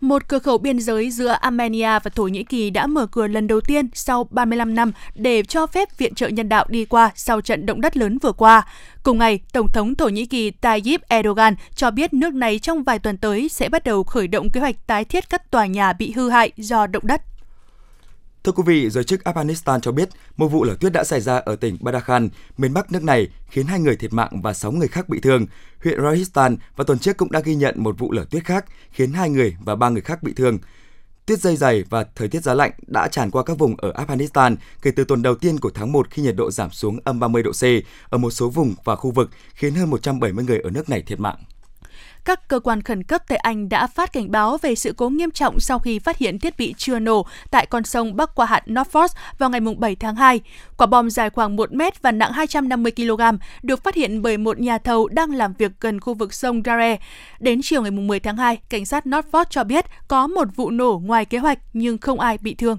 Một 0.00 0.28
cửa 0.28 0.38
khẩu 0.38 0.58
biên 0.58 0.78
giới 0.78 1.10
giữa 1.10 1.28
Armenia 1.40 1.98
và 1.98 2.10
Thổ 2.14 2.24
Nhĩ 2.24 2.44
Kỳ 2.44 2.70
đã 2.70 2.86
mở 2.86 3.06
cửa 3.06 3.26
lần 3.26 3.46
đầu 3.46 3.60
tiên 3.60 3.88
sau 3.92 4.24
35 4.30 4.74
năm 4.74 4.92
để 5.14 5.42
cho 5.42 5.66
phép 5.66 5.98
viện 5.98 6.14
trợ 6.14 6.28
nhân 6.28 6.48
đạo 6.48 6.64
đi 6.68 6.84
qua 6.84 7.10
sau 7.14 7.40
trận 7.40 7.66
động 7.66 7.80
đất 7.80 7.96
lớn 7.96 8.18
vừa 8.18 8.32
qua. 8.32 8.66
Cùng 9.02 9.18
ngày, 9.18 9.40
Tổng 9.52 9.68
thống 9.72 9.94
Thổ 9.94 10.08
Nhĩ 10.08 10.26
Kỳ 10.26 10.50
Tayyip 10.50 11.00
Erdogan 11.08 11.54
cho 11.74 11.90
biết 11.90 12.14
nước 12.14 12.34
này 12.34 12.58
trong 12.58 12.82
vài 12.82 12.98
tuần 12.98 13.16
tới 13.16 13.48
sẽ 13.48 13.68
bắt 13.68 13.84
đầu 13.84 14.04
khởi 14.04 14.28
động 14.28 14.50
kế 14.50 14.60
hoạch 14.60 14.86
tái 14.86 15.04
thiết 15.04 15.30
các 15.30 15.50
tòa 15.50 15.66
nhà 15.66 15.92
bị 15.92 16.12
hư 16.12 16.30
hại 16.30 16.52
do 16.56 16.86
động 16.86 17.06
đất. 17.06 17.22
Thưa 18.46 18.52
quý 18.52 18.62
vị, 18.66 18.90
giới 18.90 19.04
chức 19.04 19.20
Afghanistan 19.24 19.80
cho 19.80 19.92
biết 19.92 20.08
một 20.36 20.48
vụ 20.48 20.64
lở 20.64 20.74
tuyết 20.80 20.92
đã 20.92 21.04
xảy 21.04 21.20
ra 21.20 21.36
ở 21.36 21.56
tỉnh 21.56 21.76
Badakhan, 21.80 22.28
miền 22.58 22.74
Bắc 22.74 22.92
nước 22.92 23.02
này, 23.02 23.28
khiến 23.48 23.66
hai 23.66 23.80
người 23.80 23.96
thiệt 23.96 24.12
mạng 24.12 24.42
và 24.42 24.52
sáu 24.52 24.72
người 24.72 24.88
khác 24.88 25.08
bị 25.08 25.20
thương. 25.20 25.46
Huyện 25.84 26.00
Rajasthan 26.00 26.56
và 26.76 26.84
tuần 26.84 26.98
trước 26.98 27.16
cũng 27.16 27.32
đã 27.32 27.40
ghi 27.40 27.54
nhận 27.54 27.74
một 27.82 27.98
vụ 27.98 28.12
lở 28.12 28.24
tuyết 28.30 28.44
khác, 28.44 28.64
khiến 28.90 29.12
hai 29.12 29.30
người 29.30 29.56
và 29.64 29.74
ba 29.74 29.88
người 29.88 30.02
khác 30.02 30.22
bị 30.22 30.32
thương. 30.36 30.58
Tuyết 31.26 31.40
dây 31.40 31.56
dày 31.56 31.84
và 31.90 32.04
thời 32.14 32.28
tiết 32.28 32.42
giá 32.42 32.54
lạnh 32.54 32.70
đã 32.86 33.08
tràn 33.08 33.30
qua 33.30 33.42
các 33.42 33.58
vùng 33.58 33.76
ở 33.76 33.92
Afghanistan 33.92 34.56
kể 34.82 34.90
từ 34.90 35.04
tuần 35.04 35.22
đầu 35.22 35.34
tiên 35.34 35.58
của 35.58 35.70
tháng 35.74 35.92
1 35.92 36.10
khi 36.10 36.22
nhiệt 36.22 36.36
độ 36.36 36.50
giảm 36.50 36.70
xuống 36.70 36.98
âm 37.04 37.20
30 37.20 37.42
độ 37.42 37.52
C 37.52 37.64
ở 38.10 38.18
một 38.18 38.30
số 38.30 38.48
vùng 38.48 38.74
và 38.84 38.96
khu 38.96 39.10
vực, 39.10 39.30
khiến 39.54 39.74
hơn 39.74 39.90
170 39.90 40.44
người 40.44 40.58
ở 40.58 40.70
nước 40.70 40.88
này 40.88 41.02
thiệt 41.02 41.20
mạng 41.20 41.36
các 42.26 42.48
cơ 42.48 42.60
quan 42.60 42.82
khẩn 42.82 43.02
cấp 43.02 43.22
tại 43.28 43.38
Anh 43.38 43.68
đã 43.68 43.86
phát 43.86 44.12
cảnh 44.12 44.30
báo 44.30 44.58
về 44.62 44.74
sự 44.74 44.94
cố 44.96 45.08
nghiêm 45.08 45.30
trọng 45.30 45.60
sau 45.60 45.78
khi 45.78 45.98
phát 45.98 46.18
hiện 46.18 46.38
thiết 46.38 46.56
bị 46.58 46.74
chưa 46.76 46.98
nổ 46.98 47.26
tại 47.50 47.66
con 47.66 47.84
sông 47.84 48.16
bắc 48.16 48.34
qua 48.34 48.46
hạn 48.46 48.62
Norfolk 48.66 49.08
vào 49.38 49.50
ngày 49.50 49.60
7 49.78 49.96
tháng 49.96 50.16
2. 50.16 50.40
Quả 50.76 50.86
bom 50.86 51.10
dài 51.10 51.30
khoảng 51.30 51.56
1 51.56 51.72
mét 51.72 52.02
và 52.02 52.12
nặng 52.12 52.32
250 52.32 52.92
kg 52.96 53.22
được 53.62 53.84
phát 53.84 53.94
hiện 53.94 54.22
bởi 54.22 54.36
một 54.36 54.60
nhà 54.60 54.78
thầu 54.78 55.08
đang 55.08 55.34
làm 55.34 55.52
việc 55.58 55.72
gần 55.80 56.00
khu 56.00 56.14
vực 56.14 56.34
sông 56.34 56.62
Dare. 56.64 56.98
Đến 57.40 57.60
chiều 57.62 57.82
ngày 57.82 57.90
10 57.90 58.20
tháng 58.20 58.36
2, 58.36 58.58
cảnh 58.68 58.86
sát 58.86 59.06
Norfolk 59.06 59.44
cho 59.50 59.64
biết 59.64 59.84
có 60.08 60.26
một 60.26 60.48
vụ 60.56 60.70
nổ 60.70 61.00
ngoài 61.04 61.24
kế 61.24 61.38
hoạch 61.38 61.58
nhưng 61.72 61.98
không 61.98 62.20
ai 62.20 62.38
bị 62.38 62.54
thương. 62.54 62.78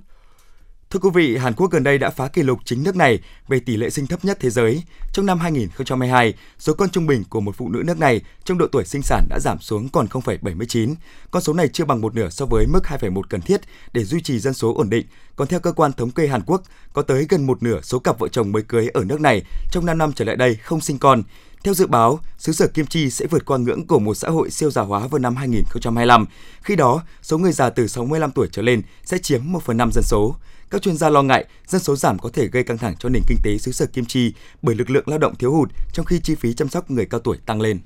Thưa 0.89 0.99
quý 0.99 1.09
vị, 1.13 1.37
Hàn 1.37 1.53
Quốc 1.53 1.71
gần 1.71 1.83
đây 1.83 1.97
đã 1.97 2.09
phá 2.09 2.27
kỷ 2.27 2.43
lục 2.43 2.59
chính 2.65 2.83
nước 2.83 2.95
này 2.95 3.19
về 3.47 3.59
tỷ 3.59 3.77
lệ 3.77 3.89
sinh 3.89 4.07
thấp 4.07 4.25
nhất 4.25 4.37
thế 4.41 4.49
giới. 4.49 4.83
Trong 5.13 5.25
năm 5.25 5.39
2022, 5.39 6.33
số 6.59 6.73
con 6.73 6.89
trung 6.89 7.07
bình 7.07 7.23
của 7.29 7.39
một 7.39 7.55
phụ 7.55 7.69
nữ 7.69 7.83
nước 7.85 7.99
này 7.99 8.21
trong 8.43 8.57
độ 8.57 8.67
tuổi 8.71 8.85
sinh 8.85 9.01
sản 9.01 9.27
đã 9.29 9.39
giảm 9.39 9.59
xuống 9.59 9.89
còn 9.89 10.07
0,79. 10.07 10.95
Con 11.31 11.43
số 11.43 11.53
này 11.53 11.67
chưa 11.67 11.85
bằng 11.85 12.01
một 12.01 12.15
nửa 12.15 12.29
so 12.29 12.45
với 12.45 12.65
mức 12.67 12.79
2,1 12.83 13.21
cần 13.29 13.41
thiết 13.41 13.61
để 13.93 14.03
duy 14.03 14.21
trì 14.21 14.39
dân 14.39 14.53
số 14.53 14.73
ổn 14.77 14.89
định. 14.89 15.05
Còn 15.37 15.47
theo 15.47 15.59
cơ 15.59 15.71
quan 15.71 15.93
thống 15.93 16.11
kê 16.11 16.27
Hàn 16.27 16.41
Quốc, 16.45 16.61
có 16.93 17.01
tới 17.01 17.25
gần 17.29 17.47
một 17.47 17.63
nửa 17.63 17.81
số 17.81 17.99
cặp 17.99 18.19
vợ 18.19 18.27
chồng 18.27 18.51
mới 18.51 18.63
cưới 18.63 18.87
ở 18.93 19.03
nước 19.03 19.21
này 19.21 19.43
trong 19.71 19.85
5 19.85 19.97
năm 19.97 20.13
trở 20.13 20.25
lại 20.25 20.35
đây 20.35 20.55
không 20.55 20.81
sinh 20.81 20.97
con. 20.97 21.23
Theo 21.63 21.73
dự 21.73 21.87
báo, 21.87 22.19
xứ 22.37 22.51
sở 22.51 22.67
Kim 22.67 22.85
Chi 22.85 23.09
sẽ 23.09 23.25
vượt 23.25 23.45
qua 23.45 23.57
ngưỡng 23.57 23.87
của 23.87 23.99
một 23.99 24.13
xã 24.13 24.29
hội 24.29 24.49
siêu 24.49 24.71
già 24.71 24.81
hóa 24.81 25.07
vào 25.07 25.19
năm 25.19 25.35
2025. 25.35 26.25
Khi 26.61 26.75
đó, 26.75 27.03
số 27.21 27.37
người 27.37 27.51
già 27.51 27.69
từ 27.69 27.87
65 27.87 28.31
tuổi 28.31 28.47
trở 28.51 28.61
lên 28.61 28.81
sẽ 29.05 29.17
chiếm 29.17 29.41
1 29.45 29.63
phần 29.63 29.77
5 29.77 29.91
dân 29.93 30.03
số. 30.03 30.35
Các 30.69 30.81
chuyên 30.81 30.97
gia 30.97 31.09
lo 31.09 31.23
ngại 31.23 31.45
dân 31.67 31.81
số 31.81 31.95
giảm 31.95 32.19
có 32.19 32.29
thể 32.33 32.47
gây 32.47 32.63
căng 32.63 32.77
thẳng 32.77 32.95
cho 32.99 33.09
nền 33.09 33.23
kinh 33.27 33.37
tế 33.43 33.57
xứ 33.57 33.71
sở 33.71 33.85
Kim 33.85 34.05
Chi 34.05 34.33
bởi 34.61 34.75
lực 34.75 34.89
lượng 34.89 35.07
lao 35.07 35.19
động 35.19 35.35
thiếu 35.35 35.51
hụt 35.51 35.69
trong 35.93 36.05
khi 36.05 36.19
chi 36.19 36.35
phí 36.35 36.53
chăm 36.53 36.69
sóc 36.69 36.91
người 36.91 37.05
cao 37.05 37.19
tuổi 37.19 37.37
tăng 37.45 37.61
lên. 37.61 37.79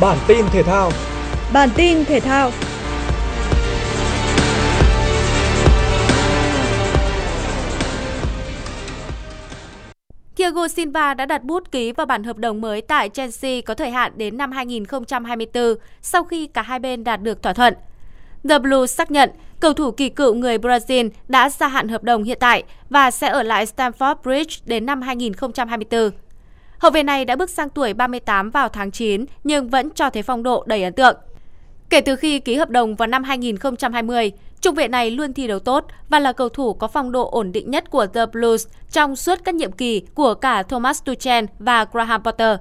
Bản 0.00 0.18
tin 0.26 0.46
thể 0.52 0.62
thao 0.62 0.90
Bản 1.52 1.68
tin 1.76 2.04
thể 2.04 2.20
thao 2.20 2.50
Thiago 10.36 10.68
Silva 10.68 11.14
đã 11.14 11.26
đặt 11.26 11.44
bút 11.44 11.72
ký 11.72 11.92
vào 11.92 12.06
bản 12.06 12.24
hợp 12.24 12.36
đồng 12.36 12.60
mới 12.60 12.80
tại 12.82 13.08
Chelsea 13.08 13.60
có 13.60 13.74
thời 13.74 13.90
hạn 13.90 14.12
đến 14.16 14.36
năm 14.36 14.52
2024 14.52 15.74
sau 16.02 16.24
khi 16.24 16.46
cả 16.46 16.62
hai 16.62 16.78
bên 16.78 17.04
đạt 17.04 17.22
được 17.22 17.42
thỏa 17.42 17.52
thuận. 17.52 17.74
The 18.48 18.58
Blues 18.58 18.94
xác 18.94 19.10
nhận 19.10 19.30
cầu 19.60 19.72
thủ 19.72 19.90
kỳ 19.90 20.08
cựu 20.08 20.34
người 20.34 20.58
Brazil 20.58 21.10
đã 21.28 21.50
gia 21.50 21.68
hạn 21.68 21.88
hợp 21.88 22.02
đồng 22.02 22.24
hiện 22.24 22.38
tại 22.40 22.62
và 22.90 23.10
sẽ 23.10 23.28
ở 23.28 23.42
lại 23.42 23.66
Stamford 23.66 24.14
Bridge 24.22 24.56
đến 24.64 24.86
năm 24.86 25.02
2024. 25.02 26.10
Hậu 26.80 26.90
vệ 26.90 27.02
này 27.02 27.24
đã 27.24 27.36
bước 27.36 27.50
sang 27.50 27.70
tuổi 27.70 27.94
38 27.94 28.50
vào 28.50 28.68
tháng 28.68 28.90
9 28.90 29.24
nhưng 29.44 29.68
vẫn 29.68 29.90
cho 29.90 30.10
thấy 30.10 30.22
phong 30.22 30.42
độ 30.42 30.64
đầy 30.66 30.82
ấn 30.82 30.92
tượng. 30.92 31.16
Kể 31.90 32.00
từ 32.00 32.16
khi 32.16 32.40
ký 32.40 32.54
hợp 32.54 32.70
đồng 32.70 32.96
vào 32.96 33.06
năm 33.06 33.24
2020, 33.24 34.32
trung 34.60 34.74
vệ 34.74 34.88
này 34.88 35.10
luôn 35.10 35.32
thi 35.32 35.46
đấu 35.46 35.58
tốt 35.58 35.86
và 36.08 36.18
là 36.18 36.32
cầu 36.32 36.48
thủ 36.48 36.74
có 36.74 36.88
phong 36.88 37.12
độ 37.12 37.30
ổn 37.30 37.52
định 37.52 37.70
nhất 37.70 37.90
của 37.90 38.06
The 38.06 38.26
Blues 38.26 38.66
trong 38.92 39.16
suốt 39.16 39.38
các 39.44 39.54
nhiệm 39.54 39.72
kỳ 39.72 40.02
của 40.14 40.34
cả 40.34 40.62
Thomas 40.62 41.04
Tuchel 41.04 41.44
và 41.58 41.86
Graham 41.92 42.22
Potter. 42.22 42.58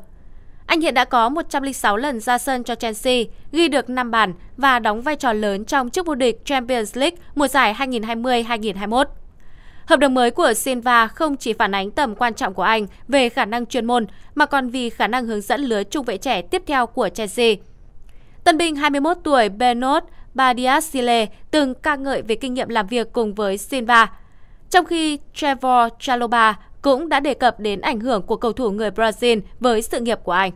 Anh 0.66 0.82
hiện 0.82 0.94
đã 0.94 1.06
có 1.06 1.30
106 1.30 1.98
lần 1.98 2.20
ra 2.20 2.38
sân 2.38 2.64
cho 2.64 2.76
Chelsea, 2.76 3.24
ghi 3.52 3.68
được 3.68 3.90
5 3.90 4.12
bàn 4.12 4.34
và 4.58 4.80
đóng 4.80 5.02
vai 5.02 5.16
trò 5.16 5.34
lớn 5.34 5.66
trong 5.66 5.90
chức 5.90 6.06
vô 6.06 6.16
địch 6.16 6.46
Champions 6.46 6.98
League 6.98 7.18
mùa 7.36 7.48
giải 7.48 7.74
2020-2021. 7.74 9.06
Hợp 9.90 10.00
đồng 10.00 10.14
mới 10.14 10.32
của 10.32 10.54
Silva 10.54 11.08
không 11.08 11.38
chỉ 11.38 11.54
phản 11.54 11.76
ánh 11.76 11.92
tầm 11.92 12.16
quan 12.16 12.34
trọng 12.34 12.54
của 12.54 12.64
anh 12.64 12.88
về 13.08 13.30
khả 13.30 13.46
năng 13.46 13.66
chuyên 13.66 13.86
môn, 13.86 14.06
mà 14.36 14.46
còn 14.46 14.70
vì 14.70 14.90
khả 14.90 15.08
năng 15.08 15.26
hướng 15.26 15.42
dẫn 15.42 15.62
lứa 15.62 15.84
trung 15.84 16.06
vệ 16.06 16.18
trẻ 16.18 16.42
tiếp 16.42 16.64
theo 16.68 16.86
của 16.86 17.10
Chelsea. 17.10 17.56
Tân 18.44 18.58
binh 18.58 18.76
21 18.76 19.18
tuổi 19.24 19.50
Bernard 19.50 20.06
Badiasile 20.34 21.26
từng 21.52 21.74
ca 21.74 21.96
ngợi 21.96 22.22
về 22.22 22.36
kinh 22.36 22.54
nghiệm 22.54 22.70
làm 22.70 22.88
việc 22.88 23.14
cùng 23.14 23.34
với 23.34 23.58
Silva. 23.58 24.12
Trong 24.70 24.86
khi 24.86 25.20
Trevor 25.34 25.92
Chaloba 26.00 26.60
cũng 26.82 27.10
đã 27.10 27.20
đề 27.20 27.34
cập 27.34 27.60
đến 27.60 27.82
ảnh 27.82 28.00
hưởng 28.00 28.22
của 28.22 28.36
cầu 28.36 28.54
thủ 28.54 28.72
người 28.72 28.90
Brazil 28.90 29.42
với 29.60 29.82
sự 29.82 30.00
nghiệp 30.00 30.20
của 30.24 30.32
anh. 30.32 30.52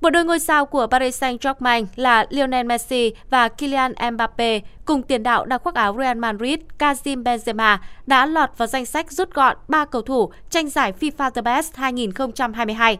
Bộ 0.00 0.10
đôi 0.10 0.24
ngôi 0.24 0.38
sao 0.38 0.66
của 0.66 0.86
Paris 0.86 1.22
Saint-Germain 1.22 1.86
là 1.96 2.26
Lionel 2.30 2.66
Messi 2.66 3.12
và 3.30 3.48
Kylian 3.48 3.92
Mbappe 4.12 4.60
cùng 4.84 5.02
tiền 5.02 5.22
đạo 5.22 5.44
đang 5.44 5.60
khoác 5.60 5.74
áo 5.74 5.96
Real 5.98 6.18
Madrid 6.18 6.58
Karim 6.78 7.22
Benzema 7.22 7.78
đã 8.06 8.26
lọt 8.26 8.50
vào 8.56 8.66
danh 8.68 8.86
sách 8.86 9.12
rút 9.12 9.34
gọn 9.34 9.56
3 9.68 9.84
cầu 9.84 10.02
thủ 10.02 10.32
tranh 10.50 10.68
giải 10.68 10.92
FIFA 11.00 11.30
The 11.30 11.42
Best 11.42 11.76
2022. 11.76 12.98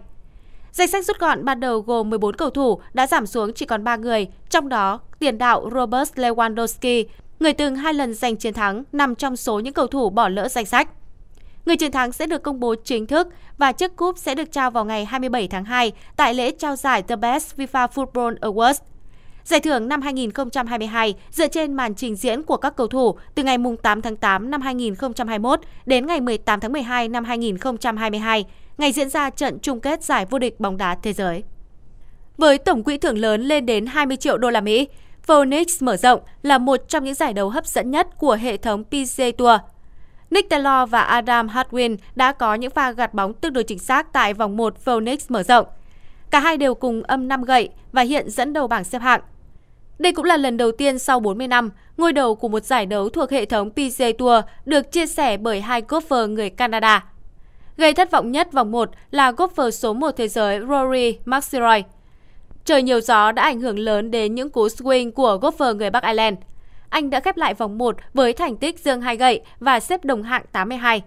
Danh 0.72 0.88
sách 0.88 1.04
rút 1.04 1.18
gọn 1.18 1.44
ban 1.44 1.60
đầu 1.60 1.80
gồm 1.80 2.10
14 2.10 2.36
cầu 2.36 2.50
thủ 2.50 2.80
đã 2.92 3.06
giảm 3.06 3.26
xuống 3.26 3.52
chỉ 3.54 3.66
còn 3.66 3.84
3 3.84 3.96
người, 3.96 4.28
trong 4.50 4.68
đó 4.68 5.00
tiền 5.18 5.38
đạo 5.38 5.70
Robert 5.74 6.12
Lewandowski, 6.14 7.04
người 7.40 7.52
từng 7.52 7.76
hai 7.76 7.94
lần 7.94 8.14
giành 8.14 8.36
chiến 8.36 8.54
thắng, 8.54 8.84
nằm 8.92 9.14
trong 9.14 9.36
số 9.36 9.60
những 9.60 9.74
cầu 9.74 9.86
thủ 9.86 10.10
bỏ 10.10 10.28
lỡ 10.28 10.48
danh 10.48 10.66
sách. 10.66 10.88
Người 11.66 11.76
chiến 11.76 11.92
thắng 11.92 12.12
sẽ 12.12 12.26
được 12.26 12.42
công 12.42 12.60
bố 12.60 12.74
chính 12.84 13.06
thức 13.06 13.28
và 13.58 13.72
chiếc 13.72 13.96
cúp 13.96 14.18
sẽ 14.18 14.34
được 14.34 14.52
trao 14.52 14.70
vào 14.70 14.84
ngày 14.84 15.04
27 15.04 15.48
tháng 15.48 15.64
2 15.64 15.92
tại 16.16 16.34
lễ 16.34 16.50
trao 16.50 16.76
giải 16.76 17.02
The 17.02 17.16
Best 17.16 17.56
FIFA 17.56 17.88
Football 17.88 18.38
Awards. 18.38 18.74
Giải 19.44 19.60
thưởng 19.60 19.88
năm 19.88 20.02
2022 20.02 21.14
dựa 21.30 21.48
trên 21.48 21.74
màn 21.74 21.94
trình 21.94 22.16
diễn 22.16 22.42
của 22.42 22.56
các 22.56 22.76
cầu 22.76 22.86
thủ 22.86 23.14
từ 23.34 23.42
ngày 23.42 23.56
8 23.82 24.02
tháng 24.02 24.16
8 24.16 24.50
năm 24.50 24.60
2021 24.60 25.60
đến 25.86 26.06
ngày 26.06 26.20
18 26.20 26.60
tháng 26.60 26.72
12 26.72 27.08
năm 27.08 27.24
2022, 27.24 28.44
ngày 28.78 28.92
diễn 28.92 29.08
ra 29.08 29.30
trận 29.30 29.58
chung 29.62 29.80
kết 29.80 30.02
giải 30.02 30.26
vô 30.30 30.38
địch 30.38 30.60
bóng 30.60 30.76
đá 30.76 30.94
thế 31.02 31.12
giới. 31.12 31.42
Với 32.36 32.58
tổng 32.58 32.82
quỹ 32.82 32.98
thưởng 32.98 33.18
lớn 33.18 33.42
lên 33.42 33.66
đến 33.66 33.86
20 33.86 34.16
triệu 34.16 34.38
đô 34.38 34.50
la 34.50 34.60
Mỹ, 34.60 34.88
Phoenix 35.22 35.82
mở 35.82 35.96
rộng 35.96 36.20
là 36.42 36.58
một 36.58 36.88
trong 36.88 37.04
những 37.04 37.14
giải 37.14 37.32
đấu 37.32 37.48
hấp 37.50 37.66
dẫn 37.66 37.90
nhất 37.90 38.18
của 38.18 38.34
hệ 38.34 38.56
thống 38.56 38.84
PGA 38.84 39.30
Tour. 39.38 39.60
Nick 40.30 40.50
Taylor 40.50 40.90
và 40.90 41.02
Adam 41.02 41.48
Hadwin 41.48 41.96
đã 42.14 42.32
có 42.32 42.54
những 42.54 42.70
pha 42.70 42.90
gạt 42.90 43.14
bóng 43.14 43.34
tương 43.34 43.52
đối 43.52 43.64
chính 43.64 43.78
xác 43.78 44.12
tại 44.12 44.34
vòng 44.34 44.56
1 44.56 44.78
Phoenix 44.78 45.30
mở 45.30 45.42
rộng. 45.42 45.66
Cả 46.30 46.40
hai 46.40 46.56
đều 46.56 46.74
cùng 46.74 47.02
âm 47.02 47.28
5 47.28 47.44
gậy 47.44 47.68
và 47.92 48.02
hiện 48.02 48.30
dẫn 48.30 48.52
đầu 48.52 48.66
bảng 48.66 48.84
xếp 48.84 48.98
hạng. 48.98 49.20
Đây 49.98 50.12
cũng 50.12 50.24
là 50.24 50.36
lần 50.36 50.56
đầu 50.56 50.72
tiên 50.72 50.98
sau 50.98 51.20
40 51.20 51.48
năm, 51.48 51.70
ngôi 51.96 52.12
đầu 52.12 52.34
của 52.34 52.48
một 52.48 52.64
giải 52.64 52.86
đấu 52.86 53.08
thuộc 53.08 53.30
hệ 53.30 53.44
thống 53.44 53.70
PGA 53.70 54.06
Tour 54.18 54.44
được 54.64 54.92
chia 54.92 55.06
sẻ 55.06 55.36
bởi 55.36 55.60
hai 55.60 55.82
golfer 55.82 56.32
người 56.32 56.50
Canada. 56.50 57.04
Gây 57.76 57.94
thất 57.94 58.10
vọng 58.10 58.32
nhất 58.32 58.52
vòng 58.52 58.72
1 58.72 58.90
là 59.10 59.30
golfer 59.30 59.70
số 59.70 59.92
1 59.92 60.10
thế 60.16 60.28
giới 60.28 60.60
Rory 60.60 61.18
McIlroy. 61.24 61.82
Trời 62.64 62.82
nhiều 62.82 63.00
gió 63.00 63.32
đã 63.32 63.42
ảnh 63.42 63.60
hưởng 63.60 63.78
lớn 63.78 64.10
đến 64.10 64.34
những 64.34 64.50
cú 64.50 64.66
swing 64.66 65.12
của 65.12 65.38
golfer 65.42 65.76
người 65.76 65.90
Bắc 65.90 66.02
Ireland. 66.02 66.38
Anh 66.90 67.10
đã 67.10 67.20
khép 67.20 67.36
lại 67.36 67.54
vòng 67.54 67.78
1 67.78 67.96
với 68.14 68.32
thành 68.32 68.56
tích 68.56 68.80
dương 68.80 69.00
hai 69.00 69.16
gậy 69.16 69.40
và 69.60 69.80
xếp 69.80 70.04
đồng 70.04 70.22
hạng 70.22 70.44
82. 70.52 71.02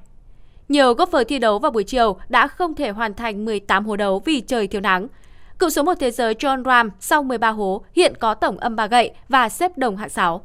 Nhiều 0.69 0.93
golfer 0.93 1.23
thi 1.23 1.39
đấu 1.39 1.59
vào 1.59 1.71
buổi 1.71 1.83
chiều 1.83 2.17
đã 2.29 2.47
không 2.47 2.75
thể 2.75 2.89
hoàn 2.89 3.13
thành 3.13 3.45
18 3.45 3.85
hố 3.85 3.95
đấu 3.95 4.21
vì 4.25 4.41
trời 4.41 4.67
thiếu 4.67 4.81
nắng. 4.81 5.07
Cựu 5.59 5.69
số 5.69 5.83
1 5.83 5.93
thế 5.99 6.11
giới 6.11 6.33
John 6.33 6.63
Ram 6.63 6.89
sau 6.99 7.23
13 7.23 7.49
hố 7.49 7.83
hiện 7.95 8.13
có 8.19 8.33
tổng 8.33 8.57
âm 8.57 8.75
3 8.75 8.87
gậy 8.87 9.11
và 9.29 9.49
xếp 9.49 9.77
đồng 9.77 9.97
hạng 9.97 10.09
6. 10.09 10.41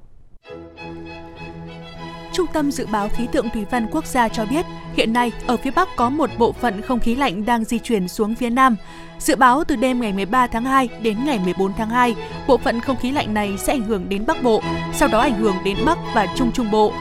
Trung 2.38 2.46
tâm 2.52 2.70
Dự 2.70 2.86
báo 2.86 3.08
Khí 3.08 3.26
tượng 3.32 3.50
Thủy 3.50 3.64
văn 3.70 3.86
Quốc 3.90 4.06
gia 4.06 4.28
cho 4.28 4.44
biết, 4.44 4.66
hiện 4.96 5.12
nay 5.12 5.32
ở 5.46 5.56
phía 5.56 5.70
Bắc 5.70 5.88
có 5.96 6.10
một 6.10 6.30
bộ 6.38 6.52
phận 6.52 6.82
không 6.82 7.00
khí 7.00 7.14
lạnh 7.14 7.46
đang 7.46 7.64
di 7.64 7.78
chuyển 7.78 8.08
xuống 8.08 8.34
phía 8.34 8.50
Nam. 8.50 8.76
Dự 9.18 9.36
báo 9.36 9.64
từ 9.64 9.76
đêm 9.76 10.00
ngày 10.00 10.12
13 10.12 10.46
tháng 10.46 10.64
2 10.64 10.88
đến 11.02 11.16
ngày 11.24 11.38
14 11.44 11.72
tháng 11.72 11.90
2, 11.90 12.14
bộ 12.48 12.56
phận 12.56 12.80
không 12.80 12.96
khí 12.96 13.12
lạnh 13.12 13.34
này 13.34 13.54
sẽ 13.58 13.72
ảnh 13.72 13.82
hưởng 13.82 14.08
đến 14.08 14.26
Bắc 14.26 14.42
Bộ, 14.42 14.62
sau 14.94 15.08
đó 15.08 15.20
ảnh 15.20 15.38
hưởng 15.38 15.56
đến 15.64 15.76
Bắc 15.86 15.98
và 16.14 16.26
Trung 16.36 16.52
Trung 16.52 16.70
Bộ. 16.70 16.92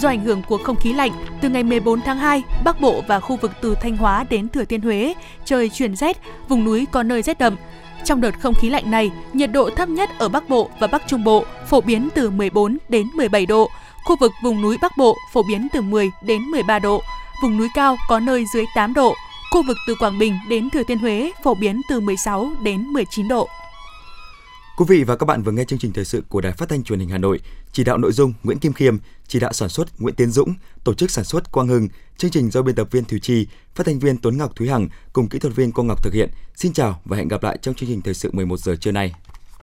Do 0.00 0.08
ảnh 0.08 0.24
hưởng 0.24 0.42
của 0.48 0.58
không 0.64 0.76
khí 0.76 0.92
lạnh, 0.92 1.12
từ 1.40 1.48
ngày 1.48 1.62
14 1.62 2.00
tháng 2.00 2.18
2, 2.18 2.42
Bắc 2.64 2.80
Bộ 2.80 3.02
và 3.06 3.20
khu 3.20 3.36
vực 3.36 3.52
từ 3.60 3.74
Thanh 3.82 3.96
Hóa 3.96 4.24
đến 4.30 4.48
Thừa 4.48 4.64
Thiên 4.64 4.80
Huế, 4.80 5.14
trời 5.44 5.68
chuyển 5.68 5.96
rét, 5.96 6.16
vùng 6.48 6.64
núi 6.64 6.86
có 6.90 7.02
nơi 7.02 7.22
rét 7.22 7.38
đậm. 7.38 7.56
Trong 8.04 8.20
đợt 8.20 8.40
không 8.40 8.54
khí 8.54 8.70
lạnh 8.70 8.90
này, 8.90 9.10
nhiệt 9.32 9.52
độ 9.52 9.70
thấp 9.70 9.88
nhất 9.88 10.10
ở 10.18 10.28
Bắc 10.28 10.48
Bộ 10.48 10.70
và 10.78 10.86
Bắc 10.86 11.02
Trung 11.06 11.24
Bộ 11.24 11.44
phổ 11.66 11.80
biến 11.80 12.08
từ 12.14 12.30
14 12.30 12.78
đến 12.88 13.06
17 13.14 13.46
độ, 13.46 13.70
khu 14.04 14.16
vực 14.16 14.32
vùng 14.42 14.62
núi 14.62 14.76
Bắc 14.82 14.96
Bộ 14.96 15.16
phổ 15.32 15.42
biến 15.42 15.68
từ 15.72 15.82
10 15.82 16.10
đến 16.22 16.42
13 16.42 16.78
độ, 16.78 17.02
vùng 17.42 17.56
núi 17.56 17.68
cao 17.74 17.96
có 18.08 18.20
nơi 18.20 18.44
dưới 18.54 18.64
8 18.74 18.94
độ, 18.94 19.14
khu 19.50 19.62
vực 19.66 19.76
từ 19.86 19.94
Quảng 19.94 20.18
Bình 20.18 20.38
đến 20.48 20.70
Thừa 20.70 20.82
Thiên 20.82 20.98
Huế 20.98 21.32
phổ 21.44 21.54
biến 21.54 21.80
từ 21.88 22.00
16 22.00 22.52
đến 22.62 22.82
19 22.82 23.28
độ. 23.28 23.48
Quý 24.76 24.84
vị 24.88 25.04
và 25.04 25.16
các 25.16 25.26
bạn 25.26 25.42
vừa 25.42 25.52
nghe 25.52 25.64
chương 25.64 25.78
trình 25.78 25.92
thời 25.92 26.04
sự 26.04 26.22
của 26.28 26.40
Đài 26.40 26.52
Phát 26.52 26.68
thanh 26.68 26.84
Truyền 26.84 26.98
hình 26.98 27.08
Hà 27.08 27.18
Nội, 27.18 27.40
chỉ 27.72 27.84
đạo 27.84 27.98
nội 27.98 28.12
dung 28.12 28.32
Nguyễn 28.42 28.58
Kim 28.58 28.72
Khiêm, 28.72 28.96
chỉ 29.26 29.40
đạo 29.40 29.52
sản 29.52 29.68
xuất 29.68 30.00
Nguyễn 30.00 30.14
Tiến 30.14 30.30
Dũng, 30.30 30.54
tổ 30.84 30.94
chức 30.94 31.10
sản 31.10 31.24
xuất 31.24 31.52
Quang 31.52 31.68
Hưng, 31.68 31.88
chương 32.16 32.30
trình 32.30 32.50
do 32.50 32.62
biên 32.62 32.74
tập 32.74 32.88
viên 32.90 33.04
Thùy 33.04 33.20
Chi, 33.20 33.46
phát 33.74 33.86
thanh 33.86 33.98
viên 33.98 34.16
Tuấn 34.16 34.38
Ngọc 34.38 34.56
Thúy 34.56 34.68
Hằng 34.68 34.88
cùng 35.12 35.28
kỹ 35.28 35.38
thuật 35.38 35.54
viên 35.54 35.72
Quang 35.72 35.86
Ngọc 35.86 36.02
thực 36.02 36.14
hiện. 36.14 36.30
Xin 36.56 36.72
chào 36.72 37.00
và 37.04 37.16
hẹn 37.16 37.28
gặp 37.28 37.42
lại 37.42 37.58
trong 37.62 37.74
chương 37.74 37.88
trình 37.88 38.02
thời 38.02 38.14
sự 38.14 38.30
11 38.32 38.60
giờ 38.60 38.76
trưa 38.76 38.92
nay. 38.92 39.12